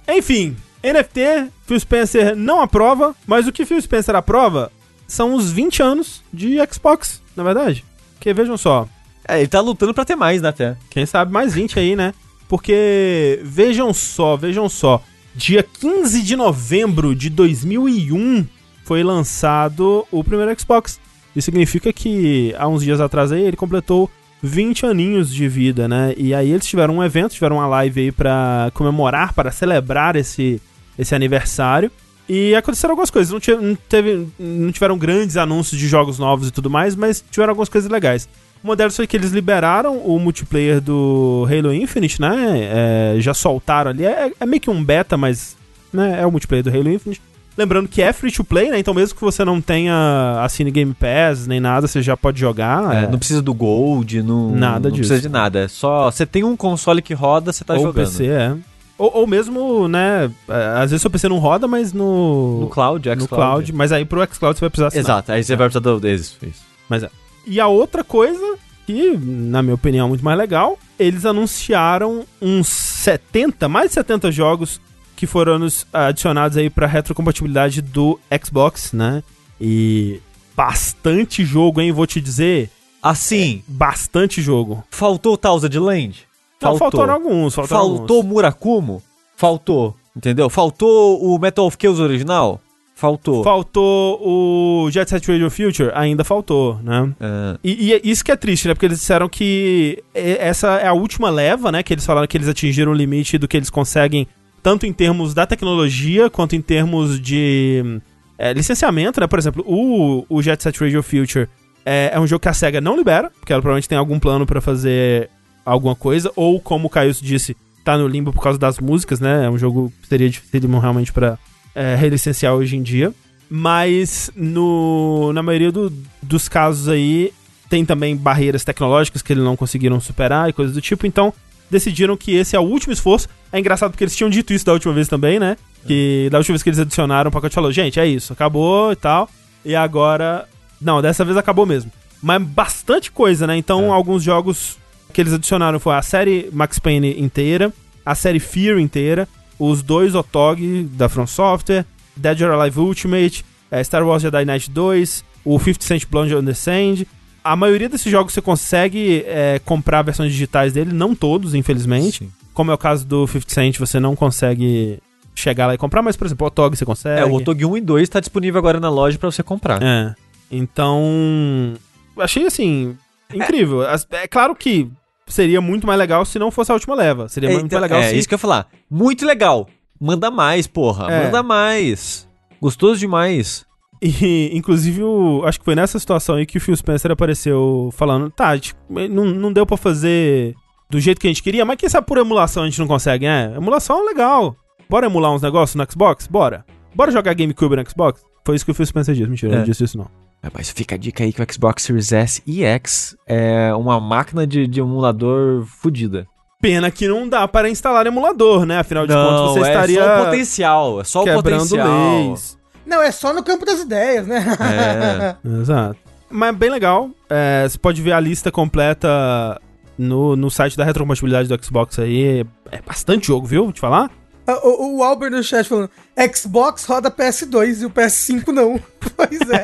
[0.07, 4.71] Enfim, NFT, Phil Spencer não aprova, mas o que Phil Spencer aprova
[5.07, 7.83] são os 20 anos de Xbox, na verdade.
[8.13, 8.87] Porque vejam só,
[9.27, 10.77] É, ele tá lutando pra ter mais, né, até.
[10.89, 12.13] quem sabe mais 20 aí, né?
[12.47, 15.01] Porque vejam só, vejam só.
[15.35, 18.45] Dia 15 de novembro de 2001
[18.83, 20.99] foi lançado o primeiro Xbox.
[21.35, 24.09] Isso significa que há uns dias atrás aí ele completou
[24.41, 26.13] 20 aninhos de vida, né?
[26.15, 30.61] E aí eles tiveram um evento, tiveram uma live aí pra comemorar, para celebrar esse,
[30.97, 31.91] esse aniversário.
[32.29, 33.31] E aconteceram algumas coisas.
[33.31, 37.69] Não teve, não tiveram grandes anúncios de jogos novos e tudo mais, mas tiveram algumas
[37.69, 38.29] coisas legais.
[38.65, 43.13] Uma delas foi que eles liberaram o multiplayer do Halo Infinite, né?
[43.15, 44.03] É, já soltaram ali.
[44.03, 45.55] É, é meio que um beta, mas
[45.93, 47.21] né, é o multiplayer do Halo Infinite.
[47.55, 48.79] Lembrando que é free to play, né?
[48.79, 52.91] Então mesmo que você não tenha assine Game Pass nem nada, você já pode jogar.
[52.91, 53.07] É, é.
[53.07, 55.09] Não precisa do Gold, não, Nada não disso.
[55.09, 55.59] precisa de nada.
[55.59, 56.09] É só.
[56.09, 58.03] Você tem um console que roda, você tá ou jogando.
[58.03, 58.55] PC, é.
[58.97, 60.31] Ou, ou mesmo, né?
[60.49, 62.61] é, Às vezes seu PC não roda, mas no.
[62.61, 63.27] No cloud, no xCloud.
[63.29, 63.73] cloud.
[63.73, 65.03] Mas aí pro xCloud você vai precisar assinar.
[65.05, 66.07] Exato, aí você vai precisar do.
[66.07, 66.63] Isso, isso.
[66.89, 67.09] Mas é.
[67.45, 72.67] E a outra coisa, que na minha opinião é muito mais legal, eles anunciaram uns
[72.67, 74.81] 70, mais de 70 jogos
[75.15, 79.23] que foram adicionados aí pra retrocompatibilidade do Xbox, né?
[79.59, 80.19] E
[80.55, 81.91] bastante jogo, hein?
[81.91, 82.69] Vou te dizer,
[83.01, 84.83] Assim, bastante jogo.
[84.89, 86.27] faltou Thousand Land?
[86.59, 88.31] Não, faltaram alguns, faltaram Faltou alguns.
[88.31, 89.03] Murakumo?
[89.37, 89.95] Faltou.
[90.15, 90.49] Entendeu?
[90.49, 92.59] Faltou o Metal of Chaos original?
[92.95, 93.43] Faltou.
[93.43, 95.91] Faltou o Jet Set Radio Future?
[95.93, 97.13] Ainda faltou, né?
[97.19, 98.73] É, E, e é isso que é triste, né?
[98.73, 101.83] Porque eles disseram que essa é a última leva, né?
[101.83, 104.25] Que eles falaram que eles atingiram o limite do que eles conseguem
[104.63, 107.99] tanto em termos da tecnologia quanto em termos de
[108.37, 109.27] é, licenciamento, né?
[109.27, 111.49] Por exemplo, o, o Jet Set Radio Future
[111.85, 114.45] é, é um jogo que a SEGA não libera, porque ela provavelmente tem algum plano
[114.45, 115.29] para fazer
[115.65, 119.45] alguma coisa, ou como o Caio disse, tá no limbo por causa das músicas, né?
[119.45, 121.37] É um jogo que seria difícil realmente pra
[121.75, 123.13] é, relicenciar hoje em dia.
[123.49, 127.31] Mas no, na maioria do, dos casos aí,
[127.69, 131.31] tem também barreiras tecnológicas que eles não conseguiram superar e coisas do tipo, então
[131.69, 133.27] decidiram que esse é o último esforço.
[133.51, 135.57] É engraçado porque eles tinham dito isso da última vez também, né?
[135.85, 138.95] Que da última vez que eles adicionaram, o pacote falou: gente, é isso, acabou e
[138.95, 139.29] tal.
[139.63, 140.47] E agora.
[140.81, 141.91] Não, dessa vez acabou mesmo.
[142.21, 143.55] Mas bastante coisa, né?
[143.57, 143.89] Então, É.
[143.89, 144.77] alguns jogos
[145.13, 147.71] que eles adicionaram foi a série Max Payne inteira,
[148.05, 149.27] a série Fear inteira,
[149.59, 151.85] os dois OTOG da From Software,
[152.15, 156.43] Dead or Alive Ultimate, eh, Star Wars Jedi Knight 2, o 50 Cent Blonde on
[156.45, 157.05] the Sand.
[157.43, 162.19] A maioria desses jogos você consegue eh, comprar versões digitais dele, não todos, infelizmente.
[162.25, 162.31] Sim.
[162.53, 164.99] Como é o caso do 50 Cent, você não consegue
[165.35, 167.19] chegar lá e comprar, mas, por exemplo, o OTOG você consegue.
[167.21, 169.83] É, o Otog 1 e 2 tá disponível agora na loja pra você comprar.
[169.83, 170.15] É.
[170.49, 171.73] Então.
[172.17, 172.97] Achei assim.
[173.33, 173.81] Incrível.
[173.87, 174.89] As- É, claro que
[175.27, 177.27] seria muito mais legal se não fosse a última leva.
[177.27, 178.17] Seria muito então, mais legal é se.
[178.17, 178.67] isso que eu ia falar.
[178.89, 179.67] Muito legal.
[179.99, 181.11] Manda mais, porra.
[181.11, 181.25] É.
[181.25, 182.27] Manda mais.
[182.61, 183.65] Gostoso demais.
[184.01, 188.29] E, inclusive, o- acho que foi nessa situação aí que o Phil Spencer apareceu falando:
[188.29, 190.53] tá, gente- não, não deu pra fazer
[190.89, 193.25] do jeito que a gente queria, mas quem sabe por emulação a gente não consegue,
[193.25, 193.53] né?
[193.55, 194.55] Emulação é legal.
[194.89, 196.27] Bora emular uns negócios no Xbox?
[196.27, 196.63] Bora.
[196.93, 198.21] Bora jogar GameCube no Xbox?
[198.45, 199.27] Foi isso que o Phil Spencer disse.
[199.29, 199.57] Mentira, É.
[199.57, 200.07] não disse isso não.
[200.43, 203.99] É, Mas fica a dica aí que o Xbox Series S e X é uma
[203.99, 206.27] máquina de, de emulador fodida.
[206.61, 208.79] Pena que não dá para instalar emulador, né?
[208.79, 211.01] Afinal de contas, você é estaria só o potencial.
[211.01, 212.27] É só o potencial.
[212.27, 212.57] leis.
[212.85, 214.43] Não, é só no campo das ideias, né?
[214.59, 215.35] É.
[215.61, 215.97] Exato.
[216.29, 217.09] Mas bem legal.
[217.29, 219.59] É, você pode ver a lista completa
[219.97, 222.45] no, no site da retrocompatibilidade do Xbox aí.
[222.71, 223.63] É bastante jogo, viu?
[223.65, 224.09] Vou te falar.
[224.47, 225.89] O, o Albert no chat falando:
[226.33, 228.79] Xbox roda PS2 e o PS5 não.
[229.15, 229.63] Pois é.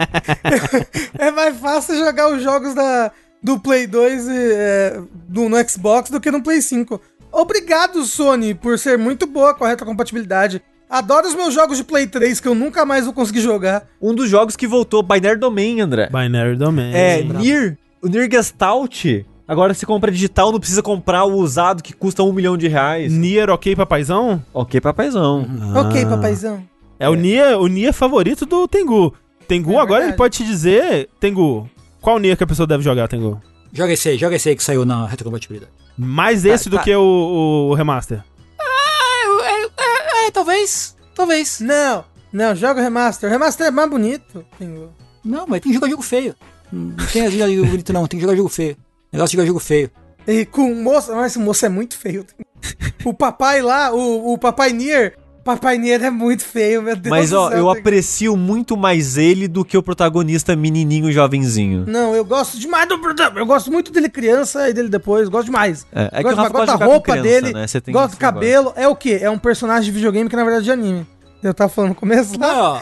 [1.27, 3.11] é mais fácil jogar os jogos da,
[3.43, 7.01] do Play 2 e, é, do, no Xbox do que no Play 5.
[7.32, 10.61] Obrigado, Sony, por ser muito boa com a retrocompatibilidade.
[10.89, 13.88] Adoro os meus jogos de Play 3 que eu nunca mais vou conseguir jogar.
[14.01, 16.09] Um dos jogos que voltou, Binary Domain, André.
[16.09, 16.93] Binary Domain.
[16.93, 19.05] É, Nier, o Nier Gestalt.
[19.51, 23.11] Agora você compra digital, não precisa comprar o usado que custa um milhão de reais.
[23.11, 24.41] Nier ok, papaizão?
[24.53, 25.45] Ok, papaizão.
[25.75, 26.07] Ok, Ah.
[26.07, 26.63] papaizão.
[26.97, 29.13] É, o Nier, o Nier favorito do Tengu.
[29.49, 30.11] Tengu É agora verdade.
[30.11, 33.41] ele pode te dizer, Tengu, qual Nier que a pessoa deve jogar, Tengu?
[33.73, 35.69] Joga esse aí, joga esse aí que saiu na retrocompatibilidade.
[35.97, 36.83] Mais esse do tá.
[36.83, 38.23] que o, o remaster.
[38.57, 40.95] É, é, é, talvez.
[41.13, 41.59] Talvez.
[41.59, 43.27] Não, não, joga o remaster.
[43.27, 44.45] O remaster é mais bonito.
[44.57, 44.91] Tengu.
[45.25, 46.33] Não, mas tem que jogar jogo feio.
[46.71, 48.07] Não tem jogar jogo bonito, não.
[48.07, 48.77] Tem que jogar jogo feio.
[49.12, 49.91] Negócio de jogar jogo feio.
[50.28, 52.26] E com o moço, mas esse moço é muito feio.
[53.03, 57.32] o papai lá, o, o papai Nier, papai Nier é muito feio, meu Deus Mas
[57.32, 61.86] do ó, céu, eu aprecio muito mais ele do que o protagonista menininho jovenzinho.
[61.88, 62.99] Não, eu gosto demais do
[63.36, 65.86] Eu gosto muito dele criança e dele depois, gosto demais.
[65.91, 67.62] É, é que gosto, o Rafa gosto da roupa criança, dele, né?
[67.62, 68.18] Gosto do negócio.
[68.18, 68.74] cabelo.
[68.76, 69.20] É o quê?
[69.22, 71.07] É um personagem de videogame que na verdade é de anime.
[71.41, 72.53] Eu tava falando no começo lá.
[72.53, 72.82] Não, ó.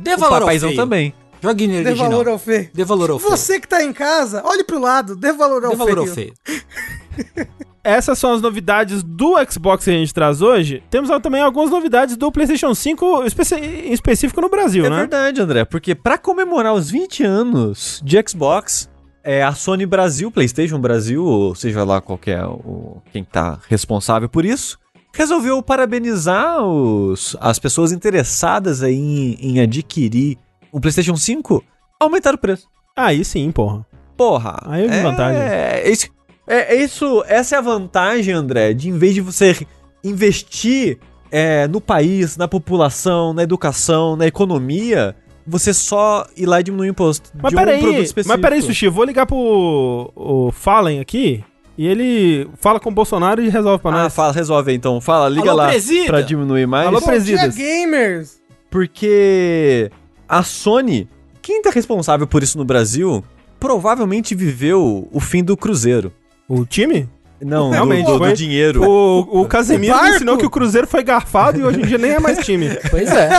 [0.00, 0.80] Dê O valor papaizão feio.
[0.80, 1.14] também.
[1.42, 2.10] Jogue Nier Dê original.
[2.10, 2.70] valor ao feio.
[2.74, 3.30] Dê valor ao feio.
[3.30, 6.08] Você que tá em casa, olhe pro lado, dê valor ao Dê valor feio.
[6.08, 6.32] ao feio.
[7.84, 10.82] Essas são as novidades do Xbox que a gente traz hoje.
[10.90, 14.96] Temos também algumas novidades do PlayStation 5, especi- em específico no Brasil, É né?
[14.98, 18.90] verdade, André, porque pra comemorar os 20 anos de Xbox,
[19.24, 23.58] é, a Sony Brasil, PlayStation Brasil, ou seja lá qual que é o, quem tá
[23.68, 24.78] responsável por isso,
[25.14, 30.36] resolveu parabenizar os, as pessoas interessadas aí em, em adquirir
[30.72, 31.62] o PlayStation 5,
[32.00, 32.66] aumentar o preço.
[32.96, 33.86] Aí sim, porra.
[34.16, 34.58] Porra.
[34.66, 35.40] Aí eu vi é, vantagem.
[35.42, 36.08] É isso,
[36.46, 39.56] é, isso, essa é a vantagem, André, de em vez de você
[40.02, 40.98] investir
[41.30, 45.14] é, no país, na população, na educação, na economia,
[45.46, 47.30] você só ir lá e diminuir o imposto.
[47.40, 48.28] Mas um peraí, produto específico.
[48.28, 51.44] mas peraí, Sushi, eu vou ligar pro o Fallen aqui
[51.76, 54.14] e ele fala com o Bolsonaro e resolve pra Ah, nós.
[54.14, 55.00] fala, resolve aí, então.
[55.00, 56.06] Fala, liga Alô, lá presida!
[56.06, 56.88] pra diminuir mais.
[56.88, 58.40] Alô, Bom dia, gamers!
[58.70, 59.90] Porque
[60.28, 61.08] a Sony,
[61.40, 63.24] quem tá responsável por isso no Brasil,
[63.58, 66.12] provavelmente viveu o fim do Cruzeiro.
[66.48, 67.08] O time?
[67.40, 68.82] Não, Realmente, do, do, foi- do dinheiro.
[68.82, 72.10] O, o Casemiro O ensinou que o Cruzeiro foi garfado e hoje em dia nem
[72.12, 72.68] é mais time.
[72.90, 73.30] Pois é.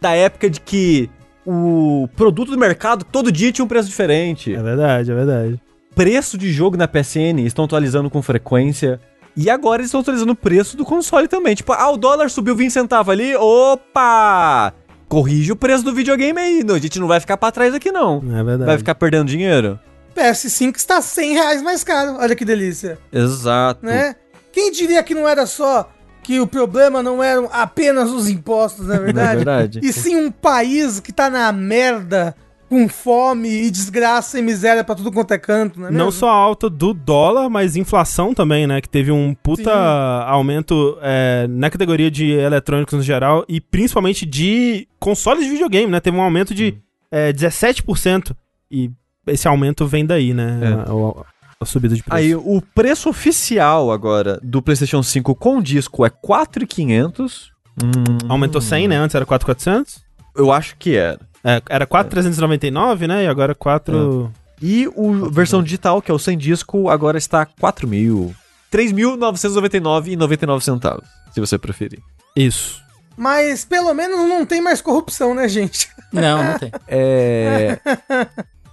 [0.00, 1.08] da época de que
[1.46, 4.54] o produto do mercado todo dia tinha um preço diferente.
[4.54, 5.60] É verdade, é verdade.
[5.94, 9.00] Preço de jogo na PSN estão atualizando com frequência.
[9.34, 11.54] E agora eles estão atualizando o preço do console também.
[11.54, 13.34] Tipo, ah, o dólar subiu 20 centavos ali.
[13.36, 14.74] Opa!
[15.12, 16.64] Corrige o preço do videogame aí.
[16.64, 18.16] não, A gente não vai ficar pra trás aqui, não.
[18.34, 18.64] É verdade.
[18.64, 19.78] Vai ficar perdendo dinheiro?
[20.16, 22.16] PS5 está 100 reais mais caro.
[22.18, 22.98] Olha que delícia.
[23.12, 23.84] Exato.
[23.84, 24.16] né?
[24.50, 25.90] Quem diria que não era só
[26.22, 29.36] que o problema não eram apenas os impostos, na Não é verdade?
[29.36, 29.80] verdade?
[29.82, 32.34] E sim um país que tá na merda,
[32.72, 36.30] com fome e desgraça e miséria pra tudo quanto é canto, não é Não só
[36.30, 38.80] a alta do dólar, mas inflação também, né?
[38.80, 40.24] Que teve um puta Sim.
[40.26, 46.00] aumento é, na categoria de eletrônicos no geral e principalmente de consoles de videogame, né?
[46.00, 46.74] Teve um aumento de
[47.10, 48.34] é, 17%.
[48.70, 48.90] E
[49.26, 50.58] esse aumento vem daí, né?
[50.62, 50.66] É.
[50.90, 52.16] A, a- a subida de preço.
[52.16, 57.52] Aí, o preço oficial agora do PlayStation 5 com disco é 4,500.
[57.82, 57.88] Hum,
[58.28, 58.96] Aumentou 100, né?
[58.96, 60.02] Antes era 4,400.
[60.34, 61.20] Eu acho que era.
[61.44, 63.24] É, era 4,399, né?
[63.24, 64.32] E agora 4...
[64.62, 68.32] E o versão digital, que é o sem disco, agora está 4 mil.
[68.72, 71.98] 3.999,99 centavos, se você preferir.
[72.34, 72.80] Isso.
[73.16, 75.88] Mas pelo menos não tem mais corrupção, né, gente?
[76.12, 76.70] Não, não tem.
[76.88, 77.78] É.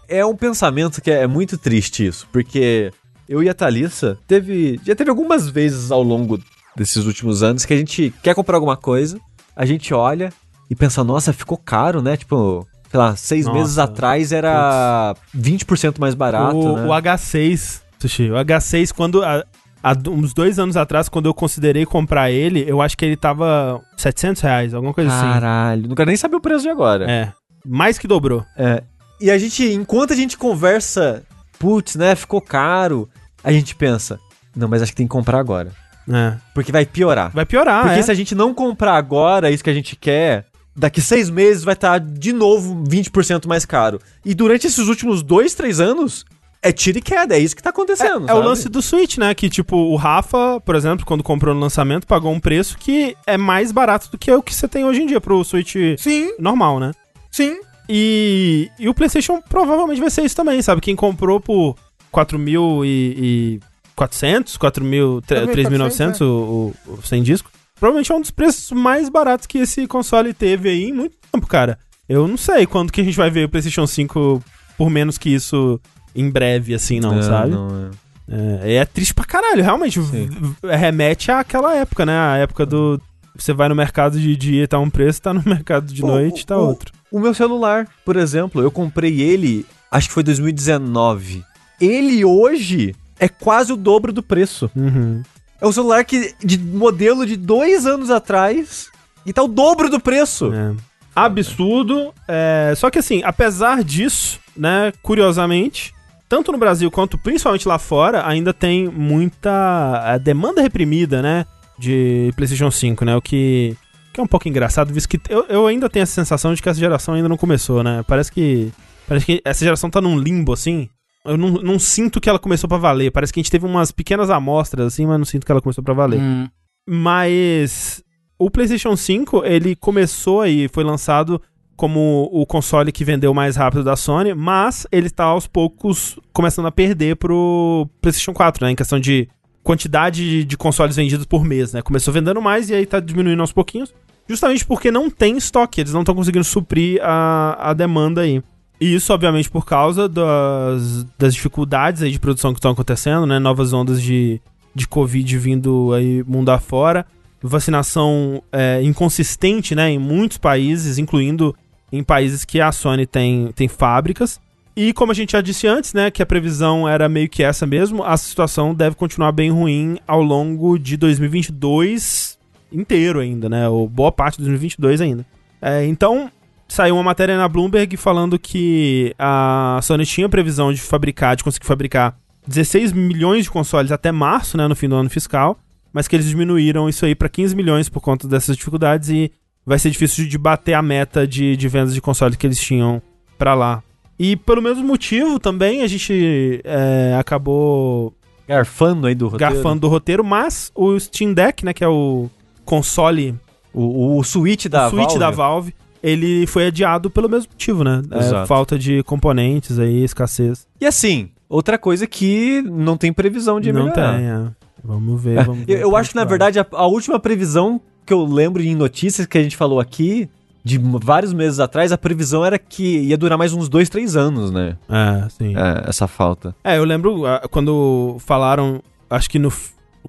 [0.08, 2.92] é um pensamento que é muito triste isso, porque
[3.28, 4.80] eu e a Thalissa teve.
[4.86, 6.40] Já teve algumas vezes ao longo
[6.76, 9.20] desses últimos anos que a gente quer comprar alguma coisa,
[9.56, 10.32] a gente olha
[10.70, 12.16] e pensa, nossa, ficou caro, né?
[12.18, 16.86] Tipo, sei lá, seis Nossa, meses atrás era 20% mais barato, o, né?
[16.86, 19.24] o H6, Sushi, o H6, quando.
[19.24, 19.44] a-
[19.82, 23.82] há uns dois anos atrás, quando eu considerei comprar ele, eu acho que ele tava
[23.98, 25.22] 700 reais, alguma coisa assim.
[25.32, 27.10] Caralho, não quero nem saber o preço de agora.
[27.10, 27.32] É.
[27.66, 28.44] Mais que dobrou.
[28.58, 28.84] É.
[29.22, 31.24] E a gente, enquanto a gente conversa,
[31.58, 33.10] putz, né, ficou caro,
[33.44, 34.20] a gente pensa,
[34.56, 35.72] não, mas acho que tem que comprar agora.
[36.12, 36.34] É.
[36.54, 37.32] Porque vai piorar.
[37.34, 38.02] Vai piorar, Porque é.
[38.02, 40.46] se a gente não comprar agora isso que a gente quer,
[40.80, 44.00] daqui seis meses vai estar de novo 20% mais caro.
[44.26, 46.26] E durante esses últimos dois, três anos,
[46.62, 48.28] é tiro e queda, é isso que tá acontecendo.
[48.30, 48.48] É o sabe?
[48.48, 49.36] lance do Switch, né?
[49.36, 53.38] Que, tipo, o Rafa, por exemplo, quando comprou no lançamento, pagou um preço que é
[53.38, 56.80] mais barato do que o que você tem hoje em dia pro Switch Sim, normal,
[56.80, 56.94] né?
[57.30, 57.60] sim.
[57.92, 60.80] E, e o PlayStation provavelmente vai ser isso também, sabe?
[60.80, 61.76] Quem comprou por
[62.14, 63.60] 4.400,
[63.98, 67.50] 4.000, 3.900 o, o, o sem disco,
[67.80, 71.48] provavelmente é um dos preços mais baratos que esse console teve aí em muito tempo,
[71.48, 71.78] cara.
[72.08, 74.44] Eu não sei quando que a gente vai ver o PlayStation 5
[74.78, 75.80] por menos que isso
[76.16, 77.52] em breve, assim, não, É, sabe?
[77.52, 77.92] não,
[78.28, 78.70] é.
[78.72, 80.00] É, é triste pra caralho, realmente.
[80.04, 80.30] Sim.
[80.64, 82.14] Remete àquela época, né?
[82.18, 83.02] A época do.
[83.36, 86.08] Você vai no mercado de dia e tá um preço, tá no mercado de O-
[86.08, 86.92] noite tá o- outro.
[87.12, 91.44] O meu celular, por exemplo, eu comprei ele, acho que foi 2019.
[91.82, 94.70] Ele hoje é quase o dobro do preço.
[94.76, 95.24] Uhum.
[95.62, 98.90] É um celular que de modelo de dois anos atrás
[99.26, 100.54] e tá o dobro do preço.
[100.54, 100.74] É.
[101.16, 102.14] Absurdo.
[102.28, 105.94] é, Só que assim, apesar disso, né, curiosamente,
[106.28, 111.46] tanto no Brasil quanto principalmente lá fora, ainda tem muita é, demanda reprimida, né,
[111.78, 113.76] de PlayStation 5, né, o que,
[114.14, 116.70] que é um pouco engraçado, visto que eu, eu ainda tenho essa sensação de que
[116.70, 118.72] essa geração ainda não começou, né, parece que,
[119.08, 120.90] parece que essa geração tá num limbo, assim,
[121.26, 123.92] eu não, não sinto que ela começou pra valer, parece que a gente teve umas
[123.92, 126.20] pequenas amostras, assim, mas não sinto que ela começou pra valer.
[126.20, 126.48] Hum.
[126.88, 128.04] Mas
[128.38, 131.42] o PlayStation 5, ele começou aí, foi lançado
[131.76, 136.66] como o console que vendeu mais rápido da Sony, mas ele tá aos poucos começando
[136.66, 138.72] a perder pro PlayStation 4, né?
[138.72, 139.30] Em questão de
[139.64, 141.82] quantidade de, de consoles vendidos por mês, né?
[141.82, 143.94] Começou vendendo mais e aí tá diminuindo aos pouquinhos,
[144.28, 148.44] justamente porque não tem estoque, eles não estão conseguindo suprir a, a demanda aí.
[148.80, 153.38] E isso, obviamente, por causa das, das dificuldades aí de produção que estão acontecendo, né?
[153.38, 154.42] Novas ondas de,
[154.74, 157.06] de Covid vindo aí mundo afora.
[157.42, 159.92] Vacinação é, inconsistente, né?
[159.92, 161.54] Em muitos países, incluindo
[161.92, 164.40] em países que a Sony tem, tem fábricas.
[164.76, 166.10] E como a gente já disse antes, né?
[166.10, 170.22] Que a previsão era meio que essa mesmo, a situação deve continuar bem ruim ao
[170.22, 172.40] longo de 2022
[172.72, 173.68] inteiro ainda, né?
[173.68, 175.26] Ou boa parte de 2022 ainda.
[175.62, 176.32] É, então,
[176.70, 181.66] saiu uma matéria na Bloomberg falando que a Sony tinha previsão de fabricar, de conseguir
[181.66, 182.18] fabricar
[182.48, 185.58] 16 milhões de consoles até março, né, no fim do ano fiscal,
[185.92, 189.32] mas que eles diminuíram isso aí para 15 milhões por conta dessas dificuldades e
[189.66, 193.02] vai ser difícil de bater a meta de, de vendas de consoles que eles tinham
[193.38, 193.84] para lá.
[194.18, 198.14] E pelo mesmo motivo também a gente é, acabou
[198.48, 199.54] Garfando aí do roteiro.
[199.54, 202.30] garfando do roteiro, mas o Steam Deck, né, que é o
[202.66, 203.36] console
[203.74, 205.20] O, o Switch da o Switch Valve.
[205.20, 208.02] da Valve, ele foi adiado pelo mesmo motivo, né?
[208.12, 210.66] É, falta de componentes aí, escassez.
[210.80, 214.18] E assim, outra coisa que não tem previsão de Não melhorar.
[214.18, 214.48] tem, é.
[214.84, 215.74] Vamos ver, vamos ver.
[215.74, 219.28] Eu, eu acho que, na verdade, a, a última previsão que eu lembro em notícias
[219.28, 220.30] que a gente falou aqui,
[220.64, 224.52] de vários meses atrás, a previsão era que ia durar mais uns dois, três anos,
[224.52, 224.78] né?
[224.90, 225.56] É, sim.
[225.56, 226.56] É, É, essa falta.
[226.64, 229.52] eu lembro ah, quando falaram, acho que no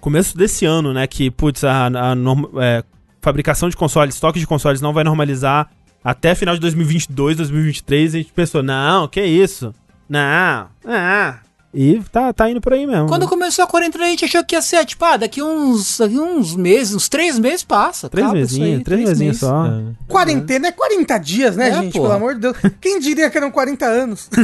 [0.00, 2.82] começo desse ano, né, que, putz, a, a norma- é,
[3.20, 5.68] fabricação de consoles, estoque de consoles não vai normalizar
[6.02, 9.74] até final de 2022, 2023, a gente pensou, não, que isso?
[10.08, 11.38] Não, ah,
[11.72, 13.06] E tá, tá indo por aí mesmo.
[13.06, 16.18] Quando começou a quarentena, a gente achou que ia ser, tipo, ah, daqui uns, daqui
[16.18, 18.08] uns meses, uns três meses passa.
[18.08, 19.40] Três mesinhos, três mesinhos meses.
[19.40, 19.66] só.
[19.66, 19.82] É.
[20.08, 21.92] Quarentena é 40 dias, né, É, gente?
[21.92, 22.04] porra.
[22.08, 22.56] Pelo amor de Deus.
[22.80, 24.28] Quem diria que eram 40 anos?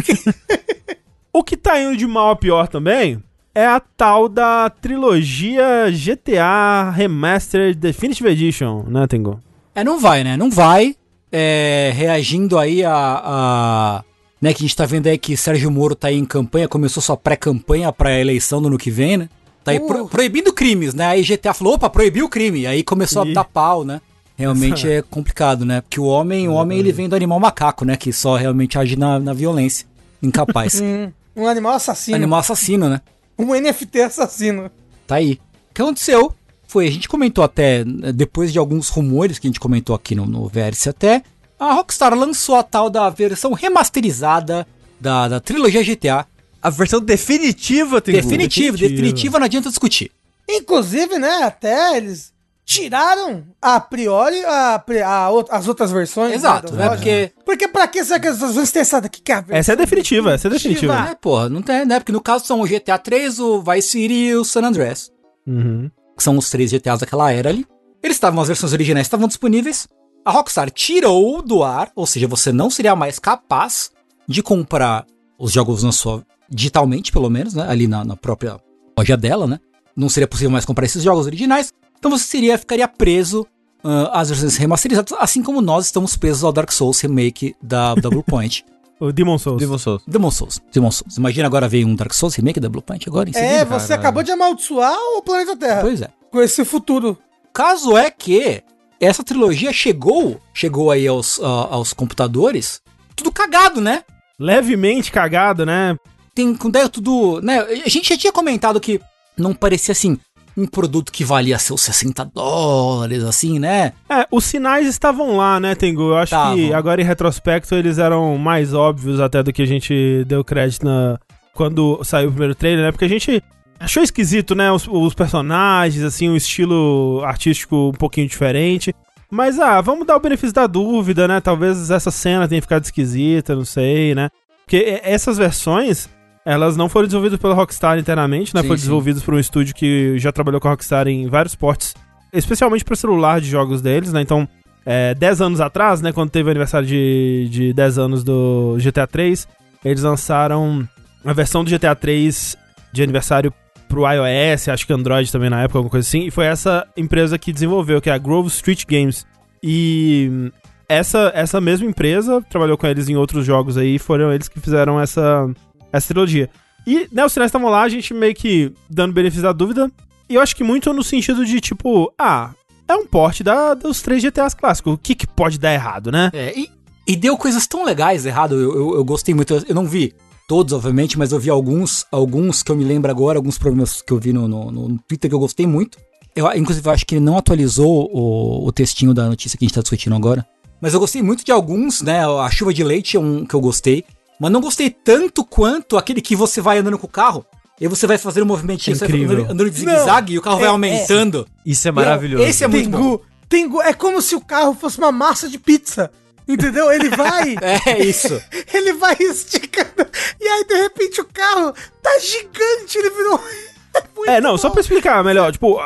[1.32, 3.22] O que tá indo de mal a pior também
[3.54, 9.38] é a tal da trilogia GTA Remastered Definitive Edition, né, Tengu?
[9.74, 10.34] É, não vai, né?
[10.34, 10.96] Não vai.
[11.32, 12.94] É, reagindo aí a,
[13.24, 14.04] a-
[14.40, 17.02] Né, que a gente tá vendo aí que Sérgio Moro tá aí em campanha, começou
[17.02, 19.28] sua pré-campanha pra eleição do ano que vem, né?
[19.64, 20.08] Tá aí pro- Uh.
[20.08, 21.06] proibindo crimes, né?
[21.06, 22.66] Aí GTA falou, opa, proibiu o crime.
[22.66, 24.00] Aí começou a dar pau, né?
[24.36, 25.80] Realmente é complicado, né?
[25.80, 27.96] Porque o homem, o homem ele vem do animal macaco, né?
[27.96, 29.86] Que só realmente age na, na violência.
[30.22, 30.80] Incapaz.
[31.38, 32.16] Um animal assassino.
[32.16, 33.02] animal assassino, né?
[33.38, 34.70] Um NFT assassino.
[35.06, 35.32] Tá aí.
[35.70, 36.32] O que aconteceu
[36.76, 40.14] foi, a gente comentou até, né, depois de alguns rumores que a gente comentou aqui
[40.14, 41.22] no, no Vértice até,
[41.58, 44.66] a Rockstar lançou a tal da versão remasterizada
[45.00, 46.26] da, da trilogia GTA.
[46.60, 48.88] A versão definitiva tem Definitiva, definitiva.
[49.02, 50.10] definitiva, não adianta discutir.
[50.46, 52.30] Inclusive, né, até eles
[52.64, 56.34] tiraram a priori a, a out- as outras versões.
[56.34, 56.88] Exato, da né?
[56.94, 59.72] Porque, Porque pra que será que as versões têm essa daqui que é a Essa
[59.72, 61.08] é definitiva, essa é definitiva.
[61.10, 61.98] é, porra, não tem, né?
[62.00, 65.10] Porque no caso são o GTA 3, o Vice City e o San Andreas.
[65.46, 65.88] Uhum.
[66.16, 67.66] Que são os três GTAs daquela era ali.
[68.02, 69.86] Eles estavam, as versões originais estavam disponíveis.
[70.24, 73.90] A Rockstar tirou do ar, ou seja, você não seria mais capaz
[74.28, 75.06] de comprar
[75.38, 77.66] os jogos na sua digitalmente, pelo menos, né?
[77.68, 78.58] Ali na, na própria
[78.98, 79.60] loja dela, né?
[79.96, 81.72] Não seria possível mais comprar esses jogos originais.
[81.98, 83.46] Então você seria, ficaria preso
[83.82, 88.10] ah, às versões remasterizadas, assim como nós estamos presos ao Dark Souls Remake da, da
[88.10, 88.64] Bluepoint.
[88.98, 89.58] O Demon Souls.
[89.58, 90.02] Demon Souls.
[90.06, 90.60] Demon Souls.
[90.72, 91.16] Demon Souls.
[91.16, 93.52] Imagina agora veio um Dark Souls Remake da Bluepoint agora em seguida.
[93.52, 94.00] É, você Caralho.
[94.00, 96.08] acabou de amaldiçoar o planeta Terra Pois é.
[96.30, 97.18] com esse futuro.
[97.52, 98.62] Caso é que
[99.00, 102.80] essa trilogia chegou, chegou aí aos, a- aos computadores,
[103.14, 104.02] tudo cagado, né?
[104.38, 105.96] Levemente cagado, né?
[106.34, 107.60] Tem com ideia tudo, né?
[107.60, 109.00] A gente já tinha comentado que
[109.36, 110.18] não parecia assim
[110.56, 113.92] um produto que valia seus 60 dólares, assim, né?
[114.08, 116.02] É, os sinais estavam lá, né, Tengu?
[116.10, 116.74] Eu acho que Estavam.
[116.76, 121.18] agora em retrospecto eles eram mais óbvios até do que a gente deu crédito na...
[121.52, 122.92] quando saiu o primeiro trailer, né?
[122.92, 123.42] Porque a gente
[123.78, 124.72] achou esquisito, né?
[124.72, 128.94] Os, os personagens, assim, um estilo artístico um pouquinho diferente.
[129.30, 131.40] Mas, ah, vamos dar o benefício da dúvida, né?
[131.40, 134.30] Talvez essa cena tenha ficado esquisita, não sei, né?
[134.64, 136.08] Porque e- essas versões,
[136.46, 138.62] elas não foram desenvolvidas pela Rockstar internamente, né?
[138.62, 138.82] Sim, foram sim.
[138.82, 141.92] desenvolvidas por um estúdio que já trabalhou com a Rockstar em vários portes,
[142.32, 144.20] especialmente para celular de jogos deles, né?
[144.20, 144.48] Então,
[144.86, 146.12] é, 10 anos atrás, né?
[146.12, 149.48] Quando teve o aniversário de, de 10 anos do GTA 3,
[149.84, 150.88] eles lançaram
[151.24, 152.56] a versão do GTA 3
[152.92, 153.52] de aniversário
[153.88, 157.36] pro iOS, acho que Android também na época, alguma coisa assim, e foi essa empresa
[157.38, 159.26] que desenvolveu, que é a Grove Street Games.
[159.60, 160.52] E
[160.88, 165.00] essa, essa mesma empresa trabalhou com eles em outros jogos aí, foram eles que fizeram
[165.00, 165.48] essa,
[165.96, 166.50] essa trilogia.
[166.86, 169.90] E, né, os sinais estavam lá, a gente meio que dando benefício da dúvida,
[170.28, 172.52] e eu acho que muito no sentido de, tipo, ah,
[172.88, 176.30] é um porte da, dos três GTAs clássicos, o que que pode dar errado, né?
[176.32, 176.70] É, e,
[177.06, 178.54] e deu coisas tão legais errado.
[178.54, 179.54] Eu, eu, eu gostei muito.
[179.54, 180.14] Eu, não vi
[180.48, 184.12] todos, obviamente, mas eu vi alguns, alguns que eu me lembro agora, alguns problemas que
[184.12, 185.98] eu vi no, no, no Twitter que eu gostei muito.
[186.34, 189.66] Eu, inclusive, eu acho que ele não atualizou o, o textinho da notícia que a
[189.66, 190.46] gente tá discutindo agora.
[190.80, 192.24] Mas eu gostei muito de alguns, né?
[192.26, 194.04] A chuva de leite é um que eu gostei.
[194.40, 197.44] Mas não gostei tanto quanto aquele que você vai andando com o carro.
[197.80, 199.36] E você vai fazer um movimentinho, você vai Incrível.
[199.38, 201.46] andando, andando de zigue-zague e o carro vai é- aumentando.
[201.64, 202.44] Isso é maravilhoso.
[202.44, 203.20] Esse é muito bom.
[203.48, 206.10] Tengu, é como se o carro fosse uma massa de pizza.
[206.48, 206.90] Entendeu?
[206.92, 207.56] Ele vai.
[207.86, 208.40] É isso.
[208.72, 210.06] Ele vai esticando.
[210.40, 211.72] E aí, de repente, o carro
[212.02, 212.96] tá gigante.
[212.98, 213.40] Ele virou.
[214.16, 214.72] muito É, não, só bom.
[214.74, 215.78] pra explicar melhor, tipo,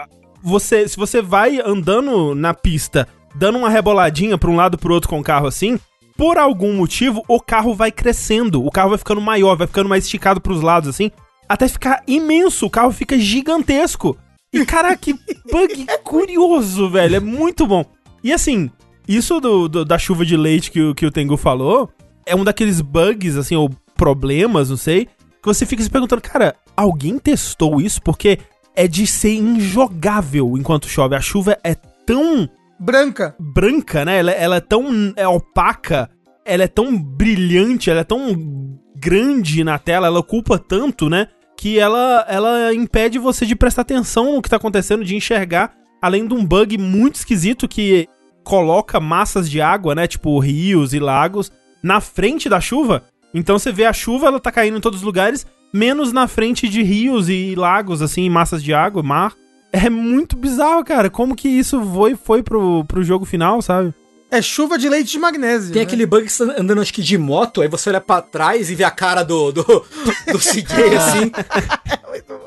[0.42, 4.92] você, se você vai andando na pista, dando uma reboladinha pra um lado e pro
[4.94, 5.78] outro com o carro assim,
[6.20, 10.04] por algum motivo o carro vai crescendo, o carro vai ficando maior, vai ficando mais
[10.04, 11.10] esticado pros lados assim,
[11.48, 14.18] até ficar imenso, o carro fica gigantesco.
[14.52, 15.14] E caraca, que
[15.50, 17.86] bug curioso, velho, é muito bom.
[18.22, 18.70] E assim,
[19.08, 21.88] isso do, do- da chuva de leite que, o- que o Tengu falou,
[22.26, 26.54] é um daqueles bugs, assim, ou problemas, não sei, que você fica se perguntando, cara,
[26.76, 28.02] alguém testou isso?
[28.02, 28.38] Porque
[28.76, 31.16] é de ser injogável enquanto chove.
[31.16, 32.46] A chuva é tão
[32.80, 33.36] Branca.
[33.38, 34.18] branca, né?
[34.18, 36.08] Ela, ela é tão é opaca,
[36.46, 41.28] ela é tão brilhante, ela é tão grande na tela, ela ocupa tanto, né?
[41.58, 46.26] Que ela, ela impede você de prestar atenção no que tá acontecendo, de enxergar, além
[46.26, 48.08] de um bug muito esquisito que
[48.42, 50.06] coloca massas de água, né?
[50.06, 51.52] Tipo rios e lagos,
[51.82, 53.04] na frente da chuva.
[53.34, 56.68] Então você vê a chuva, ela tá caindo em todos os lugares, menos na frente
[56.68, 59.34] de rios e lagos, assim, massas de água, mar.
[59.72, 61.08] É muito bizarro, cara.
[61.08, 63.94] Como que isso foi, foi pro, pro jogo final, sabe?
[64.30, 65.72] É chuva de leite de magnésio.
[65.72, 65.86] Tem né?
[65.86, 68.70] aquele bug que você tá andando, acho que de moto, aí você olha pra trás
[68.70, 69.84] e vê a cara do, do,
[70.32, 71.32] do Ciguei, assim.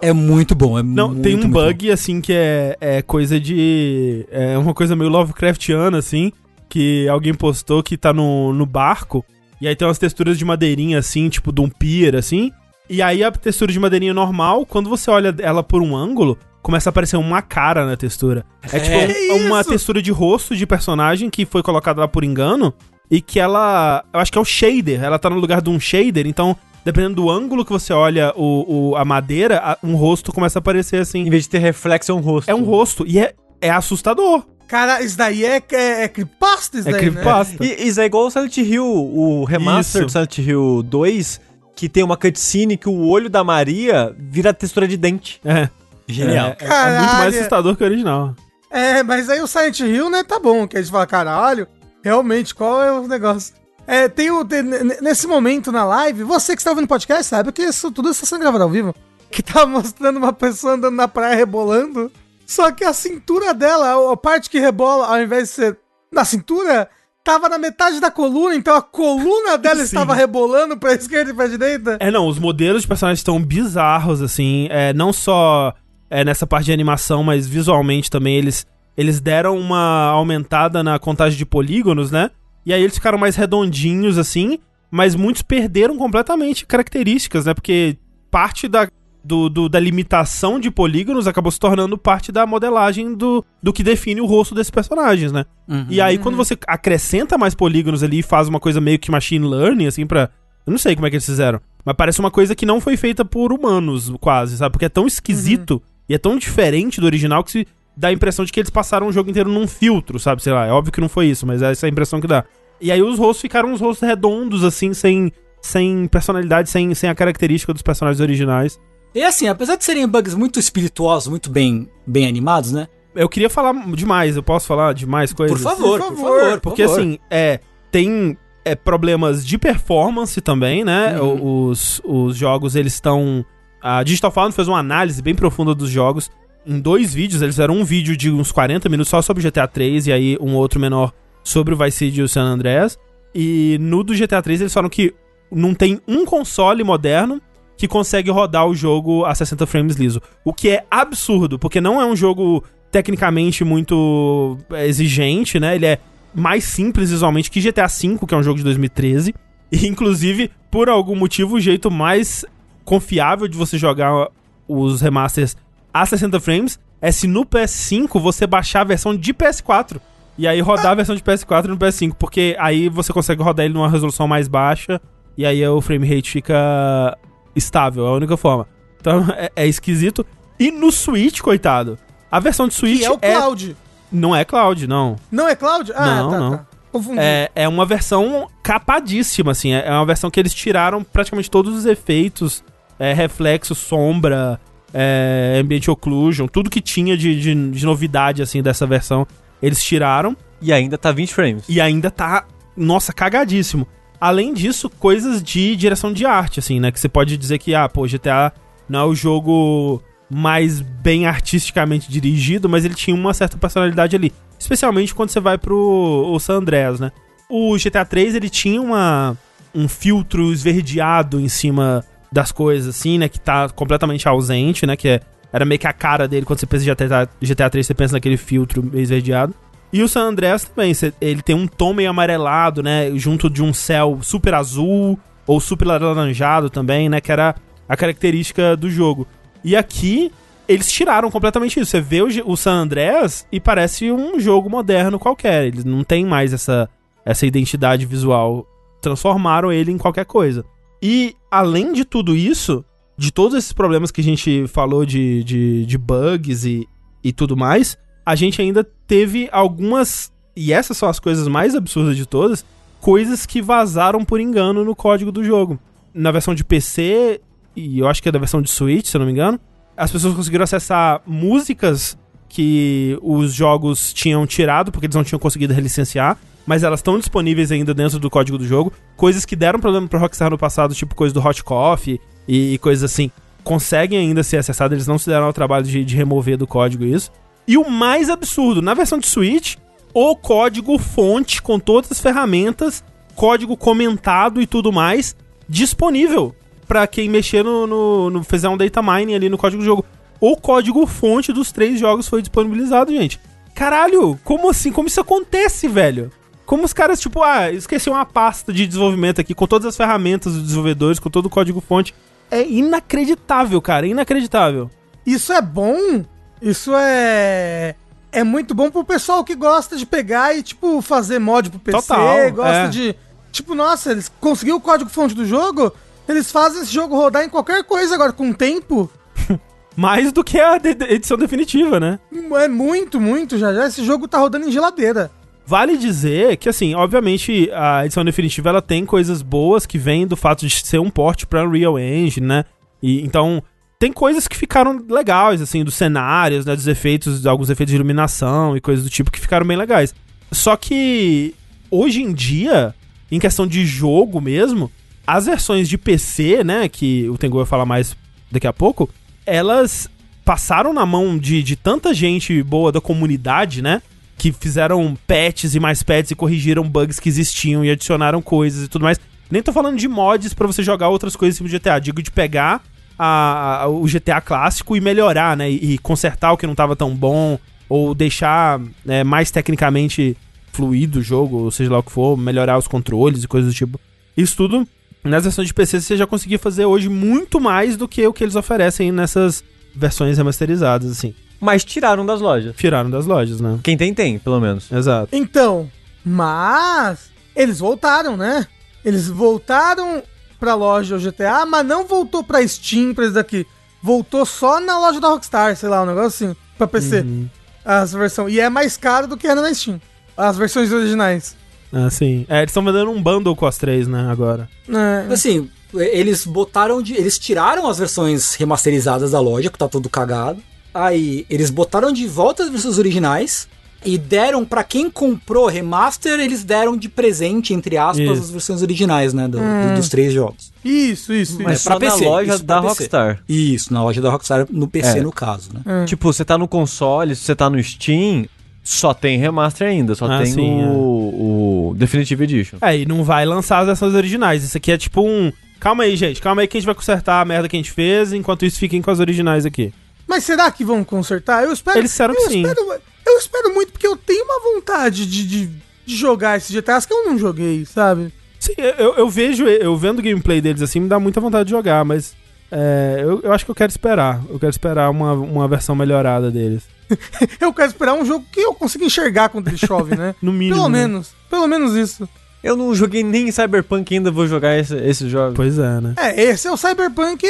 [0.01, 3.37] É muito bom, é Não, muito, tem um muito bug, assim, que é, é coisa
[3.37, 4.25] de.
[4.31, 6.31] É uma coisa meio Lovecraftiana, assim.
[6.69, 9.23] Que alguém postou que tá no, no barco.
[9.59, 12.49] E aí tem umas texturas de madeirinha, assim, tipo de um pier, assim.
[12.89, 16.89] E aí a textura de madeirinha normal, quando você olha ela por um ângulo, começa
[16.89, 18.43] a aparecer uma cara na textura.
[18.71, 19.69] É, tipo Que um- uma isso?
[19.69, 22.73] textura de rosto de personagem que foi colocada lá por engano.
[23.11, 24.03] E que ela.
[24.11, 25.03] Eu acho que é o shader.
[25.03, 26.55] Ela tá no lugar de um shader, então.
[26.85, 30.61] Dependendo do ângulo que você olha o, o- a madeira, a- um rosto começa a
[30.61, 31.19] aparecer assim.
[31.19, 32.49] Em vez de ter reflexo, é um rosto.
[32.49, 33.05] É um rosto.
[33.07, 34.43] E é, é assustador.
[34.67, 37.07] Cara, isso daí é, é, é creepypasta, isso É daí, né?
[37.11, 37.63] creepypasta.
[37.63, 40.05] E isso é igual o Silent Hill, o remaster Isso.
[40.07, 41.39] do Silent Hill 2,
[41.75, 45.39] que tem uma cutscene que o olho da Maria vira textura de dente.
[45.45, 45.69] É.
[46.07, 46.47] Genial.
[46.47, 47.17] É, é muito Caralho.
[47.19, 48.35] mais assustador que o original.
[48.69, 51.67] É, mas aí o Silent Hill, né, tá bom, que a gente fala, caralho,
[52.03, 53.53] realmente, qual é o negócio?
[53.85, 54.43] É, tem o.
[54.45, 54.63] tem-
[55.01, 58.25] nesse momento na live, você que está ouvindo o podcast sabe que isso tudo está
[58.25, 58.95] sendo gravado ao vivo.
[59.29, 62.11] Que tá mostrando uma pessoa andando na praia rebolando.
[62.45, 65.77] Só que a cintura dela, a parte que rebola, ao invés de ser
[66.11, 66.89] na cintura,
[67.23, 69.83] tava na metade da coluna, então a coluna dela Sim.
[69.83, 71.97] estava rebolando pra esquerda e pra direita.
[71.99, 74.67] É, não, os modelos de personagens estão bizarros, assim.
[74.71, 75.73] É, não só
[76.13, 78.35] é, nessa parte de animação, mas visualmente também.
[78.37, 78.65] Eles,
[78.95, 82.29] eles deram uma aumentada na contagem de polígonos, né?
[82.65, 84.59] E aí eles ficaram mais redondinhos, assim.
[84.91, 87.53] Mas muitos perderam completamente características, né?
[87.53, 87.97] Porque
[88.29, 88.87] parte da,
[89.23, 93.83] do, do- da limitação de polígonos acabou se tornando parte da modelagem do, do que
[93.83, 95.45] define o rosto desses personagens, né?
[95.67, 95.87] Uhum.
[95.89, 99.47] E aí, quando você acrescenta mais polígonos ali e faz uma coisa meio que machine
[99.47, 100.29] learning, assim, pra.
[100.65, 101.59] Eu não sei como é que eles fizeram.
[101.83, 104.71] Mas parece uma coisa que não foi feita por humanos, quase, sabe?
[104.73, 108.43] Porque é tão esquisito e é tão diferente do original que se dá a impressão
[108.43, 110.41] de que eles passaram o jogo inteiro num filtro, sabe?
[110.41, 112.43] Sei lá, é óbvio que não foi isso, mas é essa a impressão que dá.
[112.81, 115.31] E aí os rostos ficaram uns rostos redondos, assim, sem,
[115.61, 118.79] sem personalidade, sem, sem a característica dos personagens originais.
[119.15, 122.87] E assim, apesar de serem bugs muito espirituosos, muito bem, bem animados, né?
[123.15, 125.55] Eu queria falar demais, eu posso falar de mais coisas?
[125.61, 126.51] Por favor, Por por favor, favor.
[126.53, 126.99] por Porque favor.
[126.99, 127.59] assim, é,
[127.91, 128.35] tem
[128.65, 131.21] é, problemas de performance também, né?
[131.21, 133.45] O- Os, os jogos, eles estão.
[133.83, 136.31] A Digital Foundry fez uma análise bem profunda dos jogos.
[136.65, 140.07] Em dois vídeos, eles fizeram um vídeo de uns 40 minutos só sobre GTA 3
[140.07, 141.11] e aí um outro menor
[141.43, 142.97] sobre o Vice City e o San Andreas.
[143.35, 145.13] E no do GTA 3 eles falaram que
[145.51, 147.41] não tem um console moderno
[147.75, 150.21] que consegue rodar o jogo a 60 frames liso.
[150.45, 155.75] O que é absurdo, porque não é um jogo tecnicamente muito é, exigente, né?
[155.75, 155.99] Ele é
[156.33, 159.35] mais simples visualmente que GTA V, que é um jogo de 2013.
[159.69, 162.45] E, inclusive, por algum motivo, o jeito mais
[162.83, 164.27] confiável de você jogar
[164.67, 165.55] os remasters
[165.93, 169.99] a 60 frames é se no PS5 você baixar a versão de PS4.
[170.37, 173.73] E aí rodar a versão de PS4 no PS5, porque aí você consegue rodar ele
[173.75, 174.99] numa resolução mais baixa
[175.37, 177.15] e aí o frame rate fica
[177.55, 178.67] estável, é a única forma.
[178.99, 180.25] Então é, é esquisito.
[180.59, 181.99] E no Switch, coitado,
[182.31, 183.75] a versão de Switch Que é o Cloud.
[184.11, 185.17] não é cloud, não.
[185.31, 185.91] Não é Cloud?
[185.95, 186.51] Ah, Não, tá, não.
[186.57, 186.65] tá.
[186.91, 187.19] Confundi.
[187.19, 189.73] É, é uma versão capadíssima, assim.
[189.73, 192.63] É é uma versão que eles tiraram praticamente todos os efeitos,
[193.03, 194.57] é, reflexo, sombra,
[194.93, 199.27] é, ambient occlusion, tudo que tinha de, de, de novidade, assim, dessa versão,
[199.61, 200.37] eles tiraram.
[200.61, 201.65] E ainda tá 20 frames.
[201.67, 202.45] E ainda tá,
[202.77, 203.85] nossa, cagadíssimo.
[204.21, 206.89] Além disso, coisas de direção de arte, assim, né?
[206.89, 208.53] Que você pode dizer que, ah, pô, GTA
[208.87, 214.31] não é o jogo mais bem artisticamente dirigido, mas ele tinha uma certa personalidade ali.
[214.57, 217.11] Especialmente quando você vai pro o San Andreas, né?
[217.49, 219.37] O GTA 3, ele tinha uma,
[219.75, 223.29] um filtro esverdeado em cima das coisas, assim, né?
[223.29, 224.97] Que tá completamente ausente, né?
[224.97, 225.19] Que é,
[225.51, 226.45] era meio que a cara dele.
[226.45, 229.53] Quando você pensa em GTA, GTA 3, você pensa naquele filtro meio esverdeado.
[229.91, 230.91] E o San Andreas também,
[231.21, 233.11] ele tem um tom meio amarelado, né?
[233.15, 237.21] Junto de um céu super azul ou super alaranjado também, né?
[237.21, 237.55] Que era
[237.87, 239.27] a característica do jogo.
[239.63, 240.31] E aqui,
[240.67, 241.91] eles tiraram completamente isso.
[241.91, 245.65] Você vê o, o San Andreas e parece um jogo moderno qualquer.
[245.65, 246.89] Eles não tem mais essa,
[247.23, 248.65] essa identidade visual.
[248.99, 250.65] Transformaram ele em qualquer coisa.
[251.05, 252.85] E, além de tudo isso,
[253.17, 256.87] de todos esses problemas que a gente falou de, de, de bugs e,
[257.21, 262.15] e tudo mais, a gente ainda teve algumas, e essas são as coisas mais absurdas
[262.15, 262.65] de todas,
[263.01, 265.77] coisas que vazaram por engano no código do jogo.
[266.13, 267.41] Na versão de PC,
[267.75, 269.59] e eu acho que é da versão de Switch, se eu não me engano,
[269.97, 272.17] as pessoas conseguiram acessar músicas
[272.47, 277.71] que os jogos tinham tirado, porque eles não tinham conseguido relicenciar, mas elas estão disponíveis
[277.71, 278.93] ainda dentro do código do jogo.
[279.15, 282.77] Coisas que deram problema pro Rockstar no passado, tipo coisa do Hot Coffee e, e
[282.77, 283.31] coisas assim,
[283.63, 287.05] conseguem ainda ser acessadas, eles não se deram ao trabalho de, de remover do código
[287.05, 287.31] isso.
[287.67, 289.75] E o mais absurdo, na versão de Switch,
[290.13, 293.03] o código fonte com todas as ferramentas,
[293.35, 295.35] código comentado e tudo mais,
[295.67, 296.53] disponível
[296.87, 300.05] para quem mexer no, no, no, fizer um data mining ali no código do jogo.
[300.39, 303.39] O código fonte dos três jogos foi disponibilizado, gente.
[303.73, 304.91] Caralho, como assim?
[304.91, 306.31] Como isso acontece, velho?
[306.73, 310.53] Como os caras, tipo, ah, esqueci uma pasta de desenvolvimento aqui com todas as ferramentas
[310.53, 312.15] dos desenvolvedores, com todo o código fonte.
[312.49, 314.89] É inacreditável, cara, inacreditável.
[315.23, 316.25] Isso é bom?
[316.59, 317.93] Isso é.
[318.31, 322.07] É muito bom pro pessoal que gosta de pegar e, tipo, fazer mod pro PC,
[322.07, 322.87] Total, gosta é.
[322.87, 323.15] de.
[323.51, 325.93] Tipo, nossa, eles conseguiram o código fonte do jogo,
[326.27, 329.07] eles fazem esse jogo rodar em qualquer coisa agora, com tempo.
[329.95, 332.19] Mais do que a de- edição definitiva, né?
[332.55, 333.71] É muito, muito já.
[333.75, 335.29] Já esse jogo tá rodando em geladeira.
[335.65, 340.35] Vale dizer que, assim, obviamente a edição definitiva ela tem coisas boas que vêm do
[340.35, 342.65] fato de ser um port pra Unreal Engine, né?
[343.01, 343.63] E então
[343.97, 346.75] tem coisas que ficaram legais, assim, dos cenários, né?
[346.75, 350.13] Dos efeitos, alguns efeitos de iluminação e coisas do tipo que ficaram bem legais.
[350.51, 351.55] Só que
[351.89, 352.93] hoje em dia,
[353.31, 354.91] em questão de jogo mesmo,
[355.25, 356.89] as versões de PC, né?
[356.89, 358.17] Que o Tengu vai falar mais
[358.51, 359.09] daqui a pouco,
[359.45, 360.09] elas
[360.43, 364.01] passaram na mão de, de tanta gente boa da comunidade, né?
[364.43, 368.87] Que fizeram patches e mais patches e corrigiram bugs que existiam e adicionaram coisas e
[368.89, 369.17] tudo mais.
[369.49, 371.97] Nem tô falando de mods pra você jogar outras coisas tipo GTA.
[371.97, 372.83] Digo de pegar
[373.17, 375.71] a- a- o GTA clássico e melhorar, né?
[375.71, 377.57] E, e consertar o que não tava tão bom.
[377.87, 380.35] Ou deixar né, mais tecnicamente
[380.73, 383.77] fluido o jogo, ou seja lá o que for, melhorar os controles e coisas do
[383.77, 383.97] tipo.
[384.35, 384.85] Isso tudo
[385.23, 388.43] nas versões de PC você já conseguia fazer hoje muito mais do que o que
[388.43, 389.63] eles oferecem nessas
[389.95, 391.33] versões remasterizadas, assim.
[391.63, 392.75] Mas tiraram das lojas.
[392.75, 393.79] Tiraram das lojas, né?
[393.81, 394.91] Quem tem, tem, pelo menos.
[394.91, 395.29] Exato.
[395.31, 395.89] Então,
[396.25, 398.67] mas eles voltaram, né?
[399.05, 400.21] Eles voltaram
[400.59, 403.65] pra loja do GTA, mas não voltou pra Steam, pra isso daqui.
[404.01, 407.21] Voltou só na loja da Rockstar, sei lá, um negócio assim, pra PC.
[407.21, 407.49] Uhum.
[407.85, 408.53] As versões.
[408.53, 410.01] E é mais caro do que era na Steam.
[410.35, 411.55] As versões originais.
[411.93, 412.45] Ah, sim.
[412.49, 414.67] É, eles estão vendendo um bundle com as três, né, agora.
[414.89, 417.13] É, Assim, eles botaram de.
[417.13, 420.61] Eles tiraram as versões remasterizadas da loja, que tá tudo cagado.
[420.93, 423.67] Aí eles botaram de volta as versões originais
[424.05, 428.43] e deram pra quem comprou remaster, eles deram de presente, entre aspas, Isso.
[428.43, 429.47] as versões originais, né?
[429.47, 429.95] do- do- Hum.
[429.95, 430.71] dos três jogos.
[430.83, 431.85] Isso, isso, Mas isso.
[431.85, 433.01] pra só na PC, loja isso da pra PC.
[433.03, 433.43] Rockstar.
[433.47, 435.21] Isso, na loja da Rockstar, no PC, É.
[435.21, 435.81] no caso, né?
[436.03, 436.05] É.
[436.05, 438.45] Tipo, você tá no console, se você tá no Steam,
[438.83, 440.85] só tem remaster ainda, só Ah, tem sim, é.
[440.85, 442.77] o, o Definitive Edition.
[442.81, 444.63] É, e não vai lançar as versões originais.
[444.65, 445.51] Isso aqui é tipo um.
[445.79, 446.41] Calma aí, gente.
[446.41, 448.33] Calma aí que a gente vai consertar a merda que a gente fez.
[448.33, 449.93] Enquanto isso, fiquem com as originais aqui.
[450.27, 451.63] Mas será que vão consertar?
[451.63, 451.99] Eu espero.
[451.99, 452.61] Eles disseram que sim.
[452.61, 455.65] Espero, eu espero muito, porque eu tenho uma vontade de, de,
[456.05, 458.33] de jogar esses GTAs que eu não joguei, sabe?
[458.59, 461.71] Sim, eu, eu vejo, eu vendo o gameplay deles assim, me dá muita vontade de
[461.71, 462.33] jogar, mas.
[462.71, 464.41] é, eu, eu acho que eu quero esperar.
[464.49, 466.83] Eu quero esperar uma, uma versão melhorada deles.
[467.59, 470.33] Eu quero esperar um jogo que eu consiga enxergar quando ele chove, né?
[470.41, 470.77] No mínimo.
[470.77, 470.99] Pelo né?
[470.99, 471.31] menos.
[471.49, 472.27] Pelo menos isso.
[472.63, 475.53] Eu não joguei nem Cyberpunk ainda, vou jogar esse, esse jogo.
[475.53, 476.13] Pois é, né?
[476.17, 477.45] É, esse é o Cyberpunk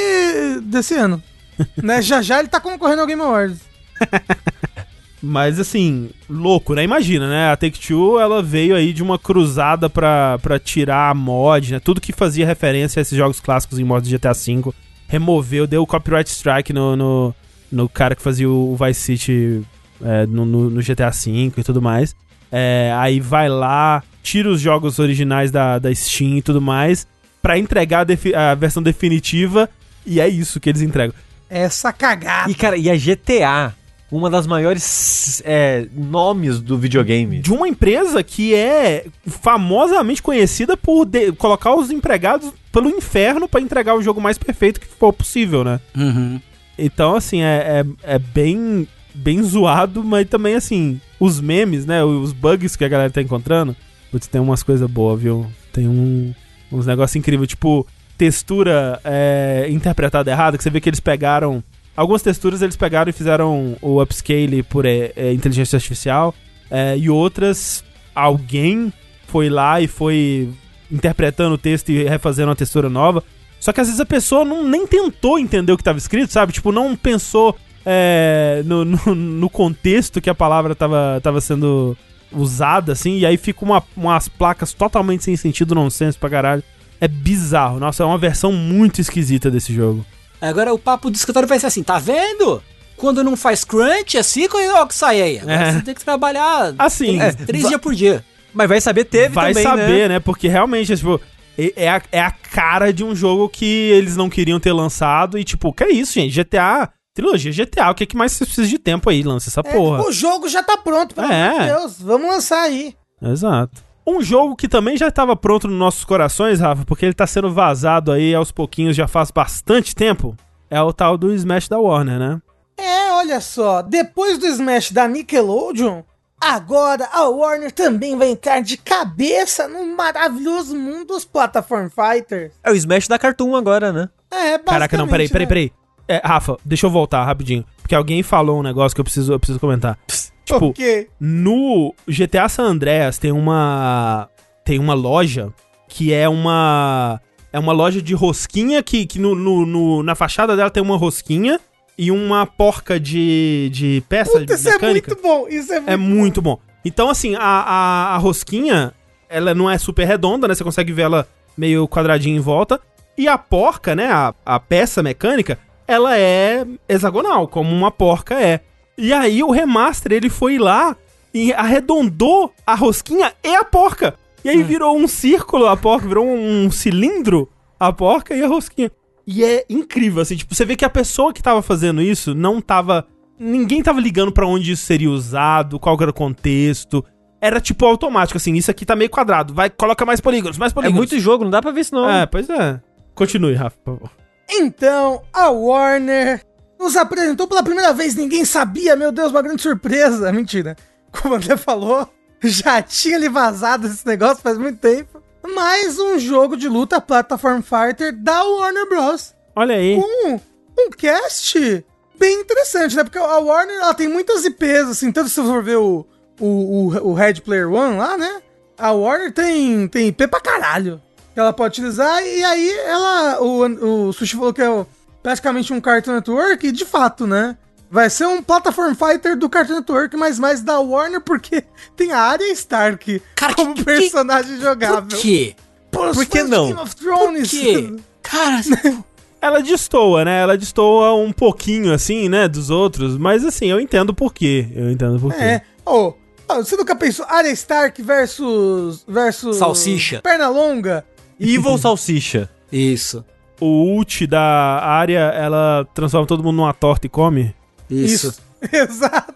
[0.63, 1.21] desse ano.
[1.81, 2.01] né?
[2.01, 3.59] Já já ele tá concorrendo ao Game Awards.
[5.25, 6.83] Mas assim, louco, né?
[6.83, 7.49] Imagina, né?
[7.51, 11.79] A Take-Two, ela veio aí de uma cruzada pra, pra tirar a mod, né?
[11.79, 14.73] Tudo que fazia referência a esses jogos clássicos em modo de GTA V.
[15.07, 17.35] Removeu, deu o copyright strike no, no,
[17.71, 19.61] no cara que fazia o Vice City
[20.03, 22.13] é, no, no- no GTA V e tudo mais.
[22.51, 27.07] É, aí vai lá, tira os jogos originais da, da Steam e tudo mais,
[27.41, 29.69] pra entregar a, defi- a versão definitiva,
[30.05, 31.15] e é isso que eles entregam.
[31.53, 32.49] Essa cagada.
[32.51, 33.73] E, cara, e a GTA,
[34.11, 37.39] uma das maiores é, nomes do videogame.
[37.39, 43.61] de uma empresa que é famosamente conhecida por de- colocar os empregados pelo inferno pra
[43.61, 45.79] entregar o jogo mais perfeito que for possível, né?
[45.95, 46.39] Uhum.
[46.77, 52.03] Então, assim, é, é, é bem, bem zoado, mas também, assim, os memes, né?
[52.03, 53.75] Os bugs que a galera tá encontrando.
[54.11, 55.45] Putz, tem umas coisas boas, viu?
[55.71, 56.33] Tem um,
[56.71, 57.85] uns negócios incríveis, tipo,
[58.17, 61.63] textura é, interpretada errada, que você vê que eles pegaram.
[61.95, 66.33] Algumas texturas eles pegaram e fizeram o upscale por é, é, inteligência artificial,
[66.69, 67.83] é, e outras,
[68.15, 68.91] alguém
[69.27, 70.49] foi lá e foi
[70.91, 73.23] interpretando o texto e refazendo uma textura nova.
[73.59, 76.51] Só que às vezes a pessoa não, nem tentou entender o que estava escrito, sabe?
[76.51, 81.97] Tipo, não pensou é, no, no, no contexto que a palavra tava, tava sendo
[82.31, 86.63] usada, assim, e aí fica uma, umas placas totalmente sem sentido, nonsense pra caralho.
[86.99, 87.79] É bizarro.
[87.79, 90.05] Nossa, é uma versão muito esquisita desse jogo.
[90.41, 92.61] Agora o papo do escritório vai ser assim, tá vendo?
[92.97, 95.39] Quando não faz crunch, assim quando que sai aí.
[95.39, 95.71] Agora É.
[95.73, 98.23] você tem que trabalhar Assim, três, é, três dias por dia.
[98.53, 100.15] Mas vai saber, teve vai também, saber, né?
[100.15, 100.19] né?
[100.19, 101.19] Porque realmente, é, tipo,
[101.57, 105.37] é, é a, é a cara de um jogo que eles não queriam ter lançado.
[105.39, 106.33] E, tipo, que é isso, gente?
[106.43, 109.21] GTA Trilogia GTA, o que, que mais você precisa de tempo aí?
[109.21, 110.03] Lança essa É, porra.
[110.03, 111.47] o jogo já tá pronto, pelo É.
[111.47, 111.95] amor de Deus.
[111.99, 112.95] Vamos lançar aí.
[113.21, 113.83] Exato.
[114.05, 117.51] Um jogo que também já estava pronto nos nossos corações, Rafa, porque ele tá sendo
[117.53, 120.35] vazado aí aos pouquinhos já faz bastante tempo,
[120.69, 122.41] é o tal do Smash da Warner, né?
[122.77, 126.01] É, olha só, depois do Smash da Nickelodeon,
[126.41, 132.51] agora a Warner também vai entrar de cabeça no maravilhoso mundo dos Platform Fighters.
[132.61, 134.09] É o Smash da Cartoon agora, né?
[134.29, 135.71] É, Caraca, não, peraí, peraí, peraí.
[136.07, 139.39] É, Rafa, deixa eu voltar rapidinho, porque alguém falou um negócio que eu preciso, eu
[139.39, 139.97] preciso comentar.
[140.09, 140.32] né?
[140.45, 141.07] Tipo, Ok.
[141.19, 144.27] no GTA San Andreas tem uma
[144.65, 145.53] tem uma loja
[145.87, 147.19] que é uma
[147.51, 150.97] é uma loja de rosquinha que, que no, no- no- na fachada dela tem uma
[150.97, 151.59] rosquinha
[151.97, 155.95] e uma porca de, de peça Puta, isso é muito bom, isso é muito É
[155.97, 156.59] muito bom.
[156.83, 158.91] Então, assim, a, a, a rosquinha,
[159.29, 160.55] ela não é super redonda, né?
[160.55, 162.81] Você consegue ver ela meio quadradinha em volta.
[163.15, 164.07] E a porca, né?
[164.11, 168.61] A, a peça mecânica, ela é hexagonal, como uma porca é.
[168.97, 170.95] E aí o remaster, ele foi lá
[171.33, 174.15] e arredondou a rosquinha e a porca.
[174.45, 177.49] E aí virou um círculo a porca, virou um cilindro
[177.79, 178.91] a porca e a rosquinha.
[179.25, 182.59] E é incrível, assim, tipo, você vê que a pessoa que tava fazendo isso não
[182.61, 183.07] tava.
[183.39, 187.03] Ninguém tava ligando pra onde isso seria usado, qual era o contexto.
[187.41, 189.53] Era tipo automático, assim, isso aqui tá meio quadrado.
[189.53, 190.97] Vai, coloca mais polígonos, mais É polígonos.
[190.97, 192.09] muito jogo, não dá pra ver isso não.
[192.09, 192.79] É, pois é.
[193.15, 194.11] Continue, Rafa, por favor.
[194.49, 196.41] Então, a Warner
[196.83, 200.31] nos apresentou pela primeira vez, ninguém sabia, meu Deus, uma grande surpresa.
[200.33, 200.75] Mentira.
[201.11, 202.07] Como o André falou,
[202.41, 205.21] já tinha ali vazado esse negócio faz muito tempo.
[205.55, 209.33] Mais um jogo de luta Platform Fighter da Warner Bros.
[209.55, 209.95] Olha aí.
[209.95, 210.39] Com
[210.79, 211.85] um cast
[212.17, 213.03] bem interessante, né?
[213.03, 216.05] Porque a Warner ela tem muitas IPs, assim, tanto se você for ver o,
[216.39, 218.41] o, o, o Red Player One lá, né?
[218.77, 221.01] A Warner tem, tem IP pra caralho
[221.33, 223.41] que ela pode utilizar, e aí ela.
[223.41, 224.85] O, o Sushi falou que é o-
[225.23, 227.57] praticamente um Cartoon Network, e de fato, né?
[227.89, 231.63] Vai ser um Platform Fighter do Cartoon Network, mas mais da Warner, porque
[231.95, 235.19] tem a Arya Stark Cara, como que- que- personagem Por jogável.
[235.19, 235.55] quê?
[235.91, 236.67] Pô, os Por que de não?
[236.67, 237.49] Game of Thrones.
[237.51, 237.95] Por quê?
[238.21, 238.61] Cara,
[239.39, 240.41] Ela destoa, né?
[240.41, 243.17] Ela destoa um pouquinho, assim, né, dos outros.
[243.17, 244.67] Mas, assim, eu entendo por quê.
[244.73, 245.43] Eu entendo por quê.
[245.43, 245.61] É.
[245.85, 246.13] Ô,
[246.47, 249.03] ô, você nunca pensou Arya Stark versus.
[249.05, 249.57] versus.
[249.57, 250.21] Salsicha.
[250.23, 251.05] Pernalonga?
[251.39, 252.49] Evil Salsicha.
[252.71, 253.23] isso.
[253.59, 254.41] O ult da
[254.83, 257.55] área, ela transforma todo mundo numa torta e come?
[257.89, 258.33] Isso.
[258.71, 259.33] Exato.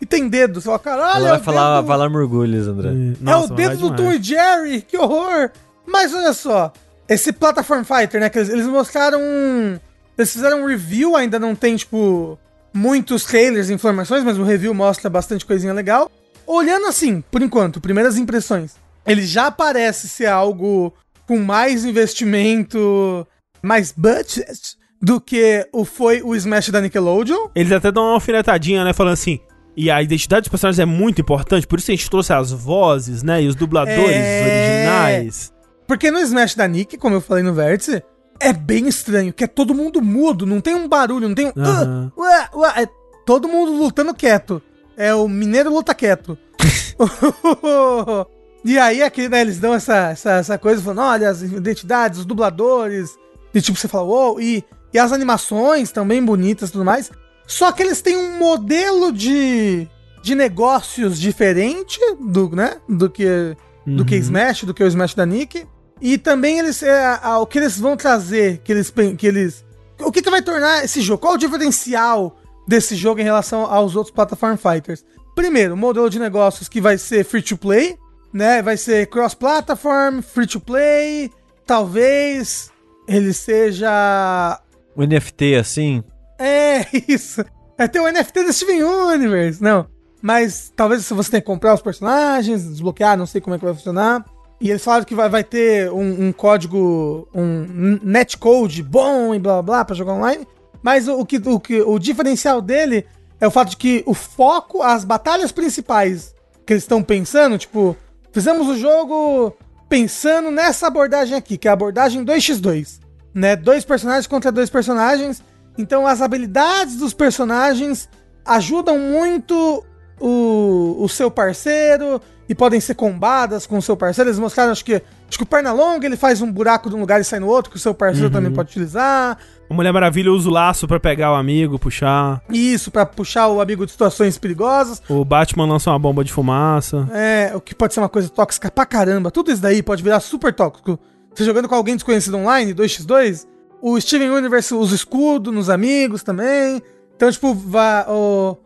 [0.00, 1.18] E tem dedo, só caralho.
[1.18, 2.90] Ela é vai o falar, dedo- vai lá mergulhos, André.
[3.26, 5.50] é o dedo do Tom e Jerry, que horror!
[5.86, 6.72] Mas olha só,
[7.08, 8.28] esse Platform Fighter, né?
[8.30, 9.18] Que eles, eles mostraram.
[9.20, 9.78] um-
[10.16, 12.38] Eles fizeram um review, ainda não tem, tipo,
[12.74, 16.10] muitos trailers e informações, mas o review mostra bastante coisinha legal.
[16.46, 18.74] Olhando assim, por enquanto, primeiras impressões,
[19.06, 20.92] ele já parece ser algo
[21.26, 23.26] com mais investimento,
[23.62, 27.48] mais budget do que o foi o Smash da Nickelodeon.
[27.54, 28.92] Eles até dão uma alfinetadinha, né?
[28.92, 29.38] Falando assim.
[29.76, 33.22] E a identidade dos personagens é muito importante, por isso a gente trouxe as vozes,
[33.22, 33.42] né?
[33.42, 34.42] E os dubladores É.
[34.44, 35.52] originais.
[35.86, 38.02] Porque no Smash da Nick, como eu falei no Vértice,
[38.38, 41.52] é bem estranho, que é todo mundo mudo, não tem um barulho, não tem um.
[41.56, 42.12] Aham.
[42.16, 42.88] "Ah, ué, ué", é
[43.24, 44.60] todo mundo lutando quieto.
[44.96, 46.36] É o mineiro luta quieto.
[48.64, 52.24] e aí aqui, né, eles dão essa, essa, essa coisa, falando, olha, as identidades, os
[52.26, 53.10] dubladores.
[53.54, 57.10] E tipo, você fala, uou, e, e as animações também bonitas e tudo mais.
[57.46, 59.88] Só que eles têm um modelo de,
[60.22, 63.56] de negócios diferente do, né, do que
[63.86, 64.20] do que Uhum.
[64.20, 65.66] Smash, do que o Smash da Nick.
[66.00, 69.64] E também eles é, a- o que eles vão trazer, que eles que eles
[69.98, 71.20] o que, que vai tornar esse jogo?
[71.20, 72.36] Qual o diferencial
[72.68, 75.04] desse jogo em relação aos outros platform fighters?
[75.34, 77.98] Primeiro, modelo de negócios que vai ser free to play,
[78.32, 78.62] né?
[78.62, 81.30] Vai ser cross platform, free to play,
[81.66, 82.70] talvez
[83.10, 84.60] ele seja
[84.96, 86.02] O NFT, assim.
[86.38, 87.44] é, isso.
[87.76, 89.62] Vai ter o NFT do Steven Universe.
[89.62, 89.86] Não.
[90.22, 93.64] Mas talvez se você tenha que comprar os personagens, desbloquear, não sei como é que
[93.64, 94.24] vai funcionar.
[94.60, 99.54] E eles falaram que vai, vai ter um, um código, um netcode bom e blá
[99.54, 100.46] blá blá pra jogar online.
[100.82, 103.06] Mas o, o que, o, que, o diferencial dele
[103.40, 106.34] é o fato de que o foco, as batalhas principais
[106.66, 107.96] que eles estão pensando, tipo,
[108.30, 109.56] fizemos o jogo
[109.90, 113.00] pensando nessa abordagem aqui, que é a abordagem 2x2,
[113.34, 113.56] né?
[113.56, 115.42] Dois personagens contra dois personagens.
[115.76, 118.08] Então as habilidades dos personagens
[118.46, 119.84] ajudam muito
[120.20, 124.28] o, o seu parceiro e podem ser combadas com o seu parceiro.
[124.28, 127.20] Eles mostraram, acho que, acho que o Pernalonga ele faz um buraco de um lugar
[127.20, 129.38] e sai no outro, que o seu parceiro também pode utilizar.
[129.70, 132.42] A Mulher Maravilha usa o laço pra pegar o amigo, puxar.
[132.50, 135.00] Isso, pra puxar o amigo de situações perigosas.
[135.08, 137.08] O Batman lança uma bomba de fumaça.
[137.12, 139.30] É, o que pode ser uma coisa tóxica pra caramba.
[139.30, 140.98] Tudo isso daí pode virar super tóxico.
[141.32, 143.46] Você jogando com alguém desconhecido online, 2x2,
[143.80, 146.82] o Steven Universe usa escudo nos amigos também.
[147.14, 148.56] Então, tipo, vai, o,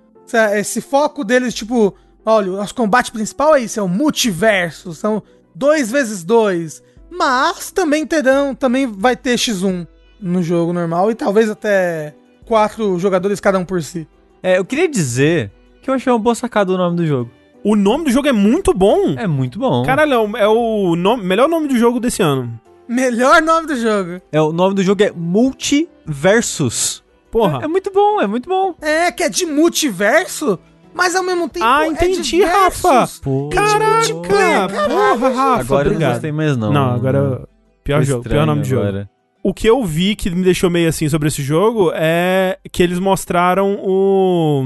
[0.54, 1.94] esse foco deles, tipo,
[2.24, 5.22] olha, o nosso combate principal é isso, é o multiverso, são
[5.54, 6.82] dois vezes dois.
[7.10, 9.86] Mas também terão, também vai ter X1
[10.20, 12.14] no jogo normal e talvez até
[12.44, 14.06] quatro jogadores cada um por si.
[14.42, 17.30] É, eu queria dizer que eu achei uma boa sacada o nome do jogo.
[17.62, 19.14] O nome do jogo é muito bom.
[19.16, 19.84] É muito bom.
[19.84, 22.60] Caralho, é o- nome- melhor nome do jogo desse ano.
[22.86, 24.20] Melhor nome do jogo.
[24.30, 25.10] É, o nome do jogo é
[26.04, 27.02] Multiversus.
[27.30, 27.60] Porra.
[27.62, 28.74] É, é muito bom, é muito bom.
[28.80, 30.58] É, que é de multiverso,
[30.94, 32.82] mas ao mesmo tempo Ah, é entendi, de versus.
[32.82, 33.20] Rafa.
[33.22, 33.48] Pô.
[33.52, 36.72] Caraca, porra, Rafa, Agora eu não gostei mais não.
[36.72, 37.48] Não, agora é o
[37.82, 38.82] pior Foi jogo, pior nome de jogo.
[38.86, 39.10] agora.
[39.42, 42.98] O que eu vi que me deixou meio assim sobre esse jogo é que eles
[42.98, 44.64] mostraram o-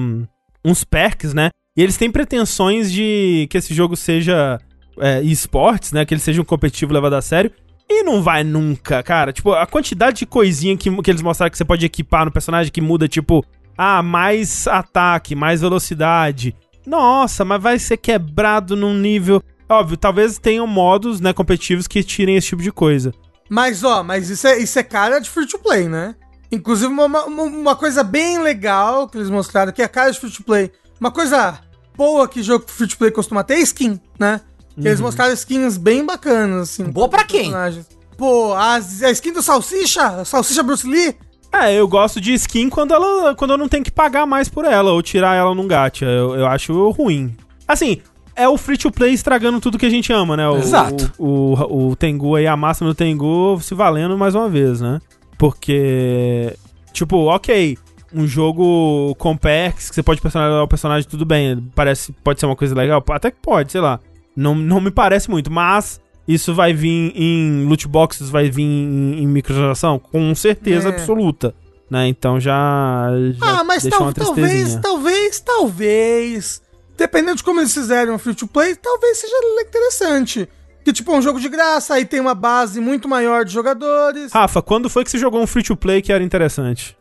[0.64, 1.50] uns perks, né?
[1.76, 4.60] E eles têm pretensões de que esse jogo seja
[5.00, 6.04] é, esportes, né?
[6.04, 7.50] Que ele seja um competitivo levado a sério.
[7.90, 9.32] E não vai nunca, cara.
[9.32, 12.70] Tipo, a quantidade de coisinha que, que eles mostraram que você pode equipar no personagem
[12.70, 13.44] que muda, tipo,
[13.78, 16.54] ah, mais ataque, mais velocidade.
[16.84, 19.42] Nossa, mas vai ser quebrado num nível.
[19.68, 23.12] Óbvio, talvez tenham modos, né, competitivos que tirem esse tipo de coisa.
[23.48, 26.14] Mas, ó, mas isso é, isso é cara de free to play, né?
[26.50, 30.30] Inclusive, uma, uma, uma coisa bem legal que eles mostraram, que é cara de free
[30.30, 30.72] to play.
[30.98, 31.58] Uma coisa
[31.96, 34.40] boa que jogo free to play costuma ter é skin, né?
[34.80, 36.84] Que eles mostraram skins bem bacanas, assim.
[36.84, 37.42] Boa pra quem?
[37.50, 37.86] personagens.
[38.16, 41.14] Pô, as- a skin do Salsicha, Salsicha Bruce Lee,
[41.60, 44.64] É, eu gosto de skin quando ela quando eu não tenho que pagar mais por
[44.64, 46.04] ela ou tirar ela num gacha.
[46.04, 47.36] Eu, eu acho ruim.
[47.66, 48.00] Assim,
[48.36, 50.48] é o free to play estragando tudo que a gente ama, né?
[50.48, 51.12] O, Exato.
[51.18, 55.00] O, o, o Tengu aí, a máxima do Tengu se valendo mais uma vez, né?
[55.36, 56.54] Porque,
[56.92, 57.76] tipo, ok,
[58.14, 61.62] um jogo com perks que você pode personalizar o personagem, tudo bem.
[61.74, 63.02] Parece, pode ser uma coisa legal?
[63.10, 63.98] Até que pode, sei lá.
[64.36, 69.22] Não, não me parece muito, mas isso vai vir em loot boxes, vai vir em,
[69.22, 69.98] em microtransação?
[69.98, 70.92] Com certeza É.
[70.92, 71.54] absoluta.
[71.90, 72.06] Né?
[72.08, 73.08] Então já.
[73.32, 76.62] já Ah, mas tal- talvez, talvez, talvez.
[76.98, 79.34] Dependendo de como eles fizerem um free to play, talvez seja
[79.66, 80.46] interessante.
[80.84, 84.32] Que tipo, é um jogo de graça, aí tem uma base muito maior de jogadores.
[84.32, 86.96] Rafa, quando foi que você jogou um free to play que era interessante?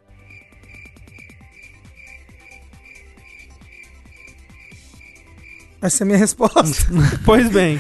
[5.81, 6.87] Essa é a minha resposta.
[7.23, 7.79] Pois bem.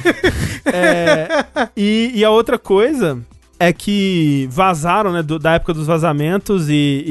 [0.65, 1.45] É,
[1.75, 3.19] e, e a outra coisa
[3.59, 5.23] é que vazaram, né?
[5.23, 7.03] do- da época dos vazamentos e.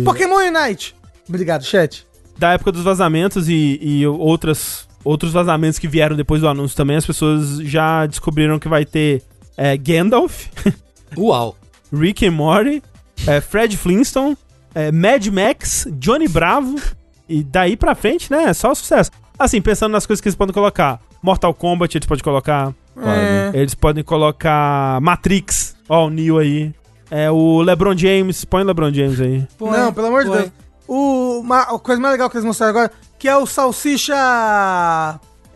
[0.00, 0.94] e- Pokémon Unite.
[1.28, 2.06] Obrigado, chat.
[2.38, 6.96] da época dos vazamentos e, e outras, outros vazamentos que vieram depois do anúncio também,
[6.96, 9.22] as pessoas já descobriram que vai ter
[9.56, 10.46] é, Gandalf,
[11.16, 11.56] Uau.
[11.92, 12.82] Rick and Morty,
[13.26, 14.36] é, Fred Flintstone,
[14.74, 16.80] é, Mad Max, Johnny Bravo,
[17.28, 19.10] e daí pra frente, né, é só sucesso.
[19.42, 23.50] Assim, pensando nas coisas que eles podem colocar, Mortal Kombat eles podem colocar, É.
[23.58, 26.74] eles podem colocar Matrix, ó, o Neo aí,
[27.10, 29.48] é, o LeBron James, põe o LeBron James aí.
[29.58, 30.38] não, pelo amor de põe.
[30.40, 30.52] Deus.
[30.86, 34.14] O, uma, a coisa mais legal que eles mostraram agora, que é o Salsicha...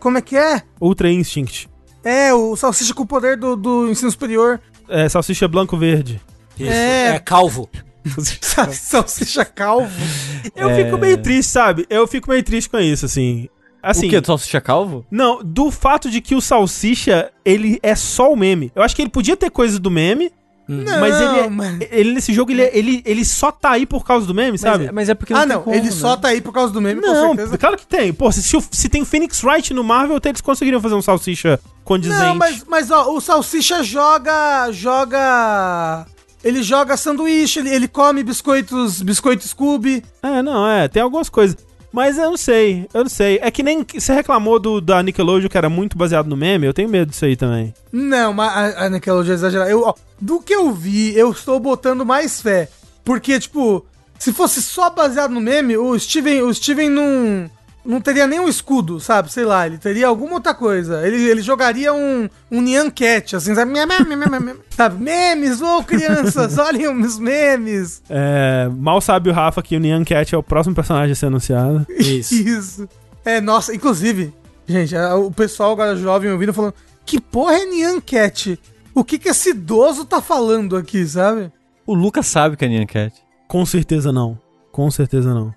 [0.00, 0.62] Como é que é?
[0.80, 1.68] Ultra Instinct,
[2.04, 4.60] É, o Salsicha com o poder do, do ensino superior.
[4.88, 6.20] é, Salsicha Blanco Verde.
[6.58, 6.70] Isso.
[6.70, 7.16] É.
[7.16, 7.18] É.
[7.18, 7.68] calvo.
[8.72, 9.88] Salsicha calvo.
[10.54, 10.84] Eu É.
[10.84, 11.86] fico meio triste, sabe?
[11.88, 13.48] Eu fico meio triste com isso, assim.
[13.84, 14.20] Assim, o que?
[14.20, 15.04] Do Salsicha Calvo?
[15.10, 18.72] não, do fato de que o Salsicha, ele é só o meme.
[18.74, 20.30] Eu acho que ele podia ter coisas do meme,
[20.66, 24.02] Não, mas ele, é- ele nesse jogo, ele, é- ele, ele só tá aí por
[24.04, 24.86] causa do meme, sabe?
[24.86, 25.90] Mas, mas é porque Ah, tem não, como, ele né?
[25.90, 27.58] só tá aí por causa do meme, com não, certeza.
[27.58, 28.12] claro que tem.
[28.14, 31.60] Pô, se, se, tem o Phoenix Wright no Marvel, até eles conseguiriam fazer um Salsicha
[31.84, 32.18] condizente.
[32.24, 34.70] Não, mas, mas ó, o Salsicha joga.
[34.72, 36.06] joga.
[36.42, 39.00] Ele joga sanduíche, ele, ele come biscoitos.
[39.02, 40.02] biscoito Scooby.
[40.22, 41.56] É, não, é, tem algumas coisas.
[41.94, 43.38] Mas eu não sei, eu não sei.
[43.40, 46.74] É que nem você reclamou do da Nickelodeon, que era muito baseado no meme, eu
[46.74, 47.72] tenho medo disso aí também.
[47.92, 49.70] Não, mas a, a Nickelodeon é exagerada.
[49.70, 52.68] Eu, ó, do que eu vi, eu estou botando mais fé.
[53.04, 53.86] Porque, tipo,
[54.18, 57.48] se fosse só baseado no meme, o Steven, o Steven não,
[57.84, 59.30] não teria nenhum escudo, sabe?
[59.32, 61.06] Sei lá, ele teria alguma outra coisa.
[61.06, 63.72] Ele, ele jogaria um, um Nyan Cat, assim, sabe?
[64.70, 65.02] Sabe?
[65.02, 68.02] Memes, ô crianças, olhem os memes.
[68.08, 71.26] É, mal sabe o Rafa que o Nyan Cat é o próximo personagem a ser
[71.26, 71.86] anunciado.
[71.98, 72.34] Isso.
[72.34, 72.88] Isso.
[73.24, 74.32] É, nossa, inclusive,
[74.66, 76.74] gente, a- o pessoal agora jovem ouvindo falando,
[77.06, 78.58] que porra é Nyan Cat?
[78.94, 81.50] O que que esse idoso tá falando aqui, sabe?
[81.86, 83.12] O Lucas sabe que é Nyan Cat.
[83.46, 84.38] Com certeza não.
[84.72, 85.54] Com certeza não.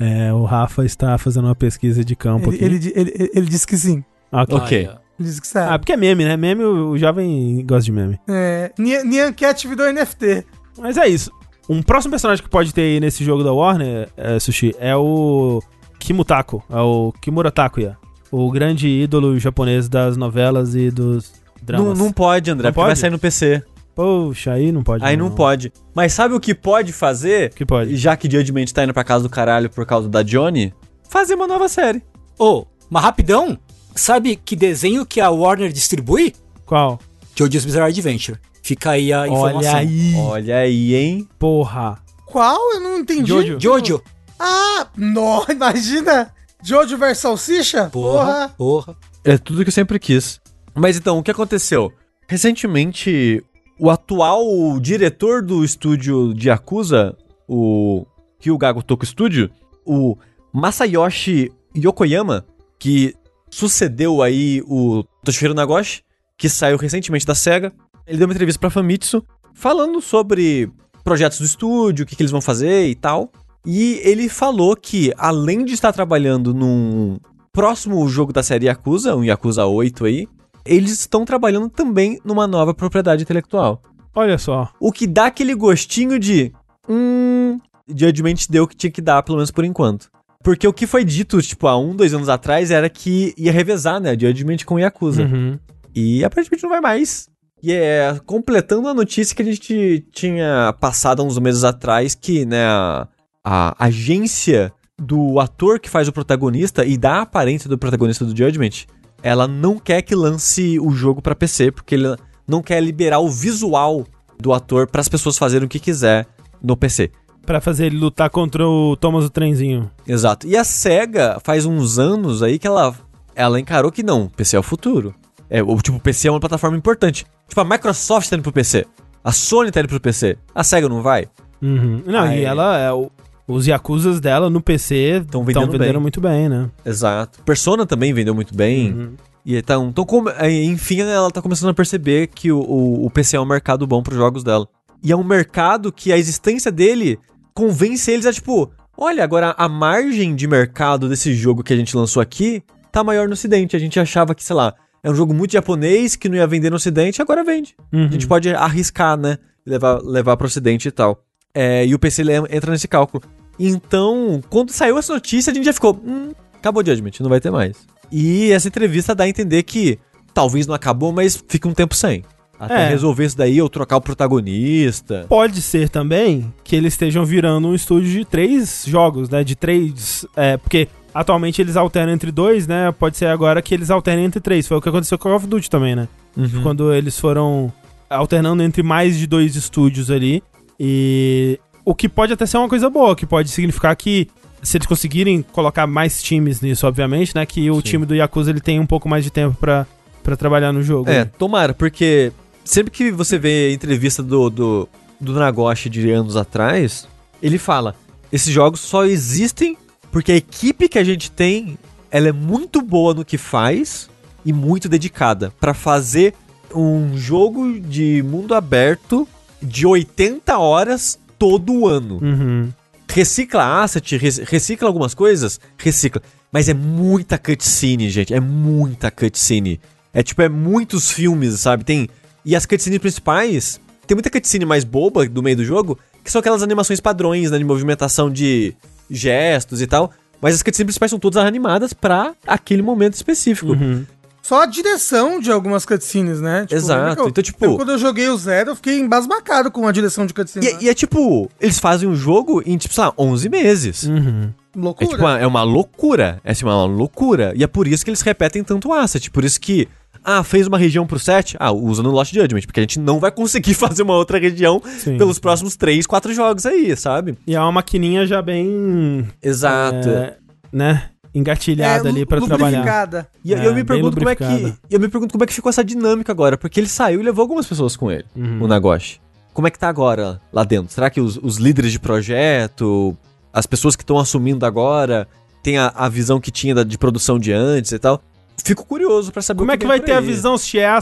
[0.00, 2.64] É, o Rafa está fazendo uma pesquisa de campo Ele, aqui.
[2.64, 4.02] ele, ele, ele- ele disse que sim.
[4.32, 4.56] Ok.
[4.56, 4.78] Ok.
[4.78, 4.98] Aí, ó.
[5.20, 5.78] Ele disse que Ah, sabe.
[5.80, 6.36] porque é meme, né?
[6.36, 8.18] Meme, o, o jovem gosta de meme.
[8.26, 10.46] É, Nyan Cat virou NFT.
[10.78, 11.30] Mas é isso.
[11.68, 15.60] Um próximo personagem que pode ter aí nesse jogo da Warner, é, Sushi, é o
[15.98, 16.64] Kimutako.
[16.70, 17.98] É o Kimura Takuya.
[18.32, 21.98] O grande ídolo japonês das novelas e dos Não, dramas.
[21.98, 22.98] não pode, André, Não porque vai pode?
[23.00, 23.62] sair no PC.
[23.94, 25.04] Poxa, aí não pode.
[25.04, 25.72] Aí não pode.
[25.94, 27.52] Mas sabe o que pode fazer?
[27.54, 27.96] Que pode.
[27.96, 30.72] Já que Judgment tá indo pra casa do caralho por causa da Johnny,
[31.08, 32.02] fazer uma nova série.
[32.38, 33.58] Ô, mas rapidão,
[33.94, 36.34] sabe que desenho que a Warner distribui?
[36.64, 36.98] Qual?
[37.36, 38.38] Jojo's Bizarre Adventure.
[38.62, 39.72] Fica aí a informação.
[39.72, 40.14] Olha aí.
[40.16, 41.28] Olha aí, hein?
[41.38, 41.98] Porra.
[42.26, 42.74] Qual?
[42.74, 43.28] Eu não entendi.
[43.28, 43.58] Jojo.
[43.58, 44.02] Jojo.
[44.38, 46.32] Ah, não, imagina.
[46.62, 47.90] Jojo vs Salsicha?
[47.90, 48.96] Porra, porra.
[49.24, 50.40] É tudo que eu sempre quis.
[50.74, 51.92] Mas então, o que aconteceu?
[52.28, 53.42] Recentemente,
[53.80, 57.16] o atual diretor do estúdio de Yakuza,
[57.48, 58.04] o
[58.38, 59.50] Hyugago Toku Studio,
[59.86, 60.18] o
[60.52, 62.44] Masayoshi Yokoyama,
[62.78, 63.14] que
[63.50, 66.02] sucedeu aí o Toshihiro Nagoshi,
[66.36, 67.72] que saiu recentemente da SEGA,
[68.06, 69.24] ele deu uma entrevista pra Famitsu
[69.54, 70.70] falando sobre
[71.02, 73.32] projetos do estúdio, o que, que eles vão fazer e tal.
[73.64, 77.18] E ele falou que, além de estar trabalhando num
[77.50, 80.28] próximo jogo da série Yakuza, um Yakuza 8 aí,
[80.64, 83.82] eles estão trabalhando também numa nova propriedade intelectual.
[84.14, 84.70] Olha só.
[84.80, 86.52] O que dá aquele gostinho de.
[86.88, 87.58] Hum.
[87.88, 90.08] Judgment deu o que tinha que dar, pelo menos por enquanto.
[90.42, 94.00] Porque o que foi dito, tipo, há um, dois anos atrás, era que ia revezar,
[94.00, 94.12] né?
[94.12, 95.22] Judgment com Yakuza.
[95.22, 95.58] Uhum.
[95.94, 97.28] E aparentemente não vai mais.
[97.62, 102.46] E é completando a notícia que a gente tinha passado há uns meses atrás, que,
[102.46, 103.06] né, a,
[103.44, 108.86] a agência do ator que faz o protagonista e da aparência do protagonista do Judgment,
[109.22, 112.16] ela não quer que lance o jogo pra PC, porque ele
[112.46, 114.06] não quer liberar o visual
[114.38, 116.26] do ator para as pessoas fazerem o que quiser
[116.62, 117.10] no PC.
[117.44, 119.90] Pra fazer ele lutar contra o Thomas o Trenzinho.
[120.06, 120.46] Exato.
[120.46, 122.94] E a SEGA faz uns anos aí que ela,
[123.34, 125.14] ela encarou que não, PC é o futuro.
[125.48, 127.26] É, o tipo, o PC é uma plataforma importante.
[127.48, 128.86] Tipo, a Microsoft tá indo pro PC.
[129.24, 130.36] A Sony tá indo pro PC.
[130.54, 131.26] A SEGA não vai?
[131.60, 132.02] Uhum.
[132.06, 133.10] Não, Aí- e ela é o-
[133.46, 136.70] os Yakuzas dela no PC Tão estão vendendo muito bem, né?
[136.84, 137.42] Exato.
[137.42, 138.92] Persona também vendeu muito bem.
[138.92, 139.12] Uhum.
[139.44, 140.06] E então, então
[140.48, 144.02] enfim, ela tá começando a perceber que o, o, o PC é um mercado bom
[144.02, 144.68] pros jogos dela.
[145.02, 147.18] E é um mercado que a existência dele
[147.54, 151.96] convence eles a, tipo, olha, agora a margem de mercado desse jogo que a gente
[151.96, 152.62] lançou aqui
[152.92, 153.76] tá maior no ocidente.
[153.76, 156.70] A gente achava que, sei lá, é um jogo muito japonês que não ia vender
[156.70, 157.74] no ocidente, agora vende.
[157.92, 158.06] Uhum.
[158.06, 159.38] A gente pode arriscar, né?
[159.64, 161.22] Levar, levar pro ocidente e tal.
[161.54, 163.22] É, e o PC entra nesse cálculo.
[163.58, 166.00] Então, quando saiu essa notícia, a gente já ficou.
[166.04, 167.76] Hum, acabou o Judgment, não vai ter mais.
[168.10, 169.98] E essa entrevista dá a entender que
[170.32, 172.24] talvez não acabou, mas fica um tempo sem.
[172.58, 172.88] Até É.
[172.88, 175.24] resolver isso daí ou trocar o protagonista.
[175.28, 179.42] Pode ser também que eles estejam virando um estúdio de três jogos, né?
[179.42, 180.26] De três.
[180.36, 182.92] É, porque atualmente eles alternam entre dois, né?
[182.92, 184.66] Pode ser agora que eles alternem entre três.
[184.68, 186.06] Foi o que aconteceu com Call of Duty também, né?
[186.36, 186.62] Uhum.
[186.62, 187.72] Quando eles foram
[188.10, 190.42] alternando entre mais de dois estúdios ali.
[190.82, 194.28] E o que pode até ser uma coisa boa, que pode significar que
[194.62, 197.44] se eles conseguirem colocar mais times nisso, obviamente, né?
[197.44, 197.82] Que o Sim.
[197.82, 199.86] time do Yakuza ele tem um pouco mais de tempo pra,
[200.22, 201.10] pra trabalhar no jogo.
[201.10, 201.30] É, né?
[201.38, 202.32] tomara, porque
[202.64, 204.88] sempre que você vê a entrevista do, do,
[205.20, 207.06] do Nagoshi de anos atrás,
[207.42, 207.94] ele fala:
[208.32, 209.76] esses jogos só existem
[210.10, 211.78] porque a equipe que a gente tem
[212.10, 214.10] ela é muito boa no que faz
[214.44, 216.34] e muito dedicada pra fazer
[216.74, 219.28] um jogo de mundo aberto
[219.62, 222.18] de 80 horas todo ano.
[222.22, 222.72] Uhum.
[223.08, 226.22] Recicla asset, rec- recicla algumas coisas, recicla.
[226.52, 228.32] Mas é muita cutscene, gente.
[228.34, 229.80] É muita cutscene.
[230.12, 231.84] É tipo, é muitos filmes, sabe?
[231.84, 232.08] Tem.
[232.44, 233.80] E as cutscenes principais.
[234.06, 237.58] Tem muita cutscene mais boba do meio do jogo, que são aquelas animações padrões, né?
[237.58, 238.74] De movimentação de
[239.08, 240.10] gestos e tal.
[240.40, 243.72] Mas as cutscenes principais são todas animadas pra aquele momento específico.
[243.72, 244.04] Uhum.
[244.50, 246.62] Só a direção de algumas cutscenes, né?
[246.62, 247.22] Tipo, Exato.
[247.22, 250.26] eu- Então, tipo- eu, quando eu joguei o Zero, eu fiquei embasbacado com a direção
[250.26, 250.66] de cutscene.
[250.80, 254.02] E, e é tipo, eles fazem um jogo em, tipo, sei lá, 11 meses.
[254.02, 254.50] Uhum.
[254.74, 255.08] É Loucura.
[255.10, 256.40] tipo, uma, é uma loucura.
[256.42, 257.52] É assim, uma loucura.
[257.54, 259.30] E é por isso que eles repetem tanto asset.
[259.30, 259.86] Por isso que,
[260.24, 262.62] ah, fez uma região pro set, ah, usa no Lost Judgment.
[262.62, 265.16] Porque a gente não vai conseguir fazer uma outra região Sim.
[265.16, 267.38] pelos próximos 3, 4 jogos aí, sabe?
[267.46, 269.28] E é uma maquininha já bem.
[269.40, 270.08] Exato.
[270.08, 270.36] é,
[270.72, 271.04] né?
[271.34, 273.26] Engatilhada ali pra trabalhar.
[273.44, 274.44] E É, eu me pergunto como é que.
[274.90, 277.42] Eu me pergunto como é que ficou essa dinâmica agora, porque ele saiu e levou
[277.42, 278.62] algumas pessoas com ele, Uhum.
[278.64, 279.20] o Nagoshi.
[279.54, 280.92] Como é que tá agora lá dentro?
[280.92, 283.16] Será que os, os líderes de projeto,
[283.52, 285.26] as pessoas que estão assumindo agora,
[285.62, 288.20] tem a, a visão que tinha da- de produção de antes e tal?
[288.64, 290.24] Fico curioso pra saber Como o é que vem vai ter a aí.
[290.26, 291.00] visão se é a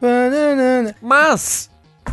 [0.00, 0.94] pananana.
[1.02, 1.70] Mas,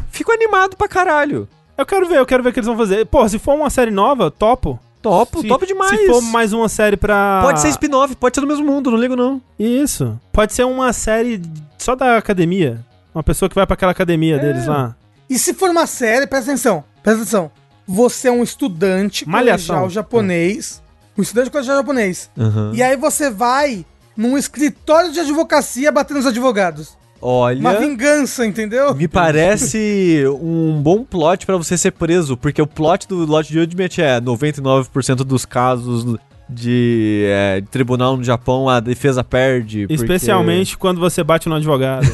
[0.09, 1.47] fico animado pra caralho.
[1.77, 3.05] Eu quero ver, eu quero ver o que eles vão fazer.
[3.05, 4.79] Pô, se for uma série nova, topo.
[5.01, 5.91] Topo, Se- top demais.
[5.91, 7.39] Se for mais uma série pra.
[7.43, 9.41] Pode ser spin-off, pode ser do mesmo mundo, não ligo não.
[9.59, 10.19] Isso.
[10.33, 11.41] Pode ser uma série
[11.77, 12.83] só da academia.
[13.13, 14.95] Uma pessoa que vai pra aquela academia deles lá.
[15.29, 17.51] E se for uma série, presta atenção, presta atenção.
[17.87, 19.75] Você é um estudante Malhação.
[19.75, 20.81] colegial japonês.
[21.17, 22.29] Um estudante colegial japonês.
[22.35, 22.73] Uhum.
[22.73, 23.85] E aí você vai
[24.15, 26.97] num escritório de advocacia batendo nos advogados.
[27.21, 28.93] Olha, Uma vingança, entendeu?
[28.95, 33.89] me parece um bom plot pra você ser preso, porque o plot do Lot Judgment
[33.97, 36.15] é 99% dos casos
[36.49, 39.81] de, é, de tribunal no Japão a defesa perde.
[39.87, 42.05] porque- Especialmente quando você bate no advogado.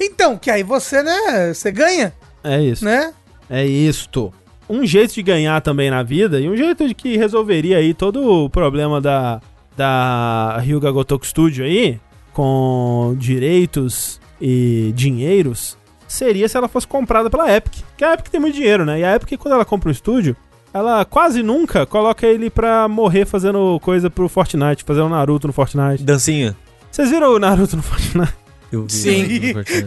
[0.00, 2.12] Então, que aí você, né, você ganha,
[2.44, 2.84] é isso.
[2.84, 3.12] né?
[3.48, 4.32] É isto.
[4.68, 8.44] Um jeito de ganhar também na vida e um jeito de que resolveria aí todo
[8.44, 9.40] o problema da,
[9.76, 11.98] da Ryuga Gotoku Studio aí,
[12.38, 17.82] com direitos e dinheiros, seria se ela fosse comprada pela Epic.
[17.82, 19.00] Porque a Epic tem muito dinheiro, né?
[19.00, 20.36] E a Epic, quando ela compra um estúdio,
[20.72, 26.04] ela quase nunca coloca ele pra morrer fazendo coisa pro Fortnite, fazendo Naruto no Fortnite.
[26.04, 26.56] Dancinha.
[26.92, 28.32] Vocês viram o Naruto no Fortnite?
[28.70, 28.92] Eu vi.
[28.92, 29.24] Sim.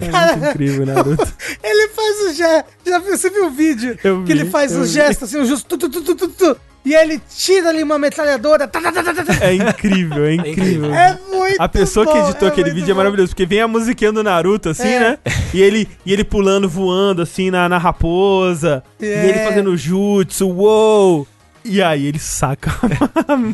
[0.02, 1.34] É muito incrível o Naruto.
[1.64, 2.68] Ele faz o gesto.
[2.86, 3.98] Já viu, você viu o vídeo?
[4.04, 4.88] Eu que vi, ele faz o vi.
[4.88, 5.78] gesto assim, o justo.
[5.78, 8.68] Tu, tu, tu, tu, tu, tu, e ele tira ali uma metralhadora.
[8.68, 9.46] tá, tá, tá, tá, tá, tá.
[9.46, 10.94] É incrível, é incrível.
[10.94, 12.98] É muito A pessoa que bom, editou é aquele vídeo é bom.
[12.98, 15.00] maravilhoso, porque vem a musiquinha do Naruto, assim, É.
[15.00, 15.18] né?
[15.54, 18.84] E ele, e ele pulando, voando, assim, na, na raposa.
[19.02, 19.06] É.
[19.26, 21.28] E ele fazendo jutsu, uou!
[21.64, 22.72] E aí ele saca.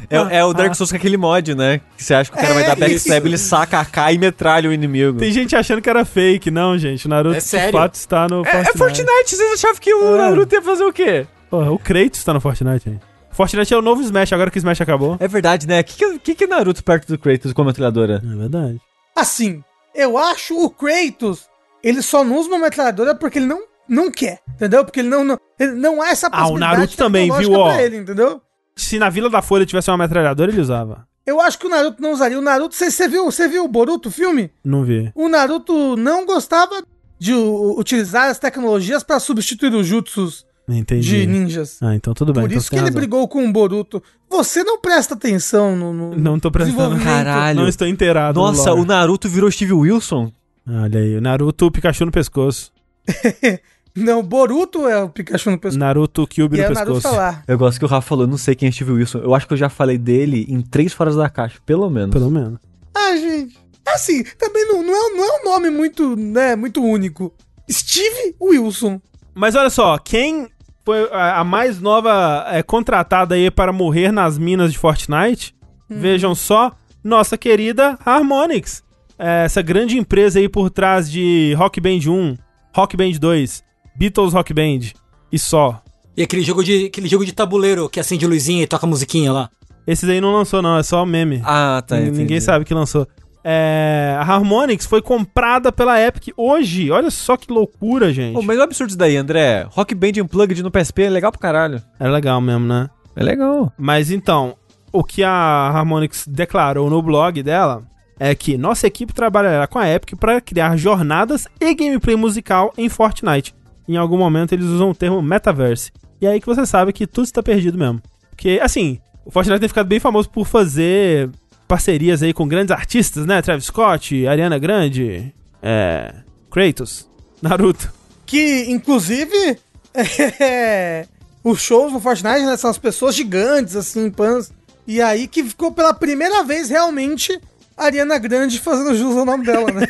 [0.10, 1.82] É, é o Dark Souls com aquele mod, né?
[1.98, 4.18] Que você acha que o cara vai É dar backstab, ele saca a K e
[4.18, 5.20] metralha o inimigo.
[5.20, 6.50] Tem gente achando que era fake.
[6.50, 7.74] Não, gente, o Naruto É de sério?
[7.74, 8.70] fato está no É, Fortnite.
[8.70, 10.18] é Fortnite, vocês achavam que o É.
[10.20, 11.28] Naruto ia fazer o quê?
[11.50, 13.02] Porra, o Kratos está no Fortnite, gente.
[13.38, 15.16] Fortnite é o novo Smash, agora que o Smash acabou.
[15.20, 15.82] É verdade, né?
[15.82, 18.16] O que, que, que é Naruto perto do Kratos com a metralhadora?
[18.16, 18.82] É verdade.
[19.16, 21.48] Assim, eu acho o Kratos,
[21.84, 24.84] ele só não usa uma metralhadora porque ele não, não quer, entendeu?
[24.84, 27.66] Porque ele não, não, ele não há essa Ah, o Naruto também, viu, ó?
[27.66, 28.42] pra ele, entendeu?
[28.76, 31.08] Se na Vila da Folha tivesse uma metralhadora, ele usava.
[31.24, 32.40] Eu acho que o Naruto não usaria.
[32.40, 34.50] O Naruto, você viu, você viu o Boruto, o filme?
[34.66, 35.12] Não vi.
[35.14, 36.82] O Naruto não gostava
[37.20, 41.22] de utilizar as tecnologias pra substituir os jutsus Entendi.
[41.22, 41.78] de ninjas.
[41.82, 42.44] Ah, então tudo bem.
[42.44, 42.96] Por então isso que ele razão.
[43.00, 44.04] brigou com o Boruto.
[44.30, 47.00] Você não presta atenção no, no Não tô prestando.
[47.02, 47.62] Caralho.
[47.62, 48.40] Não estou inteirado.
[48.40, 48.82] no Nossa, lore.
[48.82, 50.32] o Naruto virou Steve Wilson?
[50.70, 52.72] Olha aí, o Naruto, o Pikachu no pescoço.
[53.96, 55.80] Não, Boruto é o Pikachu no pescoço.
[55.80, 57.16] Naruto, Kyubi E no é Naruto pescoço.
[57.16, 57.44] falar.
[57.48, 59.20] Eu gosto que o Rafa falou, eu não sei quem é Steve Wilson.
[59.20, 62.12] Eu acho que eu já falei dele em três Foras da Caixa, pelo menos.
[62.12, 62.60] Pelo menos.
[62.94, 63.58] Ah, gente.
[63.88, 67.34] Assim, também não, não, é, não é um nome muito, né, muito único.
[67.72, 69.02] Steve Wilson.
[69.34, 70.48] Mas olha só, quem
[70.88, 75.54] foi a, mais nova é, contratada aí para morrer nas minas de Fortnite?
[75.90, 76.72] Vejam só,
[77.04, 78.82] nossa querida Harmonix.
[79.20, 82.38] É, essa grande empresa aí por trás de Rock Band 1,
[82.74, 83.64] Rock Band 2,
[83.98, 84.94] Beatles Rock Band
[85.30, 85.84] e só.
[86.16, 89.50] E aquele jogo de, aquele jogo de tabuleiro que acende luzinha e toca musiquinha lá.
[89.86, 91.42] Esses aí não lançou não, é só meme.
[91.44, 91.98] Ah, tá.
[91.98, 92.42] Ninguém entendi.
[92.42, 93.06] sabe que lançou.
[93.50, 96.92] É, a Harmonix foi comprada pela Epic hoje.
[96.92, 98.34] Olha só que loucura, gente.
[98.34, 99.66] Pô, mas o absurdo isso daí, André.
[99.70, 101.82] Rock Band Unplugged no PSP é legal pra caralho.
[101.98, 102.90] É legal mesmo, né?
[103.16, 103.72] É legal.
[103.78, 104.58] Mas então,
[104.92, 107.84] o que a Harmonix declarou no blog dela
[108.20, 112.90] é que nossa equipe trabalhará com a Epic para criar jornadas e gameplay musical em
[112.90, 113.56] Fortnite.
[113.88, 115.94] Em algum momento eles usam o termo metaverse.
[116.20, 118.02] E é aí que você sabe que tudo está perdido mesmo.
[118.30, 121.30] Porque, assim, o Fortnite tem ficado bem famoso por fazer
[121.68, 123.42] parcerias aí com grandes artistas, né?
[123.42, 126.14] Travis Scott, Ariana Grande, é,
[126.50, 127.08] Kratos,
[127.42, 127.92] Naruto.
[128.26, 129.58] Que, inclusive,
[129.94, 131.06] é,
[131.44, 134.52] os shows no Fortnite, né, são as pessoas gigantes, assim, pans.
[134.86, 137.38] E aí que ficou pela primeira vez, realmente,
[137.76, 139.88] Ariana Grande fazendo jus ao nome dela, né?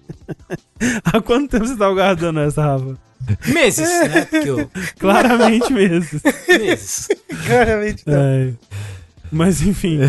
[1.04, 2.96] Há quanto tempo você tá guardando essa, Rafa?
[3.46, 4.28] Meses, né?
[4.44, 6.20] Eu, Claramente mesmo.
[6.48, 7.08] meses.
[7.46, 8.02] Claramente.
[8.06, 8.14] não.
[8.16, 8.52] É.
[9.30, 10.00] Mas enfim.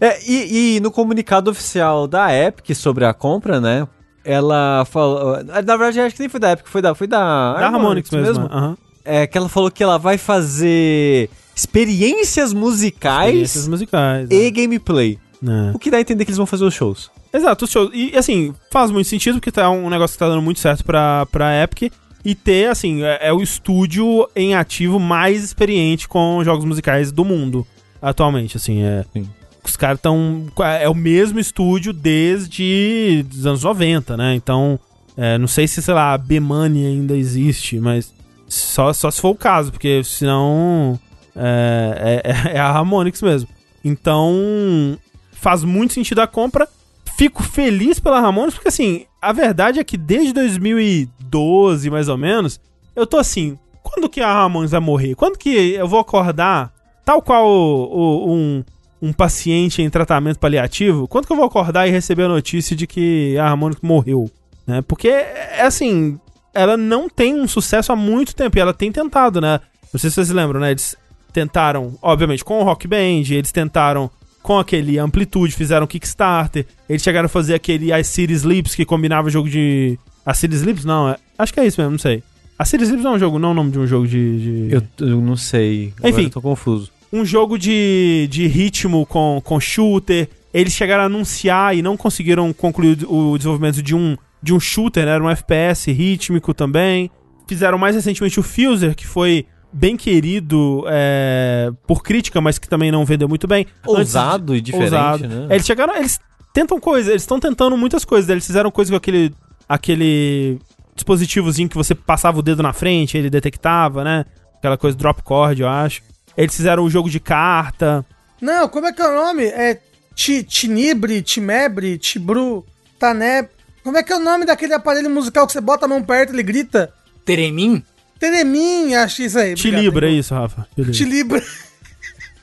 [0.00, 3.86] É, e, e no comunicado oficial da Epic sobre a compra, né?
[4.24, 5.42] Ela falou.
[5.44, 6.94] Na verdade, acho que nem foi da Epic, foi da.
[6.94, 8.44] Foi da, Da Harmonix mesmo.
[8.46, 8.76] aham.
[9.04, 14.28] É que ela falou que ela vai fazer experiências musicais Experiências musicais.
[14.30, 15.18] e gameplay.
[15.42, 15.72] né?
[15.74, 17.10] O que dá a entender que eles vão fazer os shows.
[17.32, 17.90] Exato, os shows.
[17.92, 21.26] E assim, faz muito sentido porque tá um negócio que tá dando muito certo pra,
[21.26, 21.92] pra Epic.
[22.24, 27.22] E ter, assim, é, é o estúdio em ativo mais experiente com jogos musicais do
[27.22, 27.66] mundo
[28.04, 29.04] atualmente, assim, é.
[29.12, 29.28] Sim.
[29.64, 30.46] Os caras estão.
[30.78, 34.34] É o mesmo estúdio desde os anos 90, né?
[34.34, 34.78] Então,
[35.16, 38.12] é, não sei se, sei lá, a B-Money ainda existe, mas
[38.46, 41.00] só, só se for o caso, porque senão
[41.34, 43.48] é, é, é a Harmonix mesmo.
[43.82, 44.98] Então,
[45.32, 46.68] faz muito sentido a compra.
[47.16, 52.60] Fico feliz pela Harmonix, porque assim, a verdade é que desde 2012, mais ou menos,
[52.94, 55.14] eu tô assim, quando que a Harmonix vai morrer?
[55.14, 56.73] Quando que eu vou acordar,
[57.04, 58.64] tal qual o- o- um,
[59.02, 62.86] um paciente em tratamento paliativo, quando que eu vou acordar e receber a notícia de
[62.86, 64.30] que a Harmonix morreu?
[64.66, 64.82] Né?
[64.82, 66.18] Porque, é assim,
[66.54, 69.60] ela não tem um sucesso há muito tempo, e ela tem tentado, né?
[69.92, 70.70] Não sei se vocês lembram, né?
[70.70, 70.96] Eles
[71.32, 74.10] tentaram, obviamente, com o Rock Band, eles tentaram
[74.42, 76.66] com aquele Amplitude, fizeram Kickstarter.
[76.88, 79.98] Eles chegaram a fazer aquele Ice City Sleeps, que combinava jogo de.
[80.24, 80.84] A City Sleeps?
[80.84, 81.16] Não, é...
[81.38, 82.22] acho que é isso mesmo, não sei.
[82.58, 84.68] A City Sleeps não é um jogo, não é o nome de um jogo de.
[84.68, 84.74] de...
[84.74, 85.92] Eu, eu não sei.
[85.98, 86.22] Agora Enfim.
[86.24, 86.90] eu tô confuso.
[87.14, 90.28] Um jogo de, de ritmo com, com shooter.
[90.52, 95.06] Eles chegaram a anunciar e não conseguiram concluir o desenvolvimento de um, de um shooter,
[95.06, 95.12] né?
[95.12, 97.08] Era um FPS rítmico também.
[97.46, 102.90] Fizeram mais recentemente o Fuser, que foi bem querido é, por crítica, mas que também
[102.90, 103.64] não vendeu muito bem.
[103.82, 105.28] Antes Ousado e diferente, ousado.
[105.28, 105.46] né?
[105.50, 105.94] Eles chegaram.
[105.94, 106.18] Eles
[106.52, 108.28] tentam coisas, eles estão tentando muitas coisas.
[108.28, 109.32] Eles fizeram coisa com aquele.
[109.68, 110.58] aquele
[110.96, 114.24] dispositivozinho que você passava o dedo na frente, ele detectava, né?
[114.58, 116.02] Aquela coisa drop cord, eu acho.
[116.36, 118.04] Eles fizeram um jogo de carta.
[118.40, 119.44] Não, como é que é o nome?
[119.44, 119.80] É
[120.14, 122.64] Ti- Tinibre, Timebre, Tibru,
[122.98, 123.48] Taneb.
[123.82, 126.30] Como é que é o nome daquele aparelho musical que você bota a mão perto
[126.30, 126.92] e ele grita?
[127.24, 127.82] Teremin?
[128.18, 129.54] Teremin, acho isso aí.
[129.54, 130.66] Te obrigado, libra, é isso, Rafa.
[130.74, 130.92] Te libra.
[130.92, 131.42] Tilibra.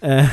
[0.04, 0.28] É,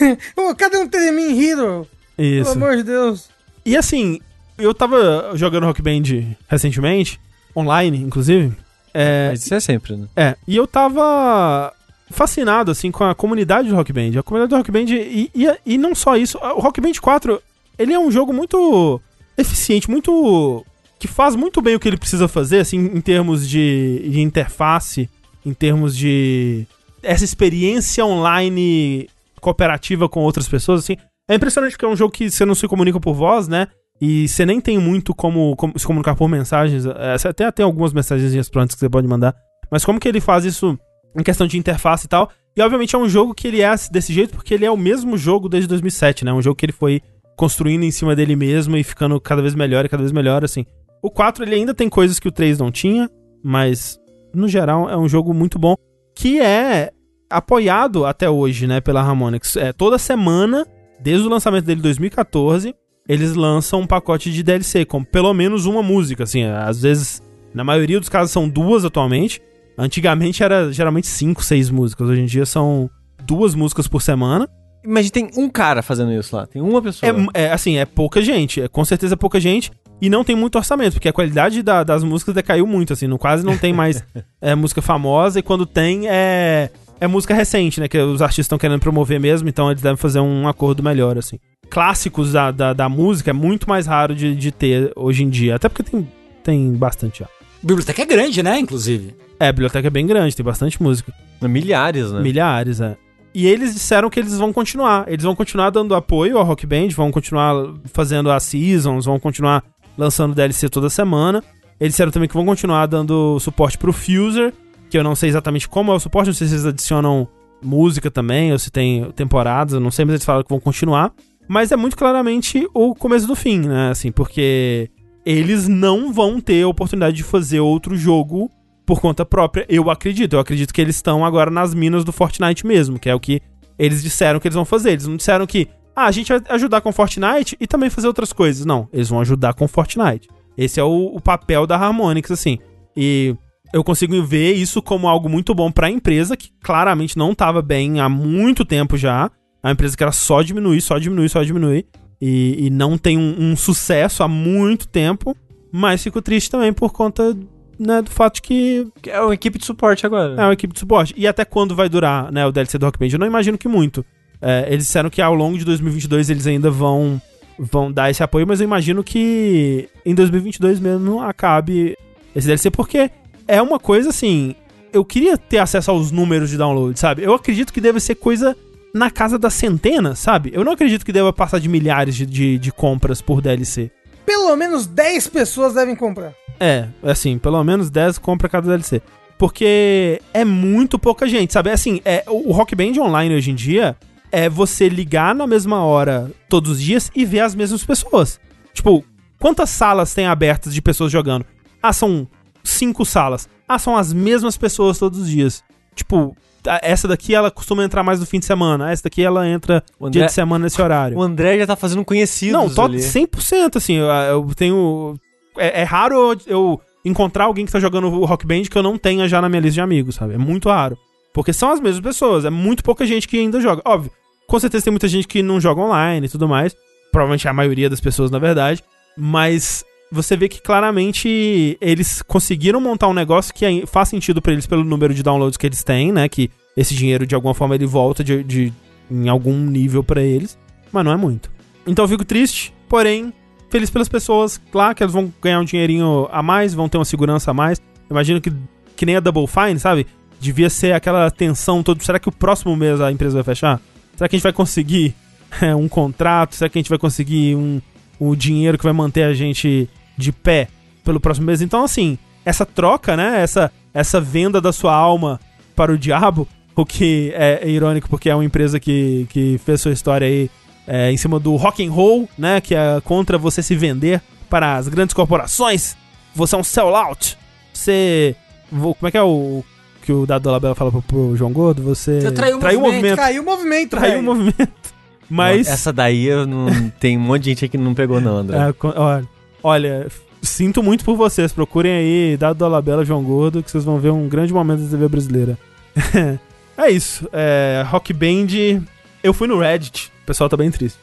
[0.36, 1.86] Ô, cadê um Teremin Hero?
[2.16, 2.50] Pelo isso.
[2.50, 3.28] amor de Deus.
[3.64, 4.20] E assim,
[4.58, 7.20] eu tava jogando Rock Band recentemente,
[7.56, 8.52] online, inclusive.
[8.92, 10.08] É, Mas isso é sempre, né?
[10.16, 11.72] É, e eu tava
[12.10, 14.18] fascinado, assim, com a comunidade do Rock Band.
[14.18, 17.40] A comunidade do Rock Band, e, e, e não só isso, o Rock Band 4,
[17.78, 19.00] ele é um jogo muito
[19.36, 20.64] eficiente, muito...
[20.98, 25.08] que faz muito bem o que ele precisa fazer, assim, em termos de, de interface,
[25.44, 26.66] em termos de...
[27.02, 29.08] essa experiência online
[29.40, 30.96] cooperativa com outras pessoas, assim.
[31.28, 33.68] É impressionante porque é um jogo que você não se comunica por voz, né?
[34.00, 36.86] E você nem tem muito como, como se comunicar por mensagens.
[36.86, 39.34] É, Você até tem algumas mensagenzinhas prontas que você pode mandar.
[39.70, 40.78] Mas como que ele faz isso
[41.16, 42.30] em questão de interface e tal?
[42.56, 45.16] E obviamente é um jogo que ele é desse jeito porque ele é o mesmo
[45.16, 46.32] jogo desde 2007, né?
[46.32, 47.00] Um jogo que ele foi
[47.36, 50.66] construindo em cima dele mesmo e ficando cada vez melhor e cada vez melhor, assim.
[51.00, 53.08] O 4 ele ainda tem coisas que o 3 não tinha,
[53.42, 53.98] mas
[54.34, 55.76] no geral é um jogo muito bom
[56.14, 56.90] que é
[57.30, 59.56] apoiado até hoje, né, pela Harmonix.
[59.56, 60.66] É, toda semana,
[60.98, 62.74] desde o lançamento dele em 2014,
[63.08, 67.22] eles lançam um pacote de DLC com pelo menos uma música, assim, às vezes,
[67.54, 69.40] na maioria dos casos são duas atualmente.
[69.78, 72.90] Antigamente era geralmente cinco, seis músicas, hoje em dia são
[73.24, 74.48] duas músicas por semana.
[74.84, 76.46] Mas tem um cara fazendo isso lá.
[76.46, 77.12] Tem uma pessoa.
[77.34, 80.34] É, é, assim, é pouca gente, é com certeza é pouca gente e não tem
[80.36, 83.72] muito orçamento, porque a qualidade da- das músicas decaiu muito, assim, não, quase não tem
[83.72, 84.02] mais
[84.40, 88.58] é, música famosa e quando tem é, é música recente, né, que os artistas estão
[88.58, 91.38] querendo promover mesmo, então eles devem fazer um acordo melhor, assim.
[91.68, 95.56] Clássicos da, da, da música é muito mais raro de, de ter hoje em dia,
[95.56, 96.08] até porque tem,
[96.44, 97.26] tem bastante já.
[97.26, 99.14] A biblioteca é grande, né, inclusive.
[99.40, 101.12] É, a biblioteca é bem grande, tem bastante música.
[101.40, 102.20] Milhares, né?
[102.20, 102.96] Milhares, é.
[103.34, 105.04] E eles disseram que eles vão continuar.
[105.06, 107.54] Eles vão continuar dando apoio ao Rock Band, vão continuar
[107.84, 109.62] fazendo as seasons, vão continuar
[109.96, 111.42] lançando DLC toda semana.
[111.78, 114.52] Eles disseram também que vão continuar dando suporte pro Fuser,
[114.90, 117.28] que eu não sei exatamente como é o suporte, não sei se eles adicionam
[117.62, 121.12] música também, ou se tem temporadas, eu não sei, mas eles falaram que vão continuar.
[121.46, 123.90] Mas é muito claramente o começo do fim, né?
[123.90, 124.90] Assim, porque
[125.24, 128.50] eles não vão ter a oportunidade de fazer outro jogo
[128.88, 130.32] por conta própria, eu acredito.
[130.32, 133.42] Eu acredito que eles estão agora nas minas do Fortnite mesmo, que é o que
[133.78, 134.92] eles disseram que eles vão fazer.
[134.92, 138.32] Eles não disseram que, ah, a gente vai ajudar com Fortnite e também fazer outras
[138.32, 138.64] coisas.
[138.64, 140.30] Não, eles vão ajudar com Fortnite.
[140.56, 142.58] Esse é o, o papel da Harmonix, assim.
[142.96, 143.36] E
[143.74, 148.00] eu consigo ver isso como algo muito bom pra empresa, que claramente não tava bem
[148.00, 149.30] há muito tempo já.
[149.62, 151.84] É uma empresa que era só diminuir, só diminuir, só diminuir.
[152.18, 155.36] E, e não tem um, um sucesso há muito tempo.
[155.70, 157.36] Mas fico triste também por conta
[157.78, 160.34] né, do fato de que É uma equipe de suporte agora.
[160.40, 161.14] é uma equipe de suporte.
[161.16, 163.08] E até quando vai durar né, o DLC do Rock Band?
[163.12, 164.04] Eu não imagino que muito.
[164.40, 167.20] É, eles disseram que ao longo de 2022 eles ainda vão,
[167.58, 171.96] vão dar esse apoio, mas eu imagino que em 2022 mesmo acabe
[172.34, 173.10] esse DLC, porque
[173.46, 174.54] é uma coisa assim.
[174.92, 177.22] Eu queria ter acesso aos números de download, sabe?
[177.22, 178.56] Eu acredito que deve ser coisa
[178.94, 180.50] na casa das centenas, sabe?
[180.54, 183.90] Eu não acredito que deva passar de milhares de, de, de compras por DLC.
[184.28, 186.34] Pelo menos 10 pessoas devem comprar.
[186.60, 189.00] É, assim, pelo menos 10 compra cada DLC.
[189.38, 191.70] Porque é muito pouca gente, sabe?
[191.70, 193.96] Assim, é, o Rock Band online hoje em dia
[194.30, 198.38] é você ligar na mesma hora todos os dias e ver as mesmas pessoas.
[198.74, 199.02] Tipo,
[199.38, 201.46] quantas salas tem abertas de pessoas jogando?
[201.82, 202.28] Ah, são
[202.62, 203.48] cinco salas.
[203.66, 205.64] Ah, são as mesmas pessoas todos os dias.
[205.94, 206.36] Tipo,
[206.82, 208.90] essa daqui ela costuma entrar mais no fim de semana.
[208.90, 211.16] Essa daqui ela entra O dia André- de semana nesse horário.
[211.16, 212.98] O André já tá fazendo conhecidos Não, tô ali.
[212.98, 215.14] 100%, assim, eu, eu tenho...
[215.56, 218.96] É, é raro eu, encontrar alguém que tá jogando o Rock Band que eu não
[218.98, 220.34] tenha já na minha lista de amigos, sabe?
[220.34, 220.96] É muito raro.
[221.34, 223.82] Porque são as mesmas pessoas, é muito pouca gente que ainda joga.
[223.84, 224.10] Óbvio,
[224.46, 226.74] com certeza tem muita gente que não joga online e tudo mais.
[227.12, 228.82] Provavelmente a maioria das pessoas, na verdade.
[229.16, 234.66] Mas você vê que claramente eles conseguiram montar um negócio que faz sentido pra eles
[234.66, 236.28] pelo número de downloads que eles têm, né?
[236.28, 238.72] Que esse dinheiro, de alguma forma, ele volta de, de-
[239.10, 240.56] em algum nível pra eles.
[240.92, 241.50] mas não é muito.
[241.86, 243.32] Então eu fico triste, porém,
[243.70, 244.60] feliz pelas pessoas.
[244.70, 247.80] Claro que elas vão ganhar um dinheirinho a mais, vão ter uma segurança a mais.
[248.10, 248.52] Imagino que,
[248.96, 250.06] que nem a Double Fine, sabe?
[250.40, 252.02] Devia ser aquela tensão toda.
[252.02, 253.80] Será que o próximo mês a empresa vai fechar?
[254.16, 255.14] Será que a gente vai conseguir
[255.60, 256.54] é, um contrato?
[256.54, 257.80] Será que a gente vai conseguir um,
[258.20, 260.68] o dinheiro que vai manter a gente de pé
[261.02, 261.62] pelo próximo mês?
[261.62, 263.40] Então, assim, essa troca, né?
[263.40, 265.40] Essa, essa venda da sua alma
[265.74, 269.80] para o diabo, o que é, é irônico porque é uma empresa que, que fez
[269.80, 270.50] sua história aí
[270.86, 272.60] é, em cima do rock and roll, né?
[272.60, 274.20] Que é contra você se vender
[274.50, 275.96] para as grandes corporações.
[276.34, 277.38] Você é um sellout.
[277.72, 278.34] Você.
[278.70, 279.62] Como é que é o
[280.02, 281.82] que o Dado Labella fala pro, pro João Gordo?
[281.82, 283.16] Você, Você traiu o movimento.
[283.16, 284.72] Caiu o movimento, Traiu o movimento.
[285.28, 285.68] Mas.
[285.68, 286.90] Essa daí eu não.
[286.98, 288.56] Tem um monte de gente aí que não pegou, não, André.
[288.56, 289.28] É, olha,
[289.62, 290.08] olha,
[290.42, 291.52] sinto muito por vocês.
[291.52, 295.08] Procurem aí Dado Dolabella, João Gordo, que vocês vão ver um grande momento da TV
[295.08, 295.58] brasileira.
[296.76, 297.28] é isso.
[297.32, 298.82] É, rock Band.
[299.22, 300.12] Eu fui no Reddit.
[300.22, 300.98] O pessoal tá bem triste.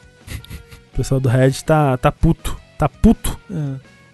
[0.92, 2.56] O pessoal do Reddit tá, tá puto.
[2.78, 3.38] Tá puto.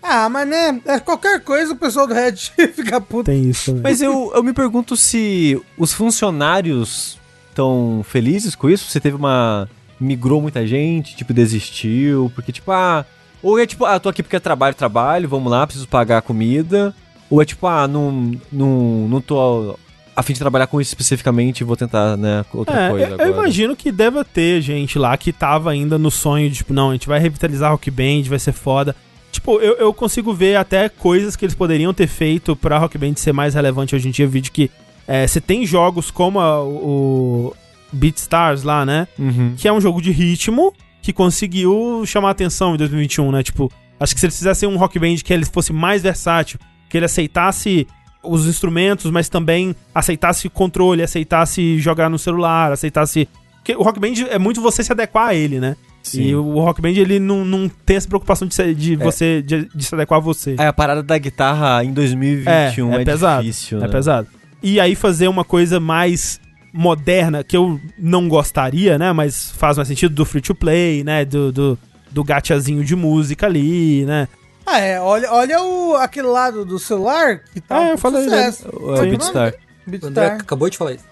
[0.02, 2.36] Ah, mas né, é qualquer coisa o pessoal do Red
[2.74, 3.24] fica puto.
[3.24, 3.82] Tem isso também.
[3.82, 8.90] Mas eu, eu me pergunto se os funcionários estão felizes com isso.
[8.90, 9.68] Você teve uma.
[10.00, 12.32] Migrou muita gente, tipo, desistiu.
[12.34, 13.06] Porque, tipo, ah.
[13.42, 16.22] Ou é tipo, ah, tô aqui porque é trabalho, trabalho, vamos lá, preciso pagar a
[16.22, 16.94] comida.
[17.28, 19.76] Ou é tipo, ah, não, não, não tô
[20.14, 23.28] a fim de trabalhar com isso especificamente vou tentar, né, outra É, coisa eu, agora.
[23.30, 26.90] eu imagino que deva ter gente lá que tava ainda no sonho de, tipo, não,
[26.90, 28.94] a gente vai revitalizar Rock Band, vai ser foda.
[29.32, 33.14] Tipo, eu, eu consigo ver até coisas que eles poderiam ter feito pra Rock Band
[33.16, 34.26] ser mais relevante hoje em dia.
[34.26, 34.70] Vídeo que
[35.08, 37.54] é, você tem jogos como a- o
[37.90, 39.08] BeatStars lá, né?
[39.18, 39.54] Uhum.
[39.56, 43.42] Que é um jogo de ritmo que conseguiu chamar atenção em 2021, né?
[43.42, 43.70] Tipo,
[44.00, 46.58] acho que se eles fizessem um Rock Band que ele fosse mais versátil,
[46.88, 47.86] que ele aceitasse
[48.22, 53.28] os instrumentos, mas também aceitasse controle, aceitasse jogar no celular, aceitasse.
[53.56, 55.76] Porque o Rock Band é muito você se adequar a ele, né?
[56.04, 56.22] Sim.
[56.22, 59.68] E o Rock Band ele não, não tem essa preocupação de, se- de você de,
[59.72, 60.56] de se adequar a você.
[60.58, 63.88] É, a parada da guitarra em 2021 é, é pesado, difícil, É né?
[63.88, 64.28] pesado.
[64.62, 66.40] E aí fazer uma coisa mais
[66.72, 69.12] moderna, que eu não gostaria, né?
[69.12, 71.24] Mas faz mais sentido do free to play, né?
[71.24, 71.78] Do, do,
[72.10, 74.28] do gachazinho de música ali, né?
[74.64, 78.24] Ah, é, olha, olha o, aquele lado do celular que tá É, um eu falei
[78.24, 78.68] sucesso.
[78.68, 79.52] O, Qual o é Beatstar.
[79.52, 79.98] nome?
[80.02, 80.40] O André Beatstar.
[80.40, 81.04] acabou de falar isso.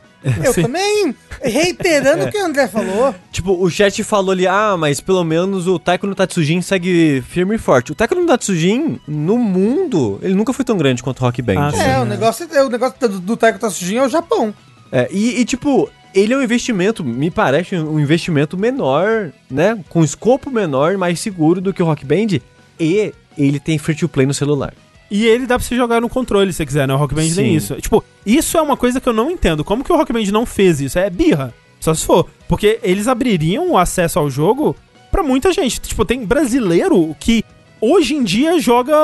[0.45, 0.63] Eu Sim.
[0.63, 3.15] também, reiterando o que o André falou.
[3.33, 7.55] Tipo, o chat falou ali, ah, mas pelo menos o Taiko no Tatsujin segue firme
[7.57, 7.91] e forte.
[7.91, 11.55] O Taiko no Tatsujin, no mundo, ele nunca foi tão grande quanto o Rock Band.
[11.59, 11.93] Ah, né?
[11.95, 14.55] É, o negócio, é- o negócio do, do Taiko Tatsujin é o Japão.
[14.93, 19.79] É, e, e, tipo, ele é um investimento, me parece um investimento menor, né?
[19.89, 22.41] Com escopo menor, mais seguro do que o Rock Band.
[22.79, 24.75] E ele tem free to play no celular.
[25.11, 26.95] E ele dá pra você jogar no controle se você quiser, né?
[26.95, 27.35] O Rock Band Sim.
[27.35, 27.75] tem isso.
[27.77, 29.65] Tipo, isso é uma coisa que eu não entendo.
[29.65, 30.99] Como que o Rock Band não fez isso?
[30.99, 31.53] É birra.
[31.81, 32.29] Só se for.
[32.49, 34.77] Porque eles abririam o acesso ao jogo
[35.11, 35.81] pra muita gente.
[35.81, 37.43] Tipo, tem brasileiro que
[37.81, 38.95] hoje em dia joga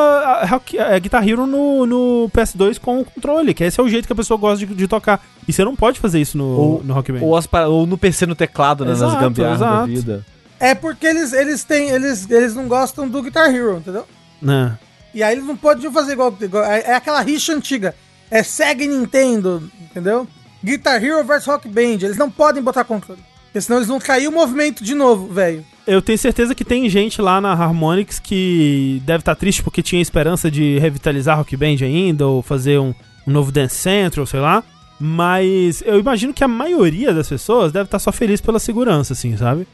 [0.47, 4.07] Rock- a Guitar Hero no, no PS2 com o controle, que esse é o jeito
[4.07, 5.25] que a pessoa gosta de, de tocar.
[5.47, 7.21] E você não pode fazer isso no, Ou- no Rock Band.
[7.23, 8.91] Ou, as ou no PC no teclado, né?
[8.91, 10.25] nas Exato, gambiarras da vida.
[10.59, 11.91] É porque eles, eles têm.
[11.91, 14.07] Eles, eles não gostam do Guitar Hero, entendeu?
[14.41, 14.79] Né?
[15.15, 17.95] E aí eles não podem fazer igual, igual- É é aquela rixa antiga.
[18.31, 20.27] É Sega e Nintendo, entendeu?
[20.65, 22.03] Guitar Hero versus Rock Band.
[22.03, 23.21] Eles não podem botar controle.
[23.57, 25.65] Porque senão eles vão cair o movimento de novo, velho.
[25.87, 30.03] Eu tenho certeza que tem gente lá na Harmonix que deve estar triste porque tinha
[30.03, 32.93] esperança de revitalizar Rock Band ainda, ou fazer um,
[33.27, 34.63] um novo Dance Central, sei lá.
[35.01, 39.35] Mas eu imagino que a maioria das pessoas deve estar só feliz pela segurança, assim,
[39.39, 39.67] sabe?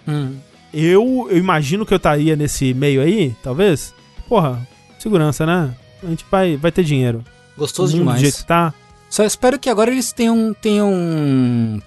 [0.73, 3.93] Eu, eu imagino que eu estaria nesse meio aí, talvez.
[4.29, 4.65] Porra,
[4.97, 5.75] segurança, né?
[6.05, 7.25] A gente vai, vai ter dinheiro.
[7.59, 8.43] Gostoso mundo Do jeito demais.
[8.43, 8.73] que tá.
[9.13, 10.91] Só espero que agora eles tenham, tenham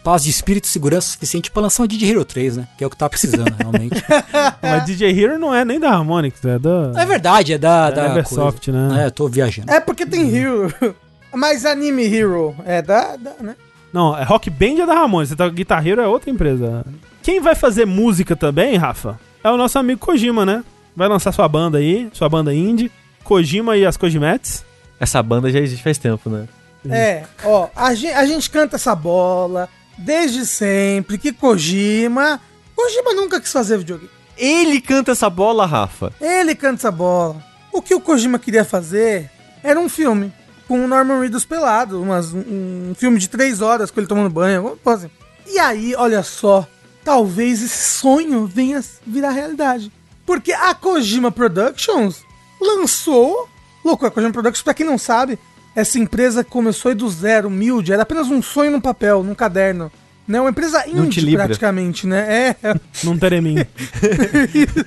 [0.03, 2.68] paz de espírito e segurança suficiente pra lançar o Didi Hero 3, né?
[2.77, 3.95] Que é o que tá precisando, realmente.
[4.61, 8.03] Mas DJ Hero não é nem da Harmonix, é da, é verdade, é da, da
[8.03, 8.89] da Neversoft, coisa.
[8.89, 9.02] né?
[9.02, 9.72] É, eu tô viajando.
[9.72, 10.72] É porque tem Hero.
[11.34, 13.15] Mas Anime Hero é da.
[13.15, 13.56] da né?
[13.91, 16.85] Não, é Rock Band é da Ramones, você tá Guitar Hero é outra empresa.
[17.23, 20.64] Quem vai fazer música também, Rafa, é o nosso amigo Kojima, né?
[20.95, 22.91] Vai lançar sua banda aí, sua banda indie,
[23.23, 24.64] Kojima e as Kojimettes.
[24.99, 26.47] Essa banda já existe faz tempo, né?
[26.94, 31.18] É, ó, a gente, a gente canta essa bola desde sempre.
[31.18, 32.40] Que Kojima.
[32.76, 34.10] Kojima nunca quis fazer videogame.
[34.38, 36.14] Ele canta essa bola, Rafa.
[36.20, 37.41] Ele canta essa bola.
[37.72, 39.30] O que o Kojima queria fazer
[39.64, 40.34] era um filme
[40.68, 44.30] com o Norman Reedus pelado, umas, um, um filme de três horas com ele tomando
[44.30, 45.16] banho, alguma coisa assim.
[45.48, 46.68] E aí, olha só,
[47.03, 49.91] talvez esse sonho venha virar realidade.
[50.26, 52.24] Porque a Kojima Productions
[52.60, 53.48] lançou.
[53.84, 55.38] Louco, a Kojima Productions, pra quem não sabe,
[55.76, 59.91] essa empresa começou aí do zero, humilde, era apenas um sonho no papel, num caderno.
[60.27, 60.39] Né?
[60.41, 62.56] Uma empresa indie, praticamente, né?
[62.64, 63.57] É, Não terei mim.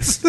[0.01, 0.27] isso.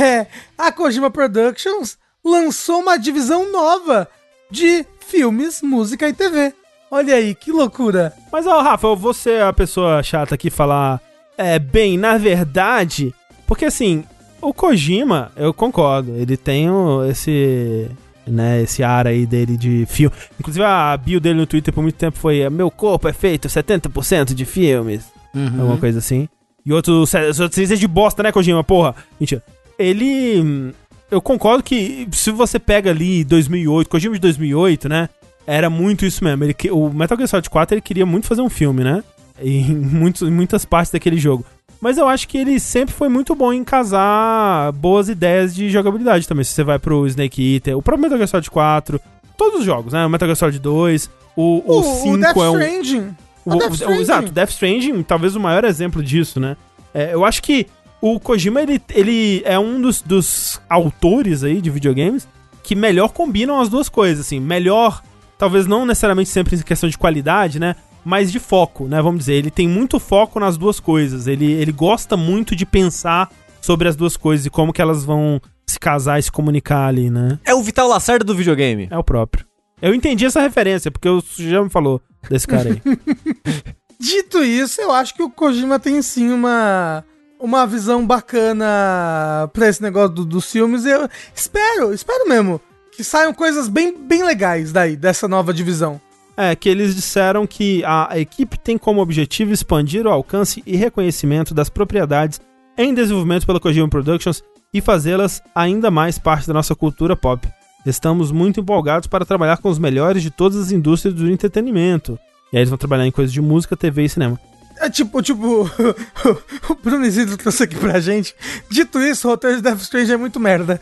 [0.00, 0.26] É,
[0.56, 4.08] a Kojima Productions lançou uma divisão nova
[4.50, 6.52] de filmes, música e TV.
[6.90, 8.12] Olha aí, que loucura.
[8.32, 11.00] Mas, ó, Rafa, vou ser a pessoa chata aqui falar.
[11.36, 13.14] É, bem, na verdade.
[13.46, 14.04] Porque assim,
[14.40, 16.66] o Kojima, eu concordo, ele tem
[17.08, 17.88] esse.
[18.30, 20.14] Né, esse ar aí dele de filme.
[20.38, 24.34] Inclusive a bio dele no Twitter por muito tempo foi: Meu corpo é feito 70%
[24.34, 25.04] de filmes.
[25.34, 26.28] Alguma coisa assim.
[26.66, 28.62] E outro, seis é de bosta, né, Kojima?
[28.62, 28.94] Porra.
[29.18, 29.42] Mentira.
[29.78, 30.40] Ele.
[30.40, 30.72] hum,
[31.10, 35.08] Eu concordo que se você pega ali 2008, Kojima de 2008, né?
[35.46, 36.44] Era muito isso mesmo.
[36.44, 39.02] Ele, o Metal Gear Solid 4 ele queria muito fazer um filme, né?
[39.40, 41.44] Em, muitos, em muitas partes daquele jogo.
[41.80, 46.26] Mas eu acho que ele sempre foi muito bom em casar boas ideias de jogabilidade
[46.26, 46.42] também.
[46.44, 49.00] Se você vai pro Snake Eater, o próprio Metal Gear Solid 4,
[49.36, 50.04] todos os jogos, né?
[50.04, 52.60] O Metal Gear Solid 2, o, o, 5 Death é um.
[52.60, 53.16] Stranding.
[53.44, 54.00] O, O Death o- Stranding.
[54.00, 56.56] exato, Death Stranding, talvez o maior exemplo disso, né?
[56.92, 57.66] É, eu acho que
[58.00, 62.26] o Kojima, ele, ele é um dos, dos autores aí de videogames
[62.62, 64.40] que melhor combinam as duas coisas, assim.
[64.40, 65.00] Melhor,
[65.38, 67.76] talvez não necessariamente sempre em questão de qualidade, né?
[68.08, 69.02] Mas de foco, né?
[69.02, 71.26] Vamos dizer, ele tem muito foco nas duas coisas.
[71.26, 73.30] Ele, ele gosta muito de pensar
[73.60, 77.10] sobre as duas coisas e como que elas vão se casar e se comunicar ali,
[77.10, 77.38] né?
[77.44, 78.88] É o Vital Lacerda do videogame.
[78.90, 79.44] É o próprio.
[79.82, 82.80] Eu entendi essa referência, porque o já me falou desse cara aí.
[84.00, 87.04] Dito isso, eu acho que o Kojima tem sim uma,
[87.38, 90.84] uma visão bacana pra esse negócio do- dos filmes.
[90.86, 92.60] Eu espero, espero mesmo
[92.92, 96.00] que saiam coisas bem, bem legais daí, dessa nova divisão.
[96.40, 101.52] É, que eles disseram que a equipe tem como objetivo expandir o alcance e reconhecimento
[101.52, 102.40] das propriedades
[102.76, 104.40] em desenvolvimento pela Kojima Productions
[104.72, 107.48] e fazê-las ainda mais parte da nossa cultura pop.
[107.84, 112.16] Estamos muito empolgados para trabalhar com os melhores de todas as indústrias do entretenimento.
[112.52, 114.40] E aí eles vão trabalhar em coisas de música, TV e cinema.
[114.80, 115.68] É tipo, tipo,
[116.70, 118.32] o Bruno Isidro trouxe aqui pra gente.
[118.70, 120.80] Dito isso, o roteiro de Death Strange é muito merda.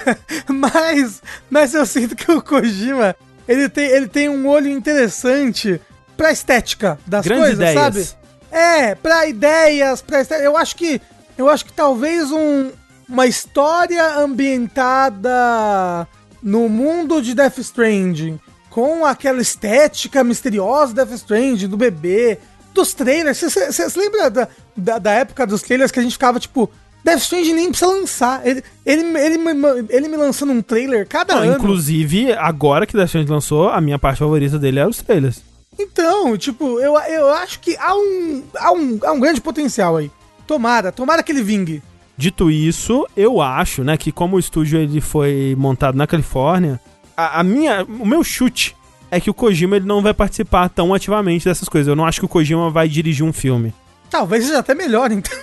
[0.48, 3.16] mas, mas eu sinto que o Kojima,
[3.48, 5.80] ele tem, ele tem um olho interessante
[6.16, 7.74] pra estética das Grandes coisas, ideias.
[7.74, 8.18] sabe?
[8.50, 10.44] É, pra ideias, pra estética.
[10.44, 11.00] Eu acho que,
[11.36, 12.70] eu acho que talvez um,
[13.08, 16.06] uma história ambientada
[16.42, 18.38] no mundo de Death Stranding,
[18.70, 22.38] com aquela estética misteriosa Death Stranding, do bebê,
[22.74, 23.40] dos trailers.
[23.40, 26.70] Você se lembra da, da, da época dos trailers que a gente ficava tipo.
[27.08, 28.46] Death Stranding nem precisa lançar.
[28.46, 31.54] Ele, ele, ele, me- ele me lançando um trailer cada Não, ano.
[31.56, 35.42] inclusive, agora que Death Stranding lançou, a minha parte favorita dele é os trailers.
[35.78, 40.10] Então, tipo, eu, eu acho que há um, há, um, há um grande potencial aí.
[40.46, 41.82] Tomara, tomara que ele vingue.
[42.16, 46.80] Dito isso, eu acho, né, que como o estúdio ele foi montado na Califórnia,
[47.16, 48.74] a, a minha, o meu chute
[49.10, 51.86] é que o Kojima ele não vai participar tão ativamente dessas coisas.
[51.88, 53.72] Eu não acho que o Kojima vai dirigir um filme.
[54.10, 55.38] Talvez seja até melhor, então.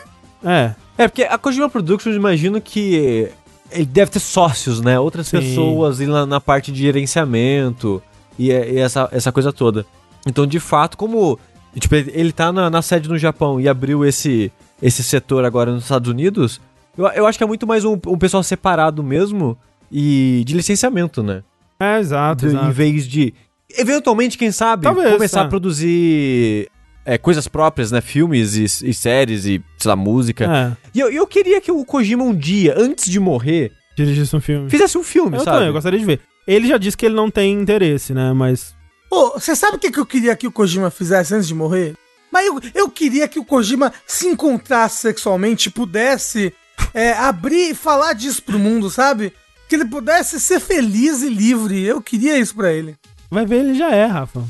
[0.45, 3.29] É, É, porque a Kojima Productions, imagino que
[3.71, 4.99] ele deve ter sócios, né?
[4.99, 5.39] Outras Sim.
[5.39, 8.01] pessoas na, na parte de gerenciamento
[8.39, 9.85] e, e essa, essa coisa toda.
[10.25, 11.37] Então, de fato, como
[11.79, 14.51] tipo, ele, ele tá na, na sede no Japão e abriu esse,
[14.81, 16.61] esse setor agora nos Estados Unidos,
[16.97, 19.57] eu, eu acho que é muito mais um, um pessoal separado mesmo
[19.91, 21.43] e de licenciamento, né?
[21.79, 22.71] é exato, em exato.
[22.71, 23.33] vez de,
[23.77, 25.43] eventualmente, quem sabe, Talvez, começar é.
[25.43, 26.69] a produzir
[27.05, 28.01] é, coisas próprias, né?
[28.01, 30.45] Filmes e, e séries e, sei lá, música.
[30.45, 34.41] É, E eu, eu queria que o Kojima um dia, antes de morrer, dirigisse um
[34.41, 34.69] filme.
[34.69, 35.55] fizesse um filme, eu sabe?
[35.57, 36.19] também, eu gostaria de ver.
[36.47, 38.75] Ele já disse que ele não tem interesse, né, mas...
[39.09, 41.95] Pô, você sabe o que, que eu queria que o Kojima fizesse antes de morrer?
[42.31, 46.53] Mas eu, eu queria que o Kojima se encontrasse sexualmente e pudesse
[46.93, 49.31] é, abrir e falar disso pro mundo, sabe?
[49.69, 51.81] Que ele pudesse ser feliz e livre.
[51.83, 52.95] Eu queria isso pra ele.
[53.31, 54.43] Vai ver, ele já é, Rafa.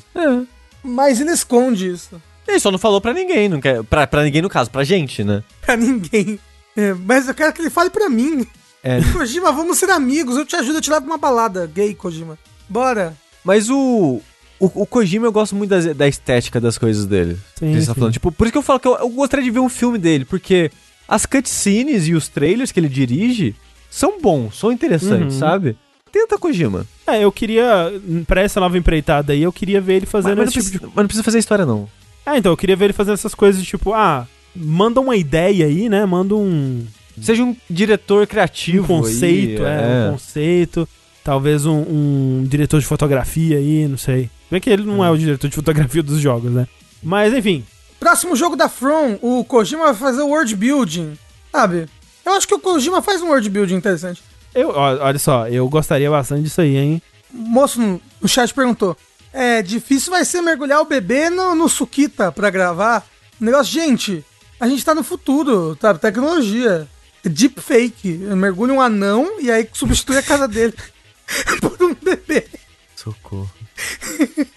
[0.83, 2.21] Mas ele esconde isso.
[2.47, 5.23] Ele só não falou pra ninguém, não quer, pra, pra ninguém no caso, pra gente,
[5.23, 5.43] né?
[5.61, 6.39] Pra ninguém.
[6.77, 8.45] É, mas eu quero que ele fale pra mim.
[8.83, 8.99] É.
[9.13, 10.37] Kojima, vamos ser amigos.
[10.37, 12.37] Eu te ajudo, eu te levo pra uma balada gay, Kojima.
[12.69, 13.15] Bora.
[13.43, 14.21] Mas o,
[14.59, 17.37] o, o Kojima, eu gosto muito da, da estética das coisas dele.
[17.55, 17.99] Sim, que você tá sim.
[17.99, 18.13] falando.
[18.13, 20.25] Tipo, por isso que eu falo que eu, eu gostaria de ver um filme dele,
[20.25, 20.71] porque
[21.07, 23.55] as cutscenes e os trailers que ele dirige
[23.89, 25.39] são bons, são interessantes, Uhum.
[25.39, 25.77] sabe?
[26.11, 26.85] Tenta, Kojima.
[27.07, 27.91] É, eu queria,
[28.27, 30.63] pra essa nova empreitada aí, eu queria ver ele Mas, fazendo mas não esse tipo
[30.69, 30.85] precisa, de...
[30.87, 31.89] mas não precisa fazer história, não.
[32.25, 35.89] É, então, eu queria ver ele fazendo essas coisas, tipo, ah, manda uma ideia aí,
[35.89, 36.85] né, manda um...
[37.21, 38.83] Seja um diretor criativo.
[38.83, 40.89] um conceito, aí, é, um conceito.
[41.23, 44.29] Talvez um, um diretor de fotografia aí, não sei.
[44.51, 46.67] Bem que ele não é o diretor de fotografia dos jogos, né?
[47.01, 47.63] Mas enfim,
[47.99, 51.17] Próximo jogo da From, o Kojima vai fazer o world building.
[51.51, 51.87] Sabe?
[52.25, 54.21] Eu acho que o Kojima faz um world building interessante.
[54.53, 57.01] eu, olha só, eu gostaria bastante disso aí, hein?
[57.33, 57.79] O moço
[58.21, 58.95] no chat perguntou:
[59.37, 63.05] É difícil vai ser mergulhar o bebê no, no Sukita pra gravar?
[63.39, 64.23] O negócio, gente,
[64.57, 65.93] a gente tá no futuro, tá?
[65.93, 66.87] Tecnologia.
[67.21, 68.13] Deepfake.
[68.13, 70.73] Mergulha um anão e aí substitui a casa dele
[71.59, 72.47] por um bebê.
[72.95, 73.51] Socorro.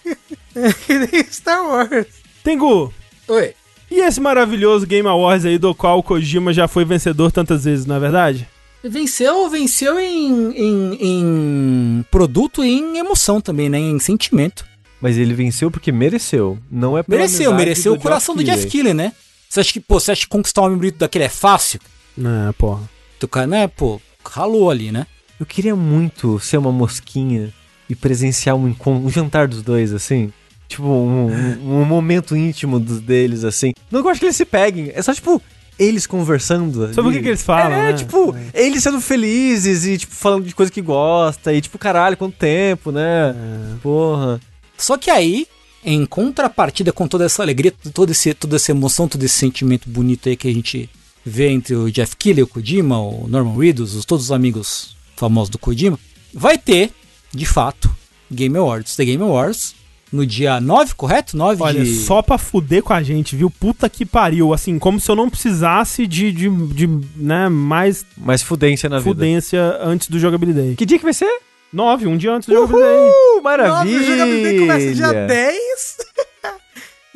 [0.55, 2.07] É que nem Star Wars.
[2.43, 2.91] Tengu,
[3.27, 3.53] Oi.
[3.89, 7.85] e esse maravilhoso Game Awards aí do qual o Kojima já foi vencedor tantas vezes,
[7.85, 8.49] não é verdade?
[8.83, 13.77] Venceu, venceu em, em, em produto e em emoção também, né?
[13.77, 14.65] Em sentimento.
[15.01, 16.57] Mas ele venceu porque mereceu.
[16.69, 19.13] Não é Mereceu, mereceu o coração do Jeff Keighley, né?
[19.47, 21.79] Você acha que, pô, você acha que conquistar um homem bonito daquele é fácil?
[22.17, 22.81] É, porra.
[23.19, 25.07] Tu cara, né, pô, ralou ali, né?
[25.39, 27.51] Eu queria muito ser uma mosquinha
[27.89, 30.31] e presenciar um, um jantar dos dois, assim.
[30.67, 33.73] Tipo, um, um- um momento íntimo dos deles, assim.
[33.89, 35.41] Não que eu acho que eles se peguem, é só, tipo,
[35.79, 36.93] eles conversando.
[36.93, 37.93] Sobre o que, que eles falam, É, né?
[37.93, 41.51] tipo, eles sendo felizes e, tipo, falando de coisa que gosta.
[41.53, 43.33] E, tipo, caralho, quanto tempo, né?
[43.81, 44.39] Porra.
[44.79, 45.45] Só que aí,
[45.83, 50.29] em contrapartida com toda essa alegria, toda, esse, toda essa emoção, todo esse sentimento bonito
[50.29, 50.89] aí que a gente
[51.25, 55.49] vê entre o Jeff Keighley, o Kojima, o Norman Reedus, os, todos os amigos famosos
[55.49, 55.99] do Kojima,
[56.33, 56.91] vai ter,
[57.33, 57.89] de fato,
[58.31, 58.95] Game Awards.
[58.95, 59.75] The Game Awards,
[60.11, 61.37] no dia 9, correto?
[61.37, 61.95] 9 Olha, de...
[61.95, 63.49] só pra fuder com a gente, viu?
[63.49, 64.53] Puta que pariu.
[64.53, 69.09] Assim, como se eu não precisasse de, de, de né, mais Mas fudência na vida.
[69.09, 70.75] fudência antes do Jogabilidade.
[70.75, 71.29] Que dia que vai ser?
[71.71, 72.93] 9, um dia antes do Jogabilidade.
[72.93, 73.99] Uh, Nove, maravilha!
[73.99, 75.97] o Jogabilidade começa dia 10.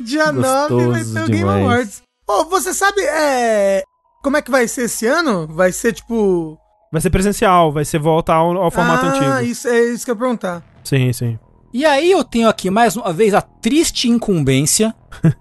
[0.00, 1.50] dia 9 vai Gostoso ter o Game.
[1.50, 2.02] Awards.
[2.26, 3.82] Ô, você sabe é,
[4.22, 5.46] como é que vai ser esse ano?
[5.48, 6.58] Vai ser tipo.
[6.90, 9.50] Vai ser presencial, vai ser volta ao, ao formato ah, antigo.
[9.50, 10.62] Isso, é isso que eu ia perguntar.
[10.84, 11.38] Sim, sim.
[11.72, 14.94] E aí eu tenho aqui mais uma vez a triste incumbência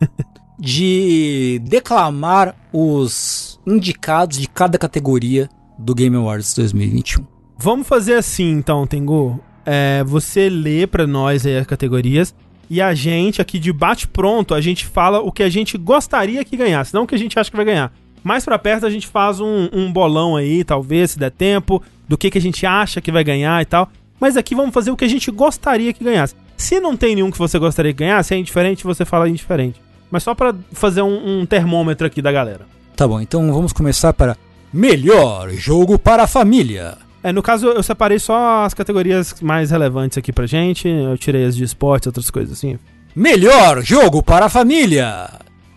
[0.60, 7.33] de declamar os indicados de cada categoria do Game Awards 2021.
[7.64, 9.40] Vamos fazer assim então, Tengu.
[9.66, 12.36] É, você lê pra nós aí as categorias
[12.70, 16.44] e a gente aqui de bate pronto, a gente fala o que a gente gostaria
[16.44, 17.94] que ganhasse, não o que a gente acha que vai ganhar.
[18.22, 22.18] Mais pra perto a gente faz um, um bolão aí, talvez, se der tempo, do
[22.18, 23.88] que, que a gente acha que vai ganhar e tal.
[24.20, 26.36] Mas aqui vamos fazer o que a gente gostaria que ganhasse.
[26.58, 29.82] Se não tem nenhum que você gostaria que ganhasse, é indiferente, você fala indiferente.
[30.12, 32.68] Mas só pra fazer um, um termômetro aqui da galera.
[32.94, 34.36] Tá bom, então vamos começar para
[34.74, 36.98] Melhor Jogo para a Família.
[37.24, 40.88] É, no caso, eu separei só as categorias mais relevantes aqui pra gente.
[40.90, 42.78] Eu tirei as de esportes, outras coisas assim.
[43.16, 45.30] Melhor Jogo para a Família.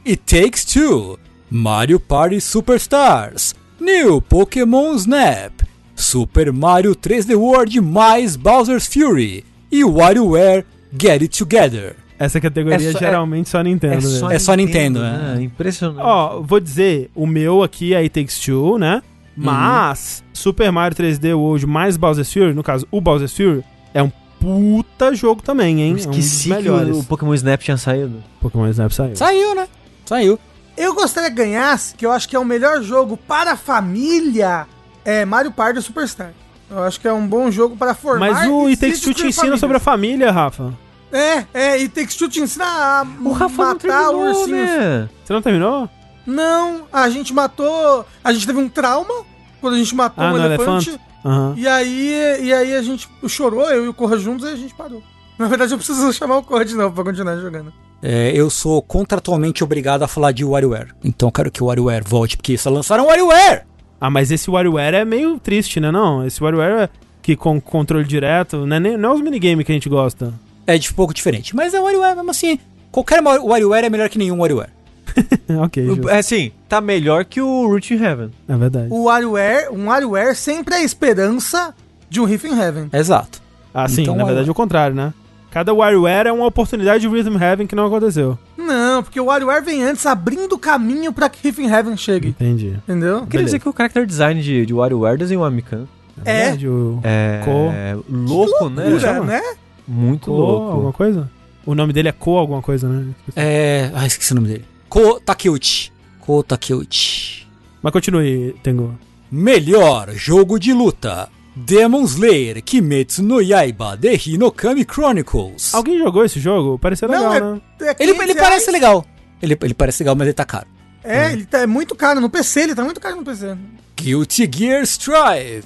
[0.07, 1.19] It Takes Two.
[1.51, 3.55] Mario Party Superstars.
[3.81, 5.53] New Pokémon Snap.
[5.95, 9.45] Super Mario 3D World mais Bowser's Fury.
[9.71, 11.97] E WarioWare Get It Together.
[12.19, 13.97] Essa categoria É só- geralmente só Nintendo.
[14.09, 14.31] mesmo.
[14.31, 15.39] É só Nintendo, né?
[15.43, 16.01] Impressionante.
[16.03, 19.03] Ó, vou dizer, o meu aqui é It Takes Two, né?
[19.37, 24.11] Mas Super Mario 3D World mais Bowser's Fury, no caso, o Bowser's Fury, é um
[24.41, 25.91] puta jogo também, hein?
[25.93, 26.97] Eu esqueci é um que melhores.
[26.97, 28.23] o, o Pokémon Snap tinha saído.
[28.41, 29.17] Pokémon Snap saiu.
[29.17, 29.69] Saiu, né?
[30.05, 30.39] Saiu.
[30.77, 34.67] Eu gostaria que ganhasse, que eu acho que é o melhor jogo para a família,
[35.05, 36.33] é Mario Party Superstar.
[36.71, 38.31] Eu acho que é um bom jogo para formar.
[38.33, 40.75] Mas o e It Takes Two te ensina sobre a família, Rafa.
[41.13, 44.51] É, é, e Takes Two te ensina a O Rafa não matar terminou, ursinhos.
[44.51, 45.09] né?
[45.25, 45.89] Você não terminou?
[46.27, 48.05] Não, a gente matou.
[48.25, 49.15] A gente teve um trauma
[49.61, 50.89] quando a gente matou Ah, um elefante.
[50.91, 51.01] elefante?
[51.25, 51.55] Aham.
[51.57, 54.75] E aí, e aí a gente chorou, eu e o Corra juntos, e a gente
[54.75, 55.03] parou.
[55.39, 57.73] Na verdade, eu preciso chamar o Corra de novo pra continuar jogando.
[58.03, 60.93] É, eu sou contratualmente obrigado a falar de WarioWare.
[61.03, 63.63] Então eu quero que o WarioWare volte, porque só lançaram o WarioWare!
[64.01, 65.91] Ah, mas esse WarioWare é meio triste, né?
[65.91, 66.89] Não, esse WarioWare é
[67.23, 70.33] que com controle direto, não é, nem, não é os minigames que a gente gosta.
[70.67, 71.57] É de pouco diferente.
[71.57, 72.59] Mas é o WarioWare, mesmo assim.
[72.93, 74.71] Qualquer Wa- WarioWare é melhor que nenhum WarioWare.
[75.65, 76.09] ok, justo.
[76.09, 78.31] É assim, tá melhor que o Root in Heaven.
[78.49, 78.89] é verdade.
[78.91, 81.75] O WarioWare, um WarioWare sempre é a esperança
[82.09, 82.89] de um Riff in Heaven.
[82.93, 83.41] Exato.
[83.75, 84.49] Ah, sim, Então, na verdade WarioWare.
[84.49, 85.13] é o contrário, né?
[85.51, 88.39] Cada WarioWare é uma oportunidade de Rhythm Heaven que não aconteceu.
[88.59, 92.29] Não, porque o WarioWare vem antes abrindo caminho pra que Riff in Heaven chegue.
[92.29, 92.77] Entendi.
[92.87, 93.27] Entendeu?
[93.27, 95.87] Queria dizer que o character design de, de WarioWare desenhou a Mikan.
[96.25, 96.43] É.
[96.45, 97.01] verdade, o...
[97.03, 97.41] É.
[97.45, 97.73] Co.
[98.11, 98.83] Louco, né?
[98.89, 99.25] Loucura, chama?
[99.27, 99.43] né?
[99.89, 100.73] Muito Co louco.
[100.73, 101.31] alguma coisa?
[101.65, 103.07] O nome dele é Co alguma coisa, né?
[103.35, 103.91] É.
[103.95, 104.65] Ah, esqueci o nome dele.
[104.89, 105.91] Ko Takeuchi.
[106.21, 107.47] Ko Takeuchi.
[107.83, 108.95] Mas continue, Tengu.
[109.31, 111.29] Melhor jogo de luta.
[111.55, 115.75] Demon Slayer Kimetsu no Yaiba The Hinokami Chronicles.
[115.75, 116.79] Alguém jogou esse jogo?
[116.79, 117.61] Parecia Não, legal, é- né?
[117.81, 119.07] É Ele, 500 ele parece legal.
[119.41, 120.67] Ele, ele parece legal, mas ele tá caro.
[121.03, 123.57] É, ele tá, é muito caro no PC, ele tá muito caro no PC.
[123.97, 125.65] Guilty Gear Strive,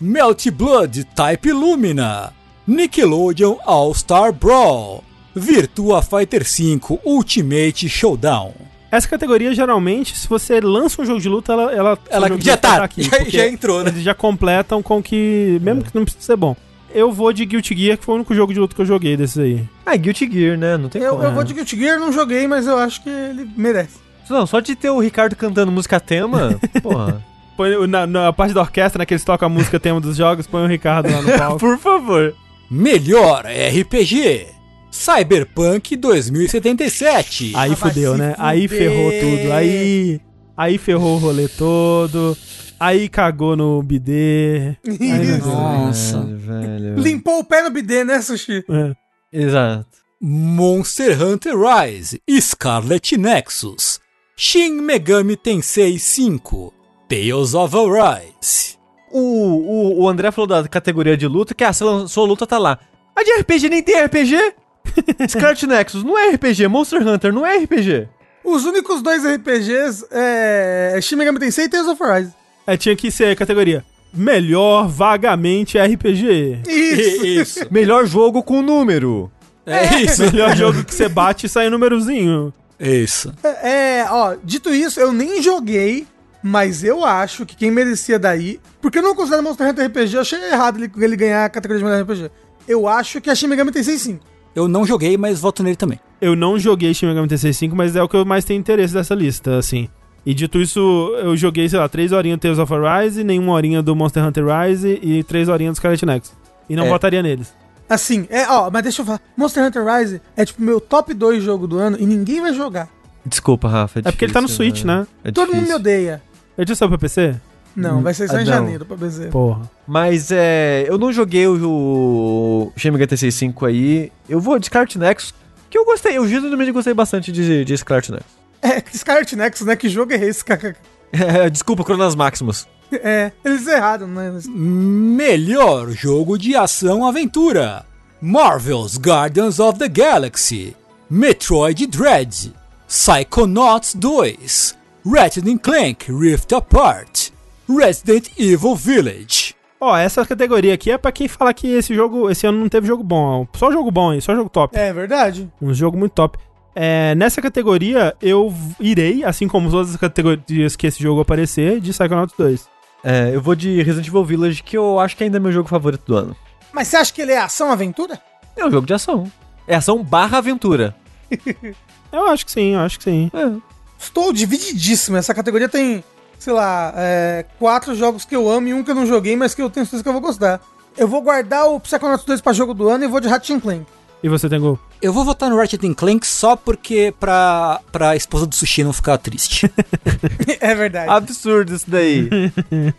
[0.00, 2.32] Melt Blood Type Lumina,
[2.66, 5.02] Nickelodeon All-Star Brawl,
[5.34, 8.52] Virtua Fighter 5 Ultimate Showdown.
[8.90, 12.56] Essa categoria, geralmente, se você lança um jogo de luta, ela, ela, Ela já luta
[12.58, 13.02] tá, aqui.
[13.08, 13.88] já- já entrou, né?
[13.90, 16.54] Eles já completam com que, mesmo que não precisa ser bom.
[16.94, 19.16] Eu vou de Guilty Gear, que foi o único jogo de luta que eu joguei
[19.16, 19.64] desses aí.
[19.86, 20.76] Ah, Guilty Gear, né?
[20.76, 21.22] Não tem Eu, como.
[21.24, 23.96] eu vou de Guilty Gear, não joguei, mas eu acho que ele merece.
[24.28, 27.24] Não, só de ter o Ricardo cantando música tema, porra.
[27.56, 30.46] Põe na, na parte da orquestra, né, que eles tocam a música tema dos jogos,
[30.46, 31.58] põe o Ricardo lá no palco.
[31.60, 32.34] Por favor.
[32.70, 34.46] Melhor RPG.
[34.92, 37.52] Cyberpunk 2077.
[37.56, 38.34] Aí Ah, fudeu, né?
[38.38, 38.78] Aí fuder.
[38.90, 39.52] ferrou tudo.
[39.52, 40.20] Aí.
[40.56, 42.36] Aí ferrou o rolê todo.
[42.78, 44.76] Aí cagou no bidê.
[44.86, 45.38] Aí.
[45.38, 46.20] Nossa.
[46.22, 46.98] Velho, velho.
[47.00, 48.64] Limpou o pé no bidê, né, Sushi?
[48.68, 48.92] É.
[49.32, 49.86] Exato.
[50.20, 53.98] Monster Hunter Rise, Scarlet Nexus,
[54.36, 56.72] Shin Megami Tensei 5,
[57.08, 58.76] Tales of Arise.
[59.10, 62.78] O, o, o André falou da categoria de luta, que a sua luta tá lá.
[63.16, 64.54] A de RPG nem tem RPG?
[65.28, 68.08] Scarlet Nexus não é RPG, Monster Hunter não é RPG.
[68.44, 72.32] Os únicos dois RPGs é Shin Megami Tensei e Tales of Rise.
[72.66, 73.84] É, tinha que ser categoria.
[74.12, 76.62] Melhor vagamente RPG.
[76.68, 77.26] Isso.
[77.26, 77.60] Isso.
[77.70, 79.30] Melhor jogo com número.
[79.64, 80.22] É isso.
[80.24, 82.52] Melhor jogo que você bate e sai um númerozinho.
[82.78, 83.32] Isso.
[83.62, 86.04] É, ó, dito isso, eu nem joguei,
[86.42, 88.60] mas eu acho que quem merecia daí.
[88.80, 91.78] Porque eu não considero Monster Hunter RPG, eu achei errado ele, ele ganhar a categoria
[91.78, 92.30] de melhor RPG.
[92.66, 94.31] Eu acho que a Shin Megami Tensei 5.
[94.54, 95.98] Eu não joguei, mas voto nele também.
[96.20, 98.92] Eu não joguei Shin Megami Tensei 5, mas é o que eu mais tenho interesse
[98.94, 99.88] dessa lista, assim.
[100.24, 100.80] E dito isso,
[101.22, 104.44] eu joguei, sei lá, 3 horinhas do Tales of Arise, nenhuma horinha do Monster Hunter
[104.46, 106.32] Rise e 3 horinhas do Scarlet Nexus.
[106.68, 106.88] E não É.
[106.88, 107.52] votaria neles.
[107.88, 109.20] Assim, é, ó, mas deixa eu falar.
[109.36, 112.88] Monster Hunter Rise é tipo meu top 2 jogo do ano e ninguém vai jogar.
[113.26, 113.98] Desculpa, Rafa.
[114.00, 115.06] É porque ele tá no Switch, né?
[115.24, 116.22] É Todo mundo me odeia.
[116.56, 117.34] Ele já saiu pra PC?
[117.74, 119.26] Não, vai ser só Ah, em janeiro pra PC.
[119.26, 119.70] Porra.
[119.86, 120.84] Mas é.
[120.88, 124.12] Eu não joguei o, o Shin Megami Tensei 5 aí.
[124.28, 125.34] Eu vou de Scarlet Nexus,
[125.70, 126.16] que eu gostei.
[126.18, 128.32] Eu genuinamente gostei bastante de, de Scarlet Nexus.
[128.64, 129.74] É, Scarlet Nexus, né?
[129.74, 130.76] Que jogo é esse, kkk?
[131.12, 132.66] É, desculpa, Cronas Maximus.
[132.92, 134.38] É, eles erraram, né?
[134.50, 137.86] Melhor jogo de ação aventura.
[138.20, 140.76] Marvel's Guardians of the Galaxy,
[141.10, 142.52] Metroid Dread,
[142.86, 144.76] Psychonauts 2,
[145.06, 147.30] Ratchet Clank Rift Apart,
[147.76, 149.54] Resident Evil Village.
[149.80, 152.86] Ó, essa categoria aqui é pra quem fala que esse jogo, esse ano não teve
[152.86, 153.46] jogo bom.
[153.52, 153.58] ó.
[153.58, 154.76] Só jogo bom aí, só jogo top.
[154.78, 155.50] É verdade.
[155.60, 156.38] Um jogo muito top.
[156.74, 161.90] É, nessa categoria, eu irei, assim como todas as categorias que esse jogo aparecer, de
[161.90, 162.68] Psychonauts 2.
[163.04, 165.68] É, eu vou de Resident Evil Village, que eu acho que ainda é meu jogo
[165.68, 166.36] favorito do ano.
[166.72, 168.20] Mas você acha que ele é ação-aventura?
[168.56, 169.30] É um jogo de ação.
[169.66, 170.94] É ação barra aventura.
[172.12, 173.30] Eu acho que sim, eu acho que sim.
[173.32, 173.58] É.
[173.98, 175.16] Estou divididíssimo.
[175.16, 176.04] Essa categoria tem,
[176.42, 179.54] sei lá, é, quatro jogos que eu amo e um que eu não joguei, mas
[179.54, 180.60] que eu tenho certeza que eu vou gostar.
[180.98, 183.86] Eu vou guardar o Psychonauts 2 pra jogo do ano e vou de Ratchet Clank.
[184.20, 184.76] E você tem gol?
[185.00, 189.18] Eu vou votar no Ratchet Clank só porque pra, pra esposa do Sushi não ficar
[189.18, 189.72] triste.
[190.60, 191.10] é verdade.
[191.10, 192.28] Absurdo isso daí.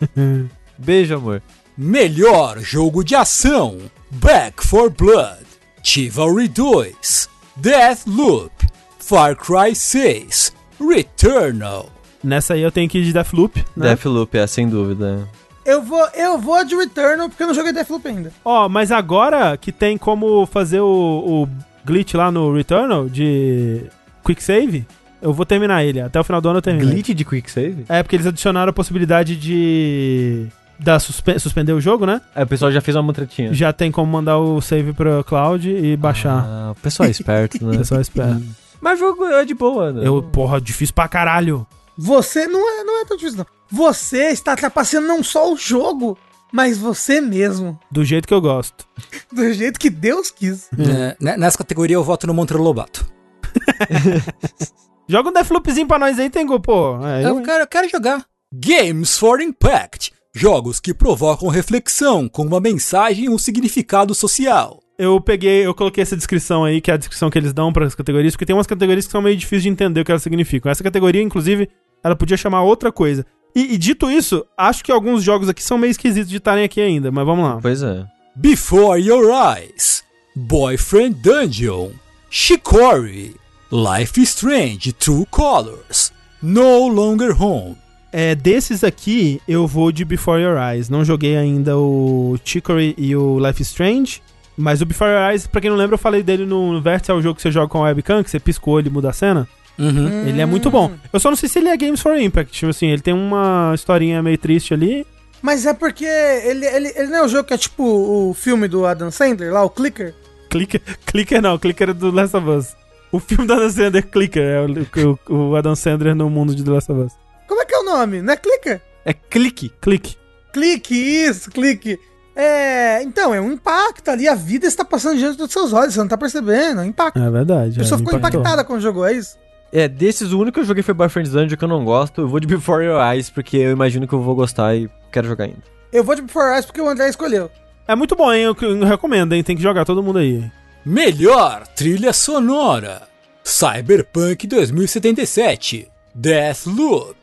[0.78, 1.42] Beijo, amor.
[1.76, 3.78] Melhor jogo de ação:
[4.10, 5.44] Back for Blood,
[5.82, 8.52] Chivalry 2, Deathloop,
[8.98, 11.93] Far Cry 6, Returnal.
[12.24, 13.88] Nessa aí eu tenho que ir de Deathloop, né?
[13.88, 15.28] Deathloop, é, sem dúvida.
[15.64, 18.32] Eu vou, eu vou de Returnal porque eu não joguei Deathloop ainda.
[18.44, 21.48] Ó, mas agora que tem como fazer o, o
[21.84, 23.82] glitch lá no Returnal de
[24.24, 24.86] Quick Save,
[25.22, 26.00] eu vou terminar ele.
[26.00, 26.90] Até o final do ano eu termino.
[26.90, 27.84] Glitch de Quick Save?
[27.88, 30.46] É, porque eles adicionaram a possibilidade de...
[30.78, 32.20] Da suspe- suspender o jogo, né?
[32.34, 33.54] É, o pessoal já fez uma mutretinha.
[33.54, 36.44] Já tem como mandar o save pro cloud e baixar.
[36.46, 37.74] Ah, o pessoal é esperto, né?
[37.76, 38.40] O pessoal espera.
[38.82, 40.02] Mas o jogo é de boa, né?
[40.06, 41.64] Eu, porra, difícil pra caralho.
[41.96, 43.46] Você não é, não é tão difícil, não.
[43.70, 46.18] Você está trapaceando não só o jogo,
[46.52, 47.78] mas você mesmo.
[47.90, 48.86] Do jeito que eu gosto.
[49.32, 50.68] Do jeito que Deus quis.
[50.78, 53.06] É, né, nessa categoria eu voto no Monteiro Lobato.
[55.08, 57.04] Joga um Deathloopzinho pra nós aí, Tengu, pô.
[57.06, 58.24] É, Eu quero, eu quero jogar.
[58.52, 60.12] Games for Impact.
[60.34, 64.80] Jogos que provocam reflexão com uma mensagem e um significado social.
[64.96, 67.84] Eu peguei, eu coloquei essa descrição aí, que é a descrição que eles dão para
[67.84, 70.22] as categorias, porque tem umas categorias que são meio difíceis de entender o que elas
[70.22, 70.70] significam.
[70.70, 71.68] Essa categoria, inclusive,
[72.04, 73.24] ela podia chamar outra coisa.
[73.56, 76.80] E, e dito isso, acho que alguns jogos aqui são meio esquisitos de estarem aqui
[76.80, 77.58] ainda, mas vamos lá.
[77.60, 78.04] Pois é.
[78.36, 80.04] Before Your Eyes,
[80.36, 81.90] Boyfriend Dungeon,
[82.28, 83.34] Shikori,
[83.72, 86.12] Life is Strange True Colors,
[86.42, 87.76] No Longer Home.
[88.12, 90.88] É, desses aqui, eu vou de Before Your Eyes.
[90.88, 94.22] Não joguei ainda o Chicory e o Life is Strange.
[94.56, 97.14] Mas o Before Your Eyes, pra quem não lembra, eu falei dele no Vértice, é
[97.14, 99.10] o jogo que você joga com a webcam, que você pisca o olho e muda
[99.10, 99.48] a cena.
[99.78, 100.28] Uhum.
[100.28, 100.92] Ele é muito bom.
[101.12, 102.52] Eu só não sei se ele é Games for Impact.
[102.52, 105.06] Tipo assim, ele tem uma historinha meio triste ali.
[105.42, 108.66] Mas é porque ele, ele, ele não é o jogo que é tipo o filme
[108.66, 110.14] do Adam Sandler, lá, o Clicker.
[110.48, 112.76] Clicker, Clicker não, Clicker é do Last of Us.
[113.12, 116.64] O filme do Adam Sandler, Clicker, é o, o, o Adam Sandler no mundo de
[116.64, 117.12] The Last of Us.
[117.46, 118.22] Como é que é o nome?
[118.22, 118.80] Não é Clicker?
[119.04, 119.70] É clique.
[119.80, 120.16] Clique.
[120.52, 121.98] Clique, isso, clique.
[122.34, 126.00] É, então, é um impacto ali, a vida está passando diante dos seus olhos, você
[126.00, 127.18] não tá percebendo, é um impacto.
[127.18, 127.76] É verdade.
[127.76, 128.40] A pessoa é, ficou impactou.
[128.40, 129.36] impactada quando jogou, é isso?
[129.74, 132.20] É, desses, o único que eu joguei foi Boyfriend's Dungeon, que eu não gosto.
[132.20, 135.26] Eu vou de Before Your Eyes, porque eu imagino que eu vou gostar e quero
[135.26, 135.64] jogar ainda.
[135.92, 137.50] Eu vou de Before Eyes porque o André escolheu.
[137.88, 138.44] É muito bom, hein?
[138.44, 139.42] Eu, eu recomendo, hein?
[139.42, 140.48] Tem que jogar todo mundo aí.
[140.86, 143.08] Melhor trilha sonora:
[143.42, 147.16] Cyberpunk 2077, Deathloop,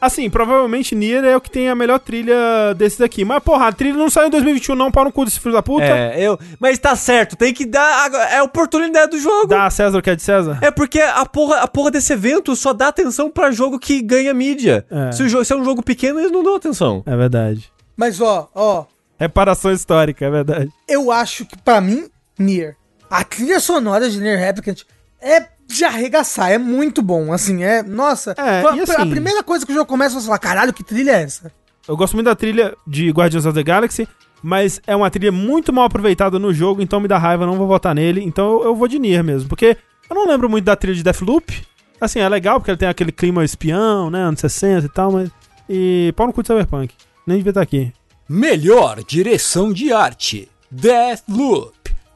[0.00, 3.24] Assim, provavelmente Nier é o que tem a melhor trilha desses aqui.
[3.24, 4.92] Mas, porra, a trilha não saiu em 2021, não.
[4.92, 5.84] Pau no cu desse filho da puta.
[5.84, 6.38] É, eu.
[6.60, 8.04] Mas tá certo, tem que dar.
[8.04, 9.48] agora- É a oportunidade do jogo.
[9.48, 10.56] Dá a César o que é de César?
[10.62, 14.32] É porque a porra, a porra desse evento só dá atenção pra jogo que ganha
[14.32, 14.86] mídia.
[14.88, 15.10] É.
[15.10, 17.02] Se, o jogo, se é um jogo pequeno, eles não dão atenção.
[17.04, 17.68] É verdade.
[17.96, 18.84] Mas ó, ó,
[19.18, 20.70] Reparação histórica, é verdade.
[20.86, 22.76] eu acho que pra mim, Nier,
[23.10, 24.82] a trilha sonora de Nier Replicant
[25.20, 29.42] é de arregaçar, é muito bom, assim, é, nossa, É, a, e a assim- primeira
[29.42, 31.52] coisa que o jogo começa, você fala, caralho, que trilha é essa?
[31.86, 34.08] Eu gosto muito da trilha de Guardians of the Galaxy,
[34.42, 37.66] mas é uma trilha muito mal aproveitada no jogo, então me dá raiva, não vou
[37.66, 38.22] votar nele.
[38.24, 39.76] Então eu, eu vou de Nier mesmo, porque
[40.08, 41.66] eu não lembro muito da trilha de Deathloop.
[42.00, 45.30] Assim, é legal porque ele tem aquele clima espião, né, anos 60 e tal, mas...
[45.68, 46.94] E pau no cu de Cyberpunk.
[47.26, 47.92] Nem devia estar aqui.
[48.28, 51.72] Melhor direção de arte: Deathloop,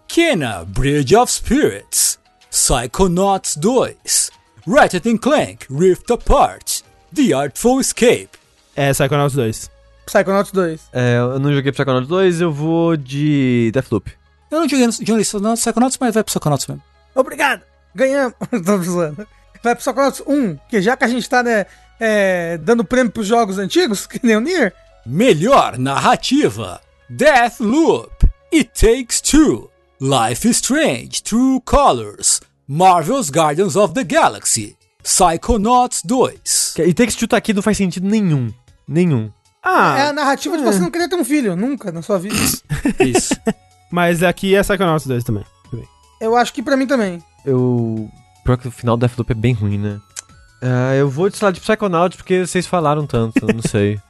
[0.07, 2.19] Kena Bridge of Spirits,
[2.53, 4.31] Psychonauts 2,
[4.67, 8.29] Ratchet and Clank Rift Apart, The Artful Escape.
[8.77, 9.71] É, Psychonauts 2.
[10.05, 10.81] Psychonauts 2.
[10.93, 14.13] É, eu não joguei Psychonauts 2, eu vou de Deathloop.
[14.51, 16.83] Eu não joguei no Psychonauts, mas vai pro Psychonauts mesmo.
[17.15, 17.63] Obrigado,
[17.95, 18.35] ganhamos,
[18.67, 19.27] tô zoando.
[19.65, 21.65] Vai pro Psychonauts 1, que já que a gente tá, né,
[21.99, 24.75] é, dando prêmio pros jogos antigos, que nem o Nier,
[25.07, 28.13] Melhor narrativa: Deathloop,
[28.53, 29.72] It Takes Two,
[30.05, 36.75] Life is Strange, True Colors, Marvel's Guardians of the Galaxy, Psychonauts 2.
[36.79, 38.53] E Takes Two tá aqui não faz sentido nenhum.
[38.89, 39.31] Nenhum.
[39.63, 42.35] Ah, é a narrativa de você não querer ter um filho, nunca na sua vida.
[42.99, 43.37] Isso.
[43.93, 45.45] mas aqui é Psychonauts 2 também.
[46.21, 47.23] Eu acho que pra mim também.
[47.47, 48.11] Eu.
[48.45, 50.01] Pior que o final do Deathloop é bem ruim, né?
[50.61, 54.01] Ah, eu vou de, sei lá, de Psychonauts porque vocês falaram tanto, não sei.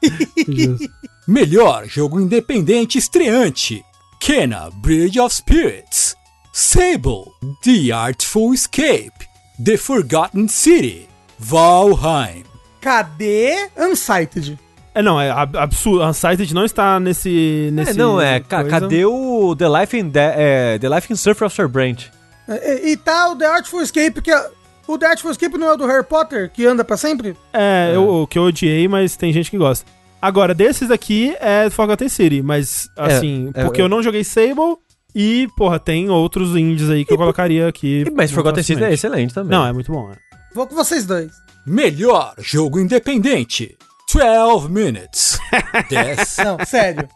[1.29, 3.85] Melhor jogo independente estreante:
[4.25, 6.15] Kena Bridge of Spirits,
[6.53, 7.33] Sable,
[7.65, 9.27] The Artful Escape,
[9.65, 11.09] The Forgotten City,
[11.41, 12.45] Valheim.
[12.81, 14.57] Cadê Unsighted?
[14.95, 16.05] É, não, é ab- absurdo.
[16.05, 17.71] Unsighted não está nesse...
[17.73, 18.39] nesse É, não, é.
[18.39, 18.69] coisa.
[18.71, 22.05] cadê o The Life in, De é, The Life in Surfer of Sir Brent?
[22.49, 24.51] E, e tá o The Artful Escape, que é,
[24.87, 27.37] o The Artful Escape não é o do Harry Potter, que anda pra sempre?
[27.53, 29.85] É, eu, o que eu odiei, mas tem gente que gosta.
[30.23, 33.85] Agora, desses aqui é Forgotten City, mas assim, é, porque é.
[33.85, 34.77] eu não joguei Sable
[35.13, 38.05] e, porra, tem outros indies aí que eu colocaria aqui.
[38.15, 39.51] Mas Forgotten City é excelente também.
[39.51, 40.13] Não, é muito bom.
[40.13, 40.17] é.
[40.55, 41.33] Vou com vocês dois.
[41.67, 43.77] Melhor jogo independente:
[44.15, 45.39] 12 Minutes.
[45.91, 47.09] Death, Não, sério.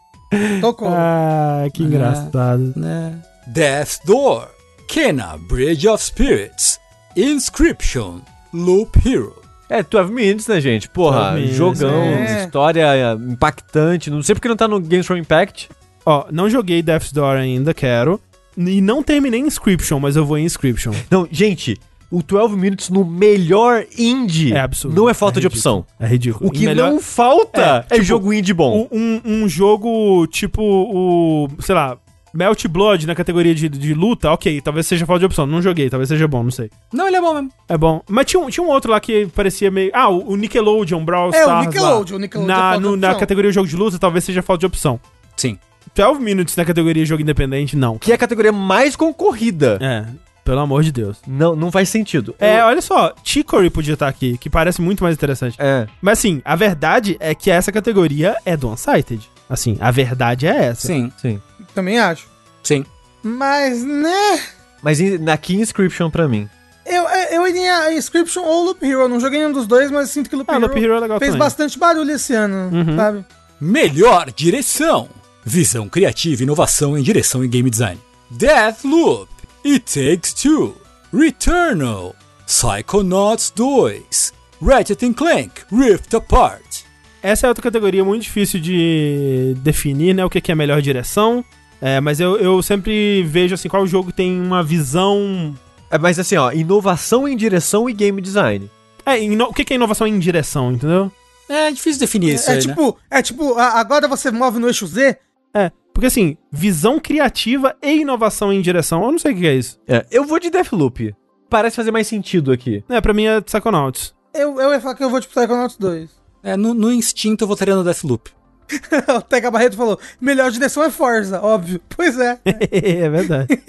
[0.59, 0.89] Tocou.
[0.91, 2.73] Ah, que engraçado.
[2.75, 3.17] né?
[3.47, 4.49] Death Door,
[4.89, 6.77] Kena Bridge of Spirits,
[7.15, 8.19] Inscription,
[8.53, 9.46] Loop Hero.
[9.69, 10.89] É, 12 Minutes, né, gente?
[10.89, 12.43] Porra, 12 Minutes, jogão, é.
[12.45, 14.09] história é, impactante.
[14.09, 15.69] Não sei porque não tá no Games from Impact.
[16.05, 18.19] Ó, não joguei Death's Door ainda, quero.
[18.57, 20.93] E não terminei Inscription, mas eu vou em Inscription.
[21.11, 21.77] Não, gente,
[22.09, 24.95] o 12 Minutes no melhor indie É absurdo.
[24.95, 25.85] não é falta É de opção.
[25.99, 26.49] É ridículo.
[26.49, 28.87] O que melhor- não falta É, é, tipo, jogo indie bom.
[28.91, 31.49] Um, um, um jogo tipo o.
[31.61, 31.97] sei lá.
[32.33, 35.45] Melt Blood na categoria de, de luta, ok, talvez seja falta de opção.
[35.47, 36.69] Não joguei, talvez seja bom, não sei.
[36.93, 37.51] Não, ele é bom mesmo.
[37.67, 38.01] É bom.
[38.09, 39.91] Mas tinha um, tinha um outro lá que parecia meio.
[39.93, 41.65] Ah, o o Nickelodeon, Brawl É, o Stars.
[41.67, 42.17] Nickelodeon, lá.
[42.17, 44.65] o Nickelodeon é Na, de no- na categoria jogo de luta, talvez seja falta de
[44.65, 44.99] opção.
[45.35, 45.57] Sim.
[45.95, 47.97] 12 Minutes na categoria jogo independente, não.
[47.97, 49.77] Que é a categoria mais concorrida.
[49.81, 50.05] É,
[50.43, 51.17] pelo amor de Deus.
[51.27, 52.35] Não, não faz sentido.
[52.39, 55.55] É, Eu- olha só, Chicory podia estar aqui, que parece muito mais interessante.
[55.59, 55.87] é.
[56.01, 59.27] Mas assim, a verdade é que essa categoria é do Unsighted.
[59.49, 60.87] Assim, a verdade é essa.
[60.87, 61.41] Sim, Sim.
[61.77, 62.27] Também acho.
[62.63, 62.83] sim.
[63.23, 64.41] Mas, né...
[64.81, 66.47] Mas in- na Key Inscription pra mim.
[66.85, 69.07] Eu, eu iria Inscription ou Loop Hero.
[69.09, 71.19] Não joguei nenhum dos dois, mas sinto que Loop Ah, Hero, Loop Hero é legal
[71.19, 71.39] fez também.
[71.45, 72.95] bastante barulho esse ano, Uhum.
[72.95, 73.25] sabe?
[73.59, 75.09] Melhor direção:
[75.43, 77.99] Visão criativa e inovação em direção e game design.
[78.31, 79.29] Deathloop,
[79.65, 80.75] It Takes Two,
[81.13, 84.33] Returnal, Psychonauts 2,
[84.63, 86.83] Ratchet and Clank Rift Apart.
[87.21, 90.23] Essa é outra categoria muito difícil de definir, né?
[90.23, 91.43] O que que é melhor direção.
[91.81, 95.55] É, mas eu, eu sempre vejo assim, qual jogo tem uma visão.
[95.91, 98.69] É, mas assim, ó, inovação em direção e game design.
[99.05, 101.11] É, ino- o que é inovação em direção, entendeu?
[101.47, 102.61] É difícil definir isso É, aí, né?
[102.61, 105.17] tipo, é tipo, agora você move no eixo Z.
[105.53, 109.47] É, porque assim, visão criativa e inovação em direção, eu não sei o que que
[109.47, 109.79] é isso.
[109.87, 111.15] É, eu vou de Deathloop.
[111.49, 112.83] Parece fazer mais sentido aqui.
[112.89, 114.13] É, pra mim é Psychonauts.
[114.33, 116.09] Eu, eu ia falar que eu vou de Psychonauts 2.
[116.43, 118.29] É, no, no instinto eu votaria no Deathloop.
[119.17, 121.79] o Teca Barreto falou: melhor direção é Forza, óbvio.
[121.89, 122.39] Pois é.
[122.45, 123.59] é verdade.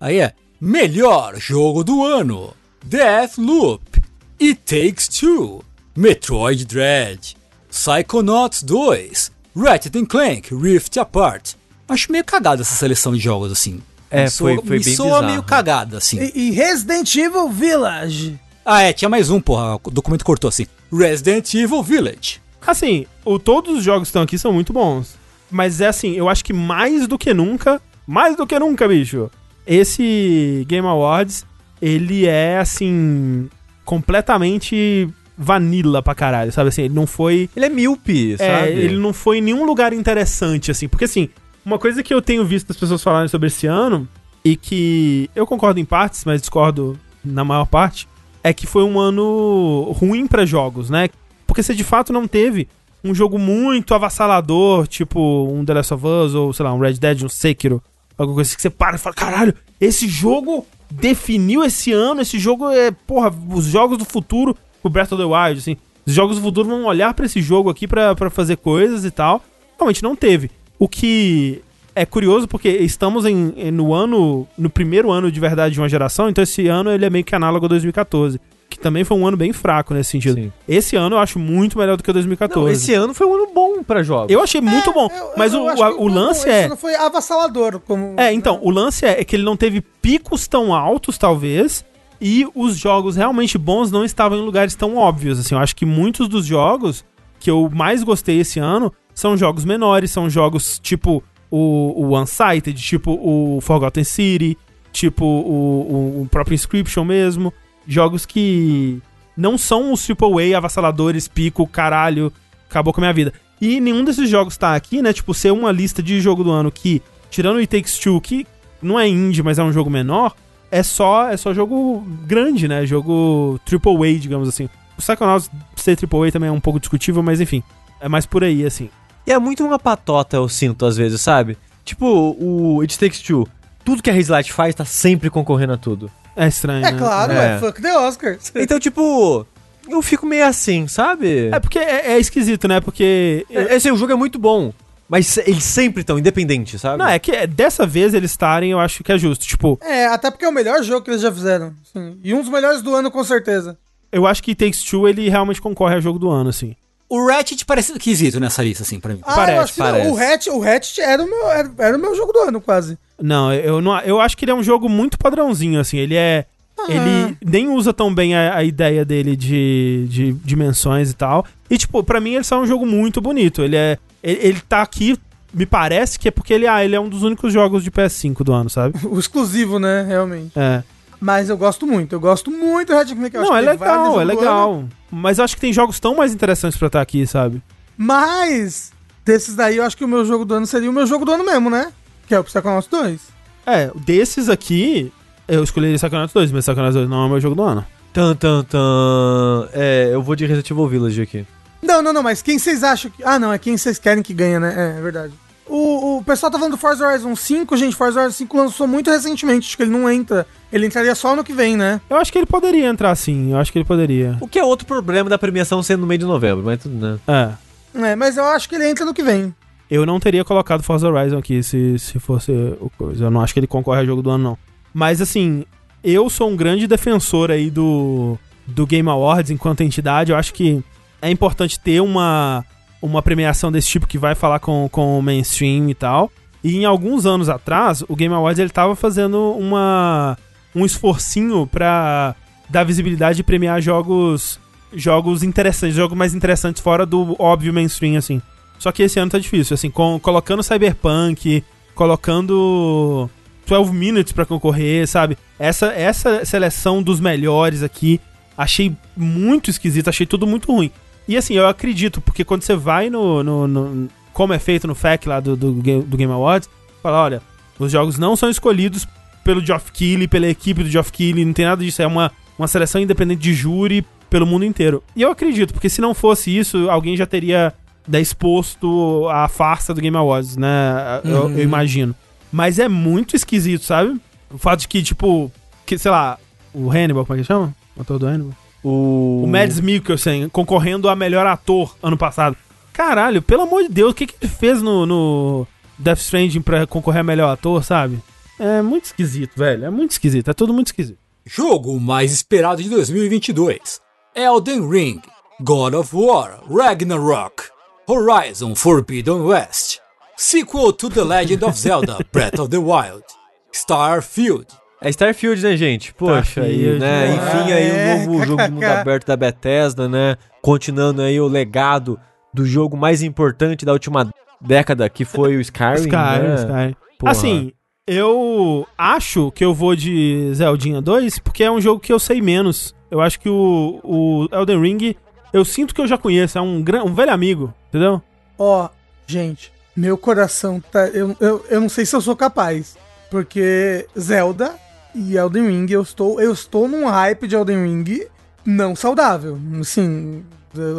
[0.00, 2.54] Aí é, melhor jogo do ano.
[2.84, 4.02] Deathloop.
[4.40, 5.64] It Takes Two.
[5.96, 7.36] Metroid Dread.
[7.70, 9.30] Psychonauts 2.
[9.56, 11.54] Ratchet Clank Rift Apart.
[11.88, 13.80] Acho meio cagada essa seleção de jogos, assim.
[14.10, 15.26] É, Me foi- soa- foi me bem soa bizarro.
[15.26, 16.18] meio cagada, assim.
[16.34, 18.38] E, e Resident Evil Village.
[18.64, 19.76] Ah, é, tinha mais um, porra.
[19.82, 20.66] O documento cortou assim.
[20.92, 22.41] Resident Evil Village.
[22.66, 25.16] Assim, o, todos os jogos que estão aqui são muito bons.
[25.50, 29.30] Mas é assim, eu acho que mais do que nunca, mais do que nunca, bicho,
[29.66, 31.44] esse Game Awards,
[31.80, 33.48] ele é, assim,
[33.84, 36.82] completamente vanilla pra caralho, sabe assim?
[36.82, 37.48] Ele não foi...
[37.56, 38.70] Ele é míope, É, sabe?
[38.72, 40.88] ele não foi em nenhum lugar interessante, assim.
[40.88, 41.28] Porque, assim,
[41.64, 44.08] uma coisa que eu tenho visto as pessoas falarem sobre esse ano,
[44.44, 48.08] e que eu concordo em partes, mas discordo na maior parte,
[48.42, 51.08] é que foi um ano ruim pra jogos, né?
[51.52, 52.66] Porque você de fato não teve
[53.04, 55.20] um jogo muito avassalador, tipo
[55.52, 57.82] um The Last of Us, ou sei lá, um Red Dead, um Sekiro,
[58.16, 62.38] alguma coisa assim que você para e fala: caralho, esse jogo definiu esse ano, esse
[62.38, 65.76] jogo é, porra, os jogos do futuro, o Breath of the Wild, assim.
[66.06, 69.42] Os jogos do futuro vão olhar pra esse jogo aqui pra fazer coisas e tal.
[69.76, 70.50] Realmente não teve.
[70.78, 71.60] O que
[71.94, 76.30] é curioso porque estamos em- no ano, no primeiro ano de verdade de uma geração,
[76.30, 78.40] então esse ano ele é meio que análogo a 2014,
[78.72, 80.34] que também foi um ano bem fraco nesse sentido.
[80.34, 80.52] Sim.
[80.68, 82.64] Esse ano eu acho muito melhor do que o 2014.
[82.66, 84.30] Não, esse ano foi um ano bom pra jogos.
[84.32, 86.76] Eu achei muito bom, É, Eu- mas eu o, a- o lance esse é Não
[86.76, 88.14] foi avassalador como.
[88.18, 91.84] é, então, o lance é, é que ele não teve picos tão altos, talvez,
[92.20, 95.54] e os jogos realmente bons não estavam em lugares tão óbvios, assim.
[95.54, 97.04] Eu acho que muitos dos jogos
[97.40, 102.80] que eu mais gostei esse ano são jogos menores, são jogos tipo o, o Unsighted,
[102.80, 104.56] tipo o Forgotten City,
[104.92, 107.52] tipo o, o, o próprio Inscription mesmo.
[107.86, 109.00] Jogos que
[109.36, 112.32] não são os AAA avassaladores, pico, caralho,
[112.68, 113.32] acabou com a minha vida.
[113.60, 115.12] E nenhum desses jogos tá aqui, né?
[115.12, 117.00] Tipo, ser uma lista de jogo do ano que,
[117.30, 118.46] tirando o It Takes Two, que
[118.82, 120.34] não é indie, mas é um jogo menor,
[120.70, 122.84] é só, é só jogo grande, né?
[122.84, 124.68] Jogo AAA, digamos assim.
[124.98, 127.62] O Psychonauts ser AAA também é um pouco discutível, mas enfim.
[128.00, 128.90] É mais por aí, assim.
[129.26, 131.56] E é muito uma patota, eu sinto, às vezes, sabe?
[131.84, 133.46] Tipo, o It Takes Two.
[133.84, 136.10] Tudo que a Hazelight faz tá sempre concorrendo a tudo.
[136.36, 136.98] É estranho, É né?
[136.98, 137.54] claro, É.
[137.54, 137.58] é.
[137.58, 138.52] fuck the Oscars.
[138.56, 139.46] Então, tipo,
[139.88, 141.48] eu fico meio assim, sabe?
[141.52, 142.80] É porque é, é esquisito, né?
[142.80, 143.46] Porque.
[143.50, 144.72] É, Esse o jogo é muito bom,
[145.08, 146.98] mas eles sempre estão independentes, sabe?
[146.98, 149.44] Não, é que é- dessa vez eles estarem, eu acho que é justo.
[149.46, 151.74] Tipo, É, até porque é o melhor jogo que eles já fizeram.
[151.92, 152.18] sim.
[152.22, 153.76] E um dos melhores do ano, com certeza.
[154.10, 156.76] eu acho que Takes Two ele realmente concorre a jogo do ano, assim.
[157.14, 159.20] O Ratchet parece esquisito nessa lista, assim, pra mim.
[159.22, 159.86] Ah, Parece, não.
[159.86, 160.08] parece.
[160.10, 162.96] o Hatch, o Hatch era, o meu, era, era o meu jogo do ano, quase.
[163.20, 165.98] Não, eu não, eu acho que ele é um jogo muito padrãozinho, assim.
[165.98, 166.46] Ele é.
[166.88, 171.44] Ele nem usa tão bem a, a ideia dele de, de dimensões e tal.
[171.68, 173.60] E, tipo, pra mim ele só é um jogo muito bonito.
[173.60, 173.98] Ele é.
[174.22, 175.14] Ele, ele tá aqui,
[175.52, 178.42] me parece que é porque ele, ah, ele é um dos únicos jogos de PS5
[178.42, 178.98] do ano, sabe?
[179.04, 180.52] O exclusivo, né, realmente.
[180.56, 180.82] É.
[181.22, 183.36] Mas eu gosto muito, eu gosto muito do Hatch Clank.
[183.36, 184.40] Não, é legal, é do ano.
[184.40, 184.84] legal.
[185.08, 187.62] Mas eu acho que tem jogos tão mais interessantes pra estar aqui, sabe?
[187.96, 188.90] Mas,
[189.24, 191.30] desses daí, eu acho que o meu jogo do ano seria o meu jogo do
[191.30, 191.92] ano mesmo, né?
[192.26, 193.20] Que é o Psychonauts 2.
[193.64, 195.12] É, desses aqui,
[195.46, 197.86] eu escolheria Psychonauts 2, mas Psychonauts 2 não é o meu jogo do ano.
[198.12, 199.68] Tan, tan, tan.
[199.72, 201.46] É, eu vou de Resident Evil Village aqui.
[201.80, 203.22] Não, não, não, mas quem vocês acham que.
[203.22, 204.74] Ah, não, é quem vocês querem que ganha, né?
[204.76, 205.34] É, é verdade.
[205.66, 207.96] O, o pessoal tá falando do Forza Horizon 5, gente.
[207.96, 209.68] Forza Horizon 5 lançou muito recentemente.
[209.68, 210.46] Acho que ele não entra.
[210.72, 212.00] Ele entraria só no que vem, né?
[212.10, 214.36] Eu acho que ele poderia entrar sim, eu acho que ele poderia.
[214.40, 217.18] O que é outro problema da premiação sendo no meio de novembro, mas tudo, né?
[217.28, 217.72] É.
[217.94, 219.54] É, mas eu acho que ele entra no que vem.
[219.90, 222.50] Eu não teria colocado Forza Horizon aqui se, se fosse
[222.80, 223.24] o coisa.
[223.24, 224.58] Eu não acho que ele concorre a jogo do ano, não.
[224.94, 225.66] Mas assim,
[226.02, 230.32] eu sou um grande defensor aí do, do Game Awards enquanto entidade.
[230.32, 230.82] Eu acho que
[231.20, 232.64] é importante ter uma,
[233.02, 236.30] uma premiação desse tipo que vai falar com, com o mainstream e tal.
[236.62, 240.38] E em alguns anos atrás, o Game Awards ele tava fazendo uma,
[240.74, 242.36] um esforcinho pra
[242.70, 244.60] dar visibilidade e premiar jogos
[244.94, 248.40] jogos interessantes, jogos mais interessantes fora do óbvio mainstream, assim.
[248.78, 251.64] Só que esse ano tá difícil, assim, com, colocando Cyberpunk,
[251.94, 253.30] colocando
[253.66, 255.38] 12 Minutes pra concorrer, sabe?
[255.58, 258.20] Essa, essa seleção dos melhores aqui,
[258.56, 260.90] achei muito esquisito, achei tudo muito ruim.
[261.28, 263.42] E assim, eu acredito, porque quando você vai no.
[263.42, 266.68] no- no- como é feito no FAQ lá do, do, do Game Awards,
[267.02, 267.42] fala: olha,
[267.78, 269.06] os jogos não são escolhidos
[269.44, 272.66] pelo Geoff Keighley, pela equipe do Geoff Keighley, não tem nada disso, é uma, uma
[272.68, 275.02] seleção independente de júri pelo mundo inteiro.
[275.14, 277.74] E eu acredito, porque se não fosse isso, alguém já teria
[278.08, 281.20] né, exposto a farsa do Game Awards, né?
[281.24, 282.14] Eu, eu imagino.
[282.50, 284.18] Mas é muito esquisito, sabe?
[284.50, 285.50] O fato de que, tipo,
[285.84, 286.38] que, sei lá,
[286.72, 287.74] o Hannibal, como é que chama?
[287.96, 288.54] O ator do Hannibal?
[288.82, 292.56] O, O Mads Mikkelsen concorrendo a melhor ator ano passado.
[292.92, 295.66] Caralho, pelo amor de Deus, o que, que ele fez no, no
[295.98, 298.20] Death Stranding pra concorrer a melhor ator, sabe?
[298.58, 299.84] É muito esquisito, velho.
[299.84, 300.50] É muito esquisito.
[300.50, 301.18] É tudo muito esquisito.
[301.44, 304.00] Jogo mais esperado de 2022:
[304.34, 305.20] Elden Ring,
[305.60, 307.64] God of War, Ragnarok,
[308.06, 309.98] Horizon Forbidden West,
[310.36, 313.24] sequel to The Legend of Zelda Breath of the Wild,
[313.72, 314.66] Starfield.
[315.02, 316.14] É Starfield, né, gente?
[316.14, 317.26] Poxa, aí, né?
[317.26, 317.34] é.
[317.34, 320.36] Enfim, aí É, o novo jogo de mundo aberto da Bethesda, né?
[320.60, 322.18] Continuando aí o legado
[322.54, 326.54] do jogo mais importante da última década, que foi o Skyrim, Skyrim, né?
[326.54, 326.96] Skyrim.
[327.18, 327.32] Porra.
[327.32, 327.72] Assim,
[328.06, 332.40] eu acho que eu vou de Zeldinha 2 porque é um jogo que eu sei
[332.40, 332.94] menos.
[333.10, 335.16] Eu acho que o, o Elden Ring,
[335.52, 336.58] eu sinto que eu já conheço.
[336.58, 338.22] É um, gran, um velho amigo, entendeu?
[338.56, 338.88] Ó,
[339.26, 341.08] gente, meu coração tá.
[341.08, 342.96] Eu, eu, eu não sei se eu sou capaz.
[343.30, 344.74] Porque Zelda
[345.14, 348.26] e Elden Ring, eu estou, eu estou num hype de Elden Ring
[348.64, 349.58] não saudável.
[349.80, 350.42] Assim,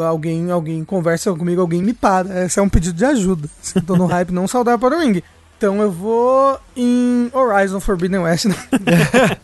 [0.07, 2.45] alguém, alguém conversa comigo, alguém me para.
[2.45, 3.49] Esse é um pedido de ajuda.
[3.75, 5.23] Eu tô num hype não saudável para o Elden Ring.
[5.57, 8.45] Então eu vou em Horizon Forbidden West.
[8.45, 8.55] né?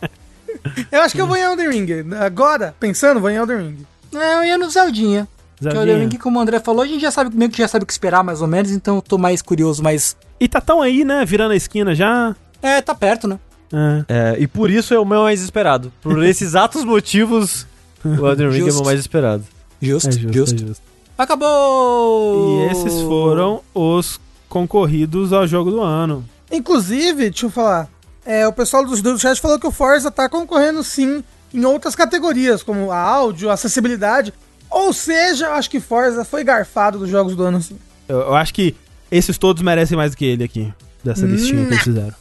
[0.92, 2.14] eu acho que eu vou em Elden Ring.
[2.20, 3.86] Agora, pensando, vou em Elden Ring.
[4.14, 5.26] É, eu ia no Zeldinha.
[5.56, 5.94] Que o Zeldinha.
[5.94, 7.86] Elden Ring, como o André falou, a gente já sabe meio que já sabe o
[7.86, 10.16] que esperar mais ou menos, então eu tô mais curioso, mas.
[10.38, 11.24] E tá tão aí, né?
[11.24, 12.36] Virando a esquina já.
[12.62, 13.38] É, tá perto, né?
[13.72, 14.04] É.
[14.08, 15.92] É, e por isso é o meu mais esperado.
[16.02, 17.66] Por esses exatos motivos,
[18.04, 19.44] o Elden Ring é o meu mais esperado.
[19.80, 20.32] Justo, É justo.
[20.32, 20.82] justo, é justo.
[21.16, 22.66] Acabou!
[22.68, 26.24] E esses foram os concorridos ao jogo do ano.
[26.50, 27.88] Inclusive, deixa eu falar,
[28.24, 31.94] é, o pessoal do, do chat falou que o Forza tá concorrendo sim em outras
[31.94, 34.32] categorias, como a áudio, acessibilidade.
[34.70, 37.76] Ou seja, eu acho que Forza foi garfado dos jogos do ano, assim.
[38.08, 38.74] Eu, eu acho que
[39.10, 42.14] esses todos merecem mais do que ele aqui, dessa listinha que eles fizeram.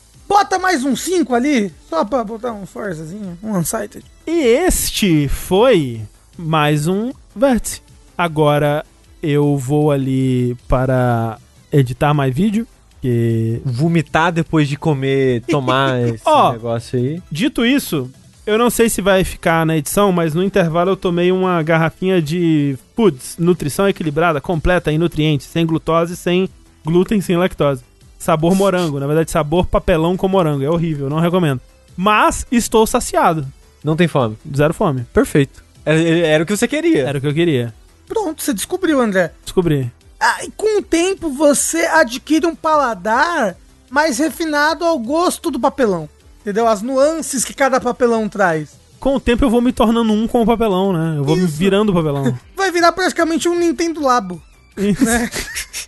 [0.50, 4.03] Bota mais um 5 ali, só pra botar um Forzazinho, um Unsighted.
[4.26, 6.02] E este foi
[6.36, 7.84] mais um vértice.
[8.18, 8.84] Agora
[9.22, 11.38] eu vou ali para
[11.72, 12.66] editar mais vídeo.
[13.00, 13.61] Que...
[13.64, 16.53] Vomitar depois de comer, tomar esse Ó.
[16.53, 17.22] negócio aí.
[17.32, 18.10] Dito isso,
[18.44, 22.19] eu não sei se vai ficar na edição, mas no intervalo eu tomei uma garrafinha
[22.19, 26.50] de foods, nutrição equilibrada, completa em nutrientes, sem glutose, sem
[26.84, 27.84] glúten, sem lactose.
[28.20, 30.64] Sabor morango, na verdade, sabor papelão com morango.
[30.64, 31.62] É horrível, não recomendo.
[31.96, 33.48] Mas estou saciado.
[33.84, 34.38] Não tem fome.
[34.56, 35.06] Zero fome.
[35.14, 35.64] Perfeito.
[35.86, 37.08] Era, era o que você queria.
[37.08, 37.74] Era o que eu queria.
[38.08, 39.32] Pronto, você descobriu, André.
[39.44, 39.90] Descobri.
[40.20, 43.56] Ah, e com o tempo você adquire um paladar
[43.90, 46.10] mais refinado ao gosto do papelão.
[46.42, 46.68] Entendeu?
[46.68, 48.78] As nuances que cada papelão traz.
[49.00, 51.18] Com o tempo eu vou me tornando um com o papelão, né?
[51.18, 51.56] Eu vou me Isso.
[51.56, 52.38] virando o papelão.
[52.56, 54.42] Vai virar praticamente um Nintendo Labo.
[54.76, 55.30] Né?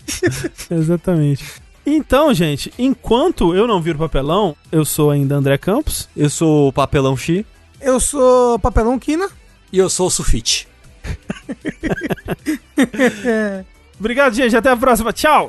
[0.71, 1.60] Exatamente.
[1.85, 6.07] Então, gente, enquanto eu não viro papelão, eu sou ainda André Campos.
[6.15, 7.43] Eu sou o papelão X.
[7.79, 9.29] Eu sou papelão Quina.
[9.71, 10.67] E eu sou o Sufite.
[13.99, 14.55] Obrigado, gente.
[14.55, 15.13] Até a próxima.
[15.13, 15.47] Tchau!